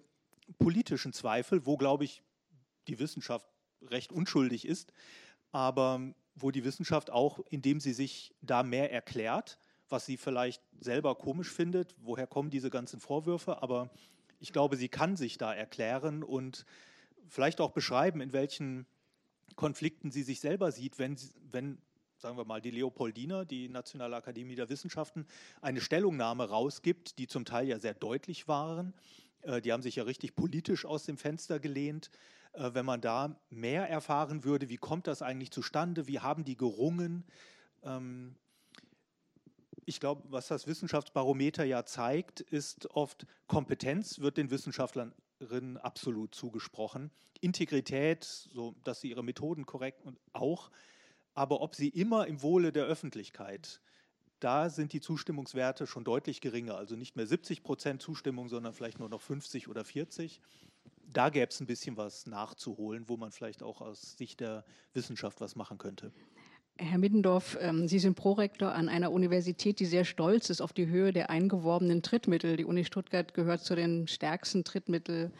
[0.60, 2.24] politischen Zweifel, wo glaube ich
[2.88, 3.48] die Wissenschaft
[3.82, 4.94] recht unschuldig ist,
[5.52, 9.58] aber wo die Wissenschaft auch, indem sie sich da mehr erklärt
[9.90, 11.96] was sie vielleicht selber komisch findet.
[12.00, 13.62] Woher kommen diese ganzen Vorwürfe?
[13.62, 13.90] Aber
[14.40, 16.66] ich glaube, sie kann sich da erklären und
[17.28, 18.86] vielleicht auch beschreiben, in welchen
[19.56, 21.18] Konflikten sie sich selber sieht, wenn,
[21.52, 21.78] wenn
[22.18, 25.28] sagen wir mal, die Leopoldina, die Nationale Akademie der Wissenschaften,
[25.62, 28.94] eine Stellungnahme rausgibt, die zum Teil ja sehr deutlich waren.
[29.42, 32.10] Äh, die haben sich ja richtig politisch aus dem Fenster gelehnt.
[32.54, 36.58] Äh, wenn man da mehr erfahren würde, wie kommt das eigentlich zustande, wie haben die
[36.58, 37.26] gerungen,
[37.84, 38.36] ähm,
[39.88, 44.50] ich glaube, was das Wissenschaftsbarometer ja zeigt, ist oft, Kompetenz wird den
[45.40, 47.12] Wissenschaftlerinnen absolut zugesprochen.
[47.42, 50.72] Integrität, so dass sie ihre Methoden korrekt und auch,
[51.34, 53.82] aber ob sie immer im Wohle der Öffentlichkeit,
[54.40, 56.76] da sind die Zustimmungswerte schon deutlich geringer.
[56.76, 60.42] Also nicht mehr 70 Prozent Zustimmung, sondern vielleicht nur noch 50 oder 40.
[61.08, 65.42] Da gäbe es ein bisschen was nachzuholen, wo man vielleicht auch aus Sicht der Wissenschaft
[65.42, 66.14] was machen könnte.
[66.78, 70.88] Herr Middendorf, ähm, Sie sind Prorektor an einer Universität, die sehr stolz ist auf die
[70.88, 72.58] Höhe der eingeworbenen Trittmittel.
[72.58, 75.32] Die Uni Stuttgart gehört zu den stärksten Trittmittel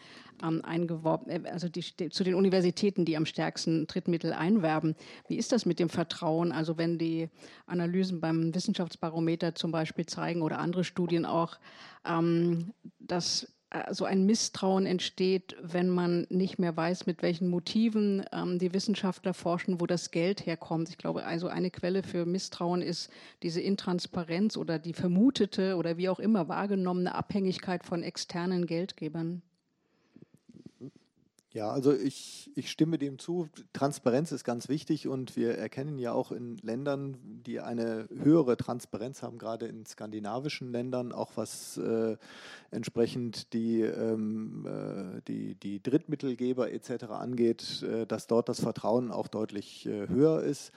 [0.42, 4.96] ähm, eingeworben, äh, also die, zu den Universitäten, die am stärksten Trittmittel einwerben.
[5.28, 6.52] Wie ist das mit dem Vertrauen?
[6.52, 7.28] Also wenn die
[7.66, 11.58] Analysen beim Wissenschaftsbarometer zum Beispiel zeigen oder andere Studien auch,
[12.06, 13.55] ähm, dass
[13.90, 19.34] so ein Misstrauen entsteht, wenn man nicht mehr weiß, mit welchen Motiven ähm, die Wissenschaftler
[19.34, 20.88] forschen, wo das Geld herkommt.
[20.88, 23.10] Ich glaube, also eine Quelle für Misstrauen ist
[23.42, 29.42] diese Intransparenz oder die vermutete oder wie auch immer wahrgenommene Abhängigkeit von externen Geldgebern.
[31.56, 33.48] Ja, also ich, ich stimme dem zu.
[33.72, 37.16] Transparenz ist ganz wichtig und wir erkennen ja auch in Ländern,
[37.46, 42.18] die eine höhere Transparenz haben, gerade in skandinavischen Ländern, auch was äh,
[42.70, 47.04] entsprechend die, ähm, äh, die, die Drittmittelgeber etc.
[47.04, 50.72] angeht, äh, dass dort das Vertrauen auch deutlich äh, höher ist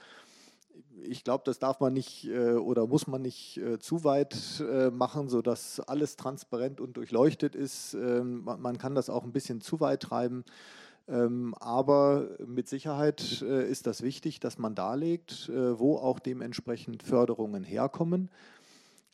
[1.02, 4.90] ich glaube, das darf man nicht äh, oder muss man nicht äh, zu weit äh,
[4.90, 7.94] machen, sodass alles transparent und durchleuchtet ist.
[7.94, 10.44] Ähm, man, man, kann das auch ein bisschen zu weit treiben.
[11.08, 17.02] Ähm, aber mit Sicherheit äh, ist das wichtig, dass man darlegt, äh, wo auch dementsprechend
[17.02, 18.30] Förderungen herkommen.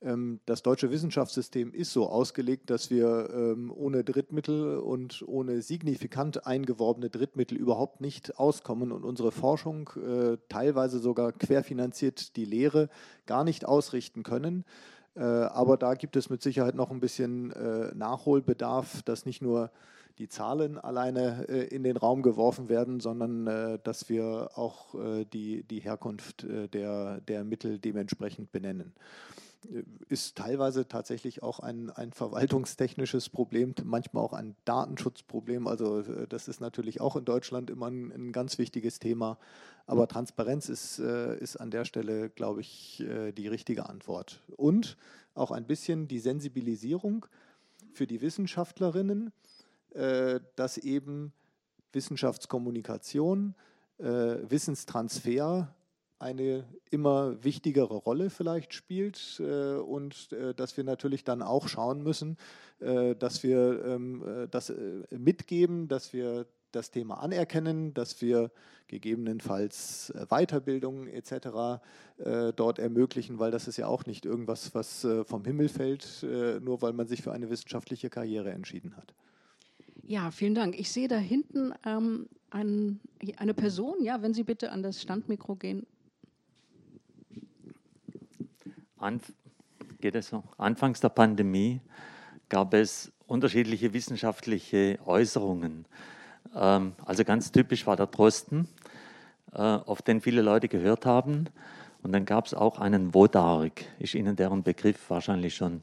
[0.02, 6.46] Ähm, das deutsche Wissenschaftssystem ist so ausgelegt, dass wir ähm, ohne Drittmittel und ohne signifikant
[6.46, 12.88] eingeworbene Drittmittel überhaupt nicht auskommen und unsere Forschung äh, teilweise sogar querfinanziert die Lehre
[13.24, 14.64] gar nicht ausrichten können.
[15.14, 19.70] Äh, aber da gibt es mit Sicherheit noch ein bisschen äh, Nachholbedarf, dass nicht nur
[20.18, 24.94] die Zahlen alleine in den Raum geworfen werden, sondern dass wir auch
[25.30, 28.94] die, die Herkunft der, der Mittel dementsprechend benennen
[30.08, 35.66] ist teilweise tatsächlich auch ein, ein verwaltungstechnisches Problem, manchmal auch ein Datenschutzproblem.
[35.66, 39.38] Also äh, das ist natürlich auch in Deutschland immer ein, ein ganz wichtiges Thema.
[39.86, 44.42] Aber Transparenz ist, äh, ist an der Stelle, glaube ich, äh, die richtige Antwort.
[44.56, 44.96] Und
[45.34, 47.26] auch ein bisschen die Sensibilisierung
[47.92, 49.32] für die Wissenschaftlerinnen,
[50.56, 51.32] dass eben
[51.92, 53.54] Wissenschaftskommunikation,
[53.98, 55.74] Wissenstransfer
[56.18, 62.02] eine immer wichtigere Rolle vielleicht spielt äh, und äh, dass wir natürlich dann auch schauen
[62.02, 62.38] müssen,
[62.80, 68.50] äh, dass wir ähm, äh, das äh, mitgeben, dass wir das Thema anerkennen, dass wir
[68.86, 71.80] gegebenenfalls äh, Weiterbildung etc.
[72.56, 76.24] dort ermöglichen, weil das ist ja auch nicht irgendwas, was vom Himmel fällt,
[76.62, 79.12] nur weil man sich für eine wissenschaftliche Karriere entschieden hat.
[80.02, 80.78] Ja, vielen Dank.
[80.78, 83.00] Ich sehe da hinten ähm, ein,
[83.36, 84.02] eine Person.
[84.02, 85.86] Ja, wenn Sie bitte an das Standmikro gehen.
[89.06, 89.32] Anf
[90.20, 90.42] so?
[90.58, 91.80] Anfangs der Pandemie
[92.48, 95.86] gab es unterschiedliche wissenschaftliche Äußerungen.
[96.54, 98.68] Ähm, also ganz typisch war der Drosten,
[99.52, 101.48] äh, auf den viele Leute gehört haben.
[102.02, 105.82] Und dann gab es auch einen Wodark, ist Ihnen deren Begriff wahrscheinlich schon.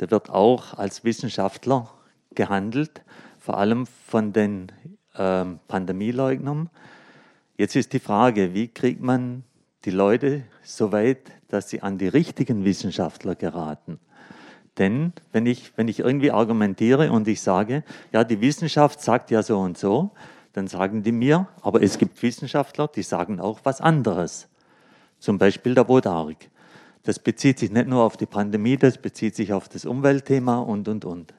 [0.00, 1.90] Der wird auch als Wissenschaftler
[2.34, 3.02] gehandelt,
[3.38, 4.72] vor allem von den
[5.16, 6.68] ähm, Pandemieleugnern.
[7.56, 9.44] Jetzt ist die Frage, wie kriegt man
[9.86, 13.98] die Leute so weit, dass sie an die richtigen Wissenschaftler geraten.
[14.78, 17.82] Denn wenn ich, wenn ich irgendwie argumentiere und ich sage,
[18.12, 20.10] ja, die Wissenschaft sagt ja so und so,
[20.52, 24.48] dann sagen die mir, aber es gibt Wissenschaftler, die sagen auch was anderes.
[25.18, 26.50] Zum Beispiel der Bodarik.
[27.04, 30.88] Das bezieht sich nicht nur auf die Pandemie, das bezieht sich auf das Umweltthema und,
[30.88, 31.34] und, und.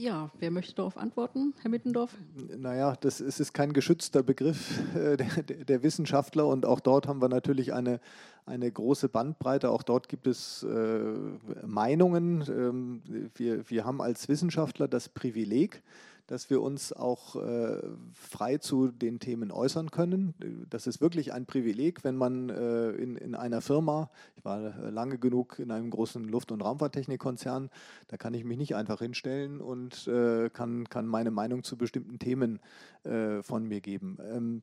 [0.00, 2.16] Ja, wer möchte darauf antworten, Herr Mittendorf?
[2.56, 7.20] Naja, das ist, ist kein geschützter Begriff äh, der, der, Wissenschaftler und auch dort haben
[7.20, 8.00] wir natürlich eine,
[8.46, 9.68] eine große Bandbreite.
[9.68, 12.42] Auch dort gibt es äh, Meinungen.
[12.48, 13.02] Ähm,
[13.34, 15.82] wir, wir haben als Wissenschaftler das Privileg,
[16.30, 17.82] dass wir uns auch äh,
[18.14, 20.32] frei zu den Themen äußern können.
[20.70, 25.18] Das ist wirklich ein Privileg, wenn man äh, in, in einer Firma, ich war lange
[25.18, 27.68] genug in einem großen Luft- und Raumfahrttechnikkonzern,
[28.06, 32.20] da kann ich mich nicht einfach hinstellen und äh, kann, kann meine Meinung zu bestimmten
[32.20, 32.60] Themen
[33.02, 34.18] äh, von mir geben.
[34.22, 34.62] Ähm,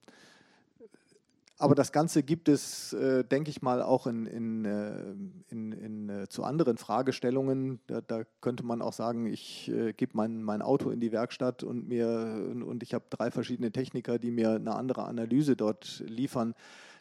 [1.60, 5.14] aber das Ganze gibt es, äh, denke ich mal, auch in, in, äh,
[5.50, 7.80] in, in äh, zu anderen Fragestellungen.
[7.88, 11.64] Da, da, könnte man auch sagen, ich äh, gebe mein, mein Auto in die Werkstatt
[11.64, 16.54] und, mir, und ich habe drei verschiedene Techniker, die mir eine andere Analyse dort liefern.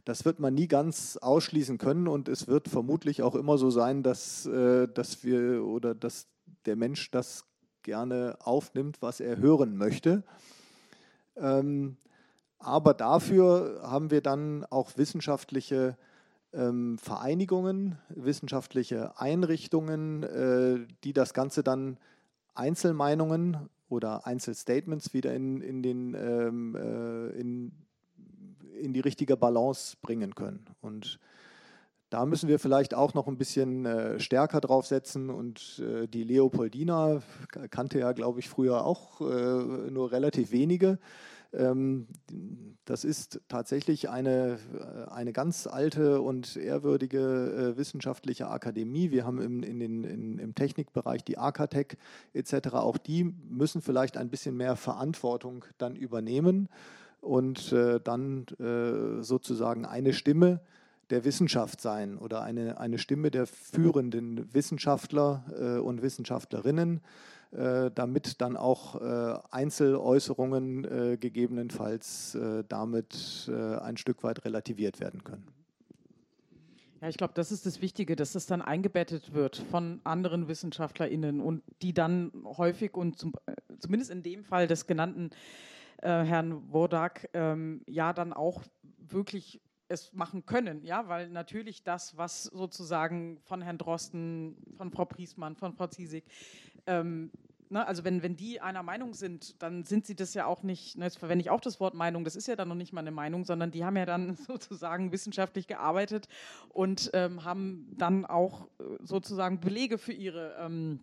[0.06, 4.02] Das wird man nie ganz ausschließen können und es wird vermutlich auch immer so sein,
[4.02, 6.28] dass, äh, dass wir oder dass
[6.64, 7.44] der Mensch das
[7.82, 10.22] gerne aufnimmt, was er hören möchte.
[11.36, 11.98] Ähm,
[12.66, 15.96] aber dafür haben wir dann auch wissenschaftliche
[16.52, 21.98] ähm, Vereinigungen, wissenschaftliche Einrichtungen, äh, die das Ganze dann
[22.54, 27.72] Einzelmeinungen oder Einzelstatements wieder in, in, den, ähm, äh, in,
[28.80, 30.66] in die richtige Balance bringen können.
[30.80, 31.20] Und
[32.10, 35.30] da müssen wir vielleicht auch noch ein bisschen äh, stärker drauf setzen.
[35.30, 37.22] Und äh, die Leopoldina
[37.70, 40.98] kannte ja, glaube ich, früher auch äh, nur relativ wenige.
[41.52, 42.06] Ähm,
[42.84, 47.18] das ist tatsächlich eine, äh, eine ganz alte und ehrwürdige
[47.74, 49.10] äh, wissenschaftliche Akademie.
[49.10, 51.96] Wir haben im, in den, in, im Technikbereich die Arcatec
[52.32, 52.74] etc.
[52.74, 56.68] Auch die müssen vielleicht ein bisschen mehr Verantwortung dann übernehmen
[57.20, 60.60] und äh, dann äh, sozusagen eine Stimme
[61.10, 67.00] der Wissenschaft sein oder eine, eine Stimme der führenden Wissenschaftler äh, und Wissenschaftlerinnen
[67.56, 72.36] damit dann auch äh, Einzeläußerungen äh, gegebenenfalls
[72.68, 75.46] damit ein Stück weit relativiert werden können.
[77.00, 81.40] Ja, ich glaube, das ist das Wichtige, dass es dann eingebettet wird von anderen WissenschaftlerInnen
[81.40, 83.32] und die dann häufig und zum,
[83.78, 85.30] zumindest in dem Fall des genannten
[85.98, 88.62] äh, Herrn Wodak ähm, ja dann auch
[88.98, 95.04] wirklich es machen können, ja, weil natürlich das, was sozusagen von Herrn Drosten, von Frau
[95.04, 96.24] Priesmann, von Frau Ziesig
[96.86, 97.30] ähm,
[97.70, 100.96] ne, also wenn, wenn die einer Meinung sind, dann sind sie das ja auch nicht,
[100.96, 103.00] ne, jetzt verwende ich auch das Wort Meinung, das ist ja dann noch nicht mal
[103.00, 106.28] eine Meinung, sondern die haben ja dann sozusagen wissenschaftlich gearbeitet
[106.68, 111.00] und ähm, haben dann auch äh, sozusagen Belege für ihre ähm,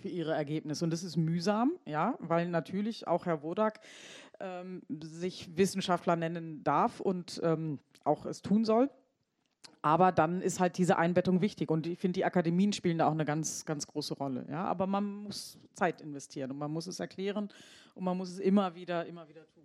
[0.00, 0.84] für ihre Ergebnisse.
[0.84, 3.80] Und das ist mühsam, ja, weil natürlich auch Herr Wodak
[4.40, 8.90] ähm, sich Wissenschaftler nennen darf und ähm, auch es tun soll.
[9.80, 13.12] Aber dann ist halt diese Einbettung wichtig und ich finde, die Akademien spielen da auch
[13.12, 14.46] eine ganz, ganz große Rolle.
[14.48, 14.64] Ja?
[14.64, 17.48] Aber man muss Zeit investieren und man muss es erklären
[17.94, 19.64] und man muss es immer wieder, immer wieder tun.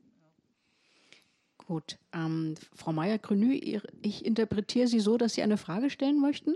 [1.67, 1.99] Gut.
[2.13, 6.55] Ähm, Frau Meier-Grünü, ich interpretiere Sie so, dass Sie eine Frage stellen möchten?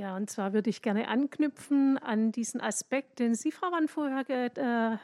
[0.00, 4.24] Ja, und zwar würde ich gerne anknüpfen an diesen Aspekt, den Sie, Frau Wann, vorher
[4.30, 4.96] äh,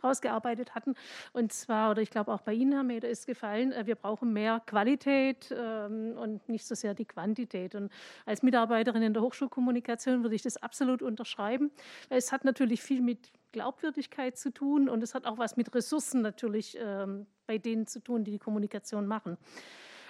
[0.00, 0.96] herausgearbeitet hatten.
[1.32, 4.32] Und zwar, oder ich glaube auch bei Ihnen, Herr Meder, ist gefallen, äh, wir brauchen
[4.32, 7.76] mehr Qualität ähm, und nicht so sehr die Quantität.
[7.76, 7.92] Und
[8.26, 11.70] als Mitarbeiterin in der Hochschulkommunikation würde ich das absolut unterschreiben.
[12.08, 16.22] Es hat natürlich viel mit Glaubwürdigkeit zu tun und es hat auch was mit Ressourcen
[16.22, 19.38] natürlich ähm, bei denen zu tun, die die Kommunikation machen.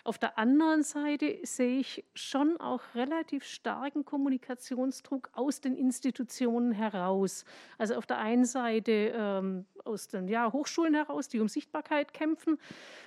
[0.06, 7.46] Auf der anderen Seite sehe ich schon auch relativ starken Kommunikationsdruck aus den Institutionen heraus.
[7.78, 12.58] Also auf der einen Seite ähm, aus den ja, Hochschulen heraus, die um Sichtbarkeit kämpfen,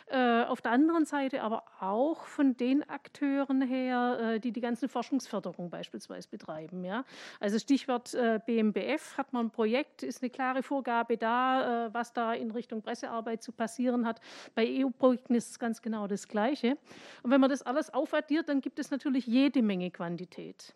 [0.07, 4.87] äh, auf der anderen Seite aber auch von den Akteuren her, äh, die die ganze
[4.87, 6.83] Forschungsförderung beispielsweise betreiben.
[6.83, 7.03] Ja?
[7.39, 12.33] Also Stichwort äh, BMBF hat man ein Projekt, ist eine klare Vorgabe da, was da
[12.33, 14.19] in Richtung Pressearbeit zu passieren hat.
[14.55, 16.77] Bei EU-Projekten ist es ganz genau das Gleiche.
[17.23, 20.73] Und wenn man das alles aufaddiert, dann gibt es natürlich jede Menge Quantität.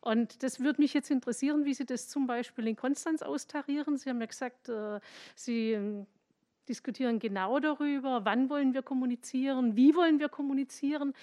[0.00, 3.96] Und das würde mich jetzt interessieren, wie Sie das zum Beispiel in Konstanz austarieren.
[3.96, 4.70] Sie haben ja gesagt,
[5.34, 6.06] Sie ähm,
[6.68, 11.14] diskutieren genau darüber, wann wollen wir kommunizieren, wie wollen wir kommunizieren,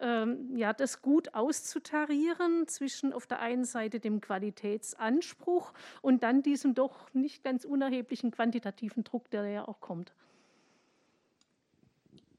[0.00, 6.74] ähm, ja, das gut auszutarieren zwischen auf der einen Seite dem Qualitätsanspruch und dann diesem
[6.74, 10.12] doch nicht ganz unerheblichen quantitativen Druck, der ja auch kommt.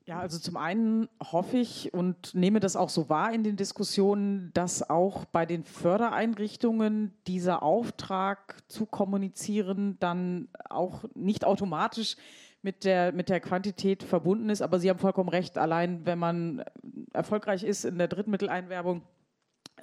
[0.10, 4.50] Ja, also zum einen hoffe ich und nehme das auch so wahr in den Diskussionen,
[4.56, 12.16] dass auch bei den Fördereinrichtungen dieser Auftrag zu kommunizieren dann auch nicht automatisch
[12.64, 14.64] mit der, mit der Quantität verbunden ist.
[14.64, 16.66] Aber Sie haben vollkommen recht, allein wenn man
[17.14, 19.04] erfolgreich ist in der Drittmitteleinwerbung,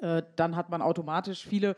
[0.00, 1.76] äh, dann hat man automatisch viele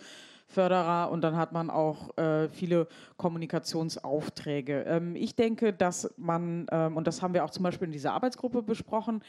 [0.50, 2.88] Förderer und dann hat man auch äh, viele
[3.18, 4.84] Kommunikationsaufträge.
[4.86, 8.14] Ähm, ich denke, dass man, ähm, und das haben wir auch zum Beispiel in dieser
[8.14, 9.22] Arbeitsgruppe besprochen,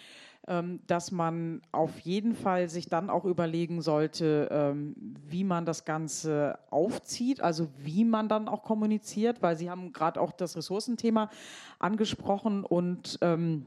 [0.48, 4.96] ähm, dass man auf jeden Fall sich dann auch überlegen sollte, ähm,
[5.28, 10.22] wie man das Ganze aufzieht, also wie man dann auch kommuniziert, weil Sie haben gerade
[10.22, 11.30] auch das Ressourcenthema
[11.80, 13.66] angesprochen und ähm,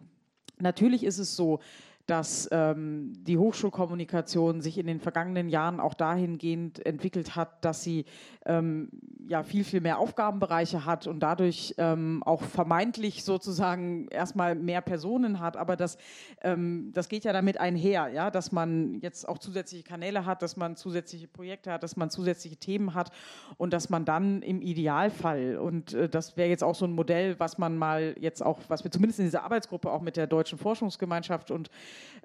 [0.58, 1.60] natürlich ist es so,
[2.06, 8.04] dass ähm, die Hochschulkommunikation sich in den vergangenen Jahren auch dahingehend entwickelt hat, dass sie
[8.44, 8.90] ähm,
[9.28, 15.40] ja viel, viel mehr Aufgabenbereiche hat und dadurch ähm, auch vermeintlich sozusagen erstmal mehr Personen
[15.40, 15.56] hat.
[15.56, 15.96] Aber das,
[16.42, 20.56] ähm, das geht ja damit einher, ja, dass man jetzt auch zusätzliche Kanäle hat, dass
[20.56, 23.10] man zusätzliche Projekte hat, dass man zusätzliche Themen hat
[23.58, 27.38] und dass man dann im Idealfall, und äh, das wäre jetzt auch so ein Modell,
[27.38, 30.58] was man mal jetzt auch, was wir zumindest in dieser Arbeitsgruppe auch mit der Deutschen
[30.58, 31.70] Forschungsgemeinschaft und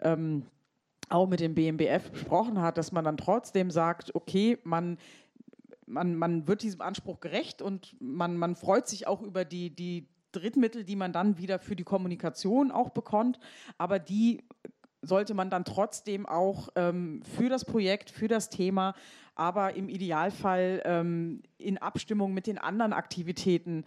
[0.02, 0.46] ähm,
[1.10, 4.98] auch mit dem BMBF besprochen hat, dass man dann trotzdem sagt, okay, man
[5.88, 10.08] man, man wird diesem Anspruch gerecht und man, man freut sich auch über die, die
[10.34, 13.40] Drittmittel, die man dann wieder für die Kommunikation auch bekommt,
[13.78, 14.44] aber die
[15.02, 18.94] sollte man dann trotzdem auch ähm, für das Projekt, für das Thema
[19.40, 23.84] aber im Idealfall ähm, in Abstimmung mit den anderen Aktivitäten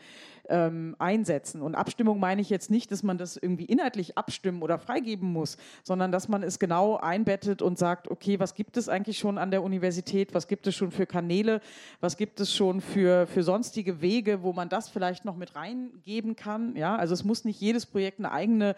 [0.49, 1.63] ähm, einsetzen.
[1.63, 5.57] Und Abstimmung meine ich jetzt nicht, dass man das irgendwie inhaltlich abstimmen oder freigeben muss,
[5.83, 9.51] sondern dass man es genau einbettet und sagt, okay, was gibt es eigentlich schon an
[9.51, 11.61] der Universität, was gibt es schon für Kanäle,
[12.01, 16.37] was gibt es schon für, für sonstige Wege, wo man das vielleicht noch mit reingeben
[16.37, 16.75] kann.
[16.77, 18.75] Ja, also es muss nicht jedes Projekt eine eigene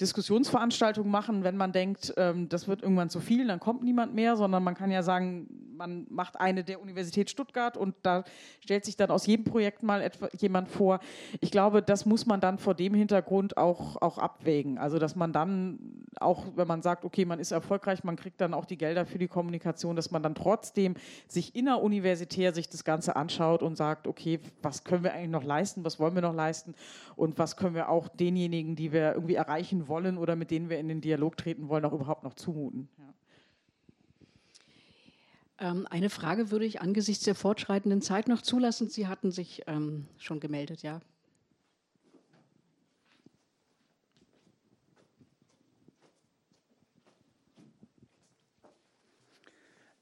[0.00, 4.36] Diskussionsveranstaltungen machen, wenn man denkt, ähm, das wird irgendwann zu viel, dann kommt niemand mehr,
[4.36, 5.48] sondern man kann ja sagen,
[5.78, 8.24] man macht eine der Universität Stuttgart und da
[8.60, 11.00] stellt sich dann aus jedem Projekt mal etwa, jemand vor.
[11.40, 14.78] Ich glaube, das muss man dann vor dem Hintergrund auch, auch abwägen.
[14.78, 15.78] Also, dass man dann
[16.20, 19.18] auch, wenn man sagt, okay, man ist erfolgreich, man kriegt dann auch die Gelder für
[19.18, 20.94] die Kommunikation, dass man dann trotzdem
[21.28, 25.84] sich inneruniversitär sich das Ganze anschaut und sagt, okay, was können wir eigentlich noch leisten,
[25.84, 26.74] was wollen wir noch leisten
[27.16, 30.78] und was können wir auch denjenigen, die wir irgendwie erreichen wollen oder mit denen wir
[30.78, 32.88] in den Dialog treten wollen, auch überhaupt noch zumuten.
[32.98, 33.14] Ja.
[35.60, 38.88] Ähm, eine Frage würde ich angesichts der fortschreitenden Zeit noch zulassen.
[38.88, 41.00] Sie hatten sich ähm, schon gemeldet, ja.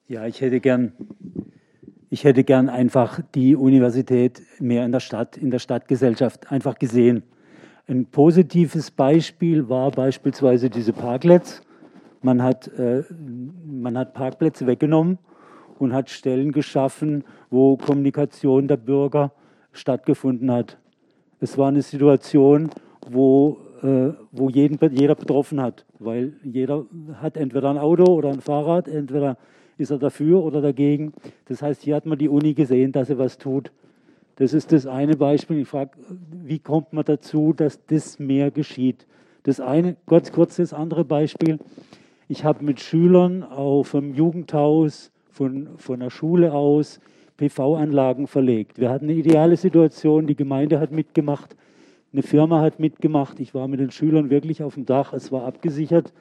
[0.08, 0.92] Ja, ich hätte gern,
[2.10, 7.24] ich hätte gern einfach die Universität mehr in der Stadt, in der Stadtgesellschaft einfach gesehen.
[7.88, 11.62] Ein positives Beispiel war beispielsweise diese Parklets.
[12.20, 13.04] Man hat, äh,
[13.64, 15.18] man hat Parkplätze weggenommen
[15.78, 19.30] und hat Stellen geschaffen, wo Kommunikation der Bürger
[19.70, 20.78] stattgefunden hat.
[21.38, 22.70] Es war eine Situation,
[23.08, 26.86] wo, äh, wo jeden, jeder betroffen hat, weil jeder
[27.20, 29.36] hat entweder ein Auto oder ein Fahrrad, entweder
[29.78, 31.12] ist er dafür oder dagegen.
[31.44, 33.70] Das heißt, hier hat man die Uni gesehen, dass sie was tut.
[34.36, 35.60] Das ist das eine Beispiel.
[35.60, 35.92] Ich frage,
[36.30, 39.06] wie kommt man dazu, dass das mehr geschieht?
[39.44, 41.58] Das eine, kurz, kurz das andere Beispiel.
[42.28, 47.00] Ich habe mit Schülern auf dem Jugendhaus von, von der Schule aus
[47.38, 48.78] PV-Anlagen verlegt.
[48.78, 51.56] Wir hatten eine ideale Situation, die Gemeinde hat mitgemacht,
[52.12, 53.40] eine Firma hat mitgemacht.
[53.40, 56.12] Ich war mit den Schülern wirklich auf dem Dach, es war abgesichert.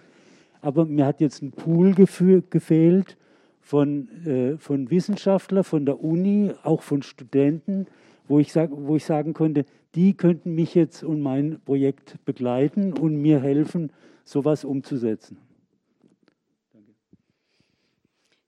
[0.62, 3.18] Aber mir hat jetzt ein Pool gefehlt
[3.62, 7.88] von, äh, von Wissenschaftlern, von der Uni, auch von Studenten,
[8.28, 9.66] wo ich, sag, wo ich sagen konnte,
[9.96, 13.92] die könnten mich jetzt und mein Projekt begleiten und mir helfen,
[14.24, 15.38] sowas umzusetzen.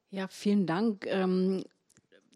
[0.10, 1.06] Ja, vielen Dank.
[1.08, 1.64] Ähm,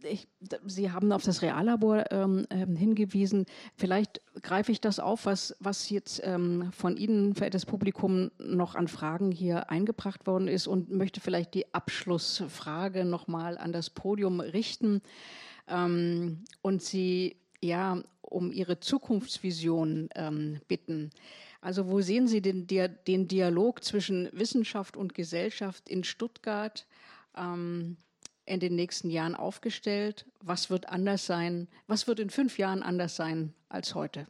[0.04, 0.28] ich,
[0.66, 3.46] Sie haben auf das Reallabor ähm, ähm, hingewiesen.
[3.76, 8.88] Vielleicht greife ich das auf, was, was jetzt ähm, von Ihnen, verehrtes Publikum, noch an
[8.88, 15.02] Fragen hier eingebracht worden ist und möchte vielleicht die Abschlussfrage nochmal an das Podium richten
[15.68, 21.12] ähm, und Sie ja um Ihre Zukunftsvision ähm, bitten.
[21.60, 26.88] Also wo sehen Sie den, den, Dialog zwischen Wissenschaft und Gesellschaft in Stuttgart
[27.38, 27.98] ähm,
[28.46, 30.26] in den nächsten Jahren aufgestellt?
[30.42, 31.68] Was wird anders sein?
[31.88, 34.28] Was wird in fünf Jahren anders sein als heute?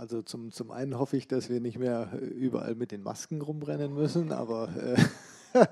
[0.00, 3.92] Also zum, zum einen hoffe ich, dass wir nicht mehr überall mit den Masken rumrennen
[3.92, 4.96] müssen, aber äh,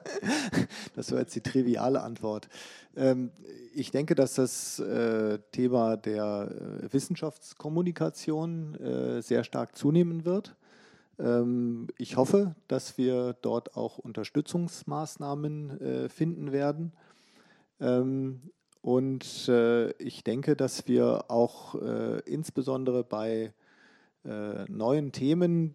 [0.94, 2.50] das war jetzt die triviale Antwort.
[2.94, 3.30] Ähm,
[3.72, 10.56] ich denke, dass das äh, Thema der äh, Wissenschaftskommunikation äh, sehr stark zunehmen wird.
[11.18, 16.92] Ähm, ich hoffe, dass wir dort auch Unterstützungsmaßnahmen finden werden.
[17.80, 18.42] Ähm,
[18.82, 19.50] und
[19.98, 21.74] ich denke, dass wir auch
[22.24, 23.52] insbesondere bei
[24.28, 25.74] äh, neuen Themen,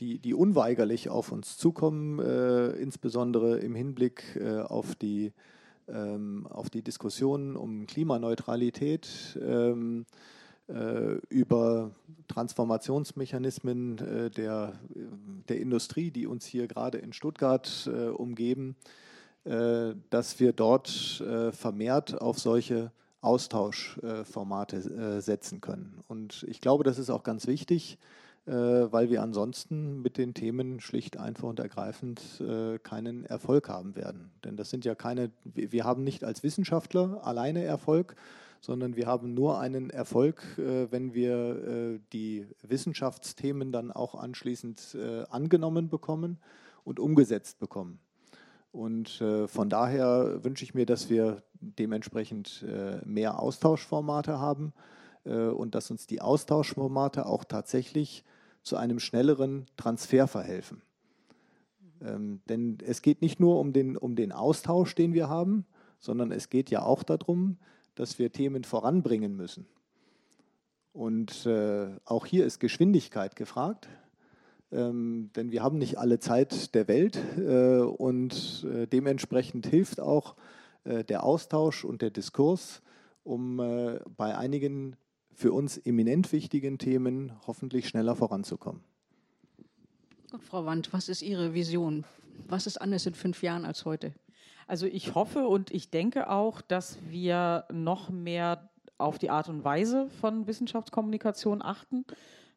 [0.00, 5.32] die, die unweigerlich auf uns zukommen, äh, insbesondere im Hinblick äh, auf, die,
[5.88, 10.04] ähm, auf die Diskussionen um Klimaneutralität, ähm,
[10.68, 11.92] äh, über
[12.26, 14.72] Transformationsmechanismen äh, der,
[15.48, 18.74] der Industrie, die uns hier gerade in Stuttgart umgeben,
[20.10, 20.88] dass wir dort
[21.52, 22.90] vermehrt auf solche
[23.26, 25.98] Austauschformate äh, setzen können.
[26.08, 27.98] Und ich glaube, das ist auch ganz wichtig,
[28.46, 33.96] äh, weil wir ansonsten mit den Themen schlicht einfach und ergreifend äh, keinen Erfolg haben
[33.96, 34.30] werden.
[34.44, 38.14] Denn das sind ja keine, wir haben nicht als Wissenschaftler alleine Erfolg,
[38.60, 44.96] sondern wir haben nur einen Erfolg, wenn wir die Wissenschaftsthemen dann auch anschließend
[45.28, 46.38] angenommen bekommen
[46.82, 48.00] und umgesetzt bekommen.
[48.76, 54.74] Und äh, von daher wünsche ich mir, dass wir dementsprechend äh, mehr Austauschformate haben
[55.24, 58.22] äh, und dass uns die Austauschformate auch tatsächlich
[58.62, 60.82] zu einem schnelleren Transfer verhelfen.
[62.02, 65.64] Ähm, denn es geht nicht nur um den, um den Austausch, den wir haben,
[65.98, 67.56] sondern es geht ja auch darum,
[67.94, 69.64] dass wir Themen voranbringen müssen.
[70.92, 73.88] Und äh, auch hier ist Geschwindigkeit gefragt
[74.72, 80.36] ähm, denn wir haben nicht alle Zeit der Welt äh, und äh, dementsprechend hilft auch
[80.84, 82.82] äh, der Austausch und der Diskurs,
[83.22, 84.96] um äh, bei einigen
[85.32, 88.82] für uns eminent wichtigen Themen hoffentlich schneller voranzukommen.
[90.30, 92.04] Gut, Frau Wand, was ist Ihre Vision?
[92.48, 94.14] Was ist anders in fünf Jahren als heute?
[94.66, 99.62] Also ich hoffe und ich denke auch, dass wir noch mehr auf die Art und
[99.62, 102.04] Weise von Wissenschaftskommunikation achten.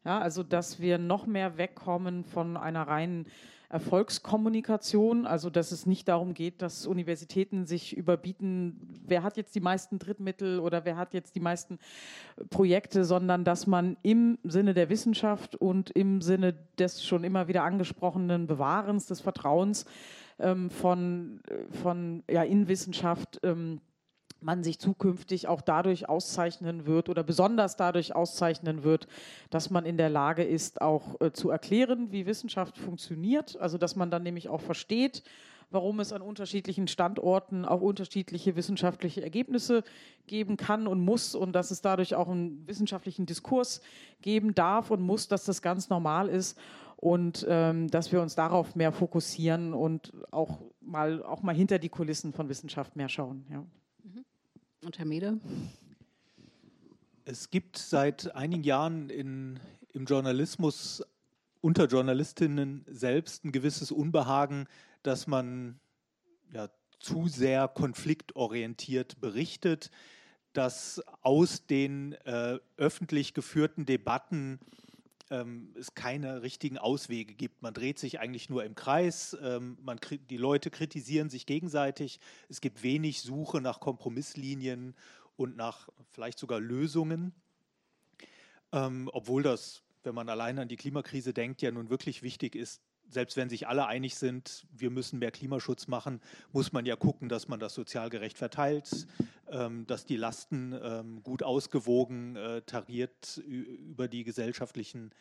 [0.06, 3.26] Ja, also dass wir noch mehr wegkommen von einer reinen
[3.70, 9.60] Erfolgskommunikation, also dass es nicht darum geht, dass Universitäten sich überbieten, wer hat jetzt die
[9.60, 11.78] meisten Drittmittel oder wer hat jetzt die meisten
[12.50, 17.64] Projekte, sondern dass man im Sinne der Wissenschaft und im Sinne des schon immer wieder
[17.64, 19.86] angesprochenen Bewahrens des Vertrauens
[20.40, 23.82] ähm, von, äh, von ja, in Wissenschaft ähm,
[24.42, 29.08] man sich zukünftig auch dadurch auszeichnen wird oder besonders dadurch auszeichnen wird,
[29.50, 33.58] dass man in der Lage ist, auch äh, zu erklären, wie Wissenschaft funktioniert.
[33.60, 35.24] Also dass man dann nämlich auch versteht,
[35.72, 39.84] warum es an unterschiedlichen Standorten auch unterschiedliche wissenschaftliche Ergebnisse
[40.26, 43.82] geben kann und muss und dass es dadurch auch einen wissenschaftlichen Diskurs
[44.22, 46.58] geben darf und muss, dass das ganz normal ist
[46.96, 51.90] und ähm, dass wir uns darauf mehr fokussieren und auch mal, auch mal hinter die
[51.90, 53.46] Kulissen von Wissenschaft mehr schauen.
[53.50, 53.64] Ja.
[54.82, 55.40] Und Herr Mede?
[57.26, 59.60] Es gibt seit einigen Jahren in,
[59.92, 61.04] im Journalismus
[61.60, 64.68] unter Journalistinnen selbst ein gewisses Unbehagen,
[65.04, 65.82] dass man
[66.54, 66.70] ja,
[67.00, 69.92] zu sehr konfliktorientiert berichtet,
[70.54, 74.60] dass aus den äh, öffentlich geführten Debatten
[75.30, 77.62] ähm, es keine richtigen Auswege gibt.
[77.62, 80.00] Man dreht sich eigentlich nur im Kreis, ähm, man,
[80.30, 82.20] die Leute kritisieren sich gegenseitig,
[82.50, 84.96] es gibt wenig Suche nach Kompromisslinien
[85.36, 87.34] und nach vielleicht sogar Lösungen,
[88.72, 92.82] ähm, obwohl das, wenn man allein an die Klimakrise denkt, ja nun wirklich wichtig ist,
[93.10, 96.22] selbst wenn sich alle einig sind, wir müssen mehr Klimaschutz machen,
[96.52, 99.08] muss man ja gucken, dass man das sozial gerecht verteilt,
[99.50, 105.12] ähm, dass die Lasten ähm, gut ausgewogen äh, tariert über die gesellschaftlichen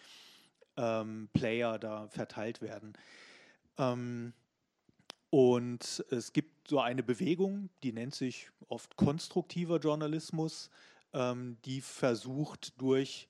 [0.77, 2.95] ähm, Player da verteilt werden.
[5.31, 10.69] Und es gibt so eine Bewegung, die nennt sich oft konstruktiver Journalismus,
[11.15, 13.29] die versucht durch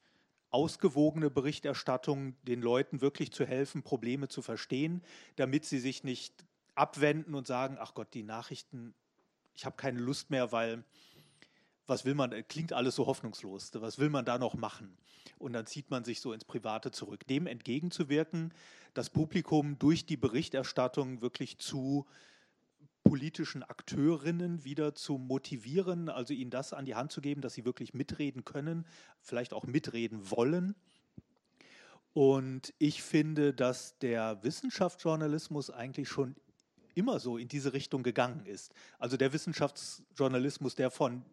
[0.50, 5.02] ausgewogene Berichterstattung den Leuten wirklich zu helfen, Probleme zu verstehen,
[5.36, 6.44] damit sie sich nicht
[6.74, 8.94] abwenden und sagen, ach Gott, die Nachrichten,
[9.54, 10.84] ich habe keine Lust mehr, weil
[11.86, 14.96] was will man, klingt alles so hoffnungslos, was will man da noch machen?
[15.38, 17.26] Und dann zieht man sich so ins Private zurück.
[17.26, 18.52] Dem entgegenzuwirken,
[18.94, 22.06] das Publikum durch die Berichterstattung wirklich zu
[23.09, 27.64] politischen Akteurinnen wieder zu motivieren, also ihnen das an die Hand zu geben, dass sie
[27.64, 28.86] wirklich mitreden können,
[29.20, 30.74] vielleicht auch mitreden wollen.
[32.12, 36.36] Und ich finde, dass der Wissenschaftsjournalismus eigentlich schon
[36.94, 38.74] immer so in diese Richtung gegangen ist.
[38.98, 41.24] Also der Wissenschaftsjournalismus, der von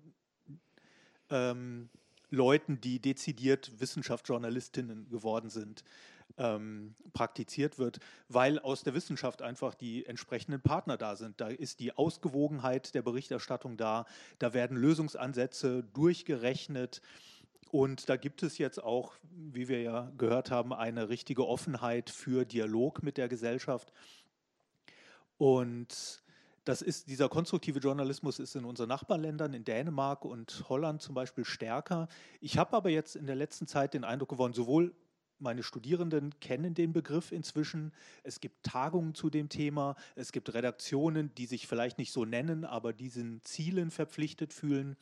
[1.30, 1.90] ähm,
[2.30, 5.84] Leuten, die dezidiert Wissenschaftsjournalistinnen geworden sind,
[6.38, 8.00] ähm, praktiziert wird,
[8.30, 11.40] weil aus der Wissenschaft einfach die entsprechenden Partner da sind.
[11.42, 14.06] Da ist die Ausgewogenheit der Berichterstattung da,
[14.40, 17.02] da werden Lösungsansätze durchgerechnet.
[17.72, 22.46] Und da gibt es jetzt auch, wie wir ja gehört haben, eine richtige Offenheit für
[22.46, 23.92] Dialog mit der Gesellschaft.
[25.38, 26.24] Und
[26.64, 31.46] das ist, dieser konstruktive Journalismus ist in unseren Nachbarländern, in Dänemark und Holland zum Beispiel
[31.46, 32.08] stärker.
[32.42, 34.96] Ich habe aber jetzt in der letzten Zeit den Eindruck gewonnen, sowohl
[35.40, 37.94] meine Studierenden kennen den Begriff inzwischen.
[38.24, 39.96] Es gibt Tagungen zu dem Thema.
[40.16, 44.96] Es gibt Redaktionen, die sich vielleicht nicht so nennen, aber diesen Zielen verpflichtet fühlen.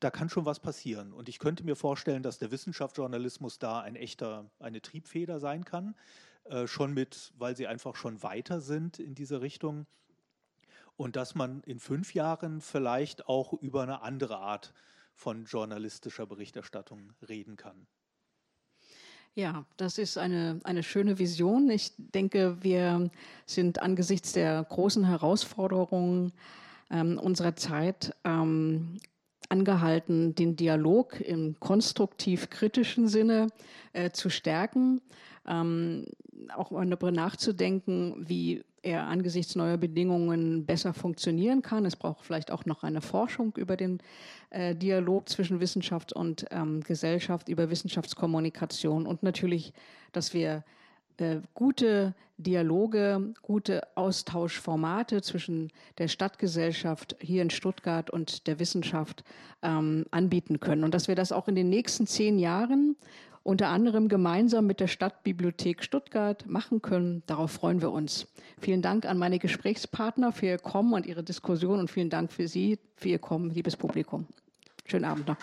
[0.00, 1.12] Da kann schon was passieren.
[1.12, 5.94] Und ich könnte mir vorstellen, dass der Wissenschaftsjournalismus da ein echter, eine Triebfeder sein kann.
[6.44, 9.86] Äh, schon mit, weil sie einfach schon weiter sind in diese Richtung.
[10.96, 14.72] Und dass man in fünf Jahren vielleicht auch über eine andere Art
[15.14, 17.86] von journalistischer Berichterstattung reden kann.
[19.38, 21.70] Ja, das ist eine, eine schöne Vision.
[21.70, 23.08] Ich denke, wir
[23.46, 26.32] sind angesichts der großen Herausforderungen
[26.90, 28.98] ähm, unserer Zeit ähm,
[29.48, 33.46] angehalten, den Dialog im konstruktiv-kritischen Sinne
[33.92, 35.00] äh, zu stärken,
[35.46, 36.06] ähm,
[36.56, 41.84] auch darüber nachzudenken, wie er angesichts neuer Bedingungen besser funktionieren kann.
[41.84, 43.98] Es braucht vielleicht auch noch eine Forschung über den
[44.50, 49.72] äh, Dialog zwischen Wissenschaft und ähm, Gesellschaft, über Wissenschaftskommunikation und natürlich,
[50.12, 50.64] dass wir
[51.18, 59.24] äh, gute Dialoge, gute Austauschformate zwischen der Stadtgesellschaft hier in Stuttgart und der Wissenschaft
[59.62, 60.84] ähm, anbieten können.
[60.84, 62.96] Und dass wir das auch in den nächsten zehn Jahren
[63.48, 67.22] unter anderem gemeinsam mit der Stadtbibliothek Stuttgart machen können.
[67.24, 68.26] Darauf freuen wir uns.
[68.60, 72.46] Vielen Dank an meine Gesprächspartner für ihr Kommen und ihre Diskussion und vielen Dank für
[72.46, 74.26] Sie, für Ihr Kommen, liebes Publikum.
[74.84, 75.36] Schönen Abend noch.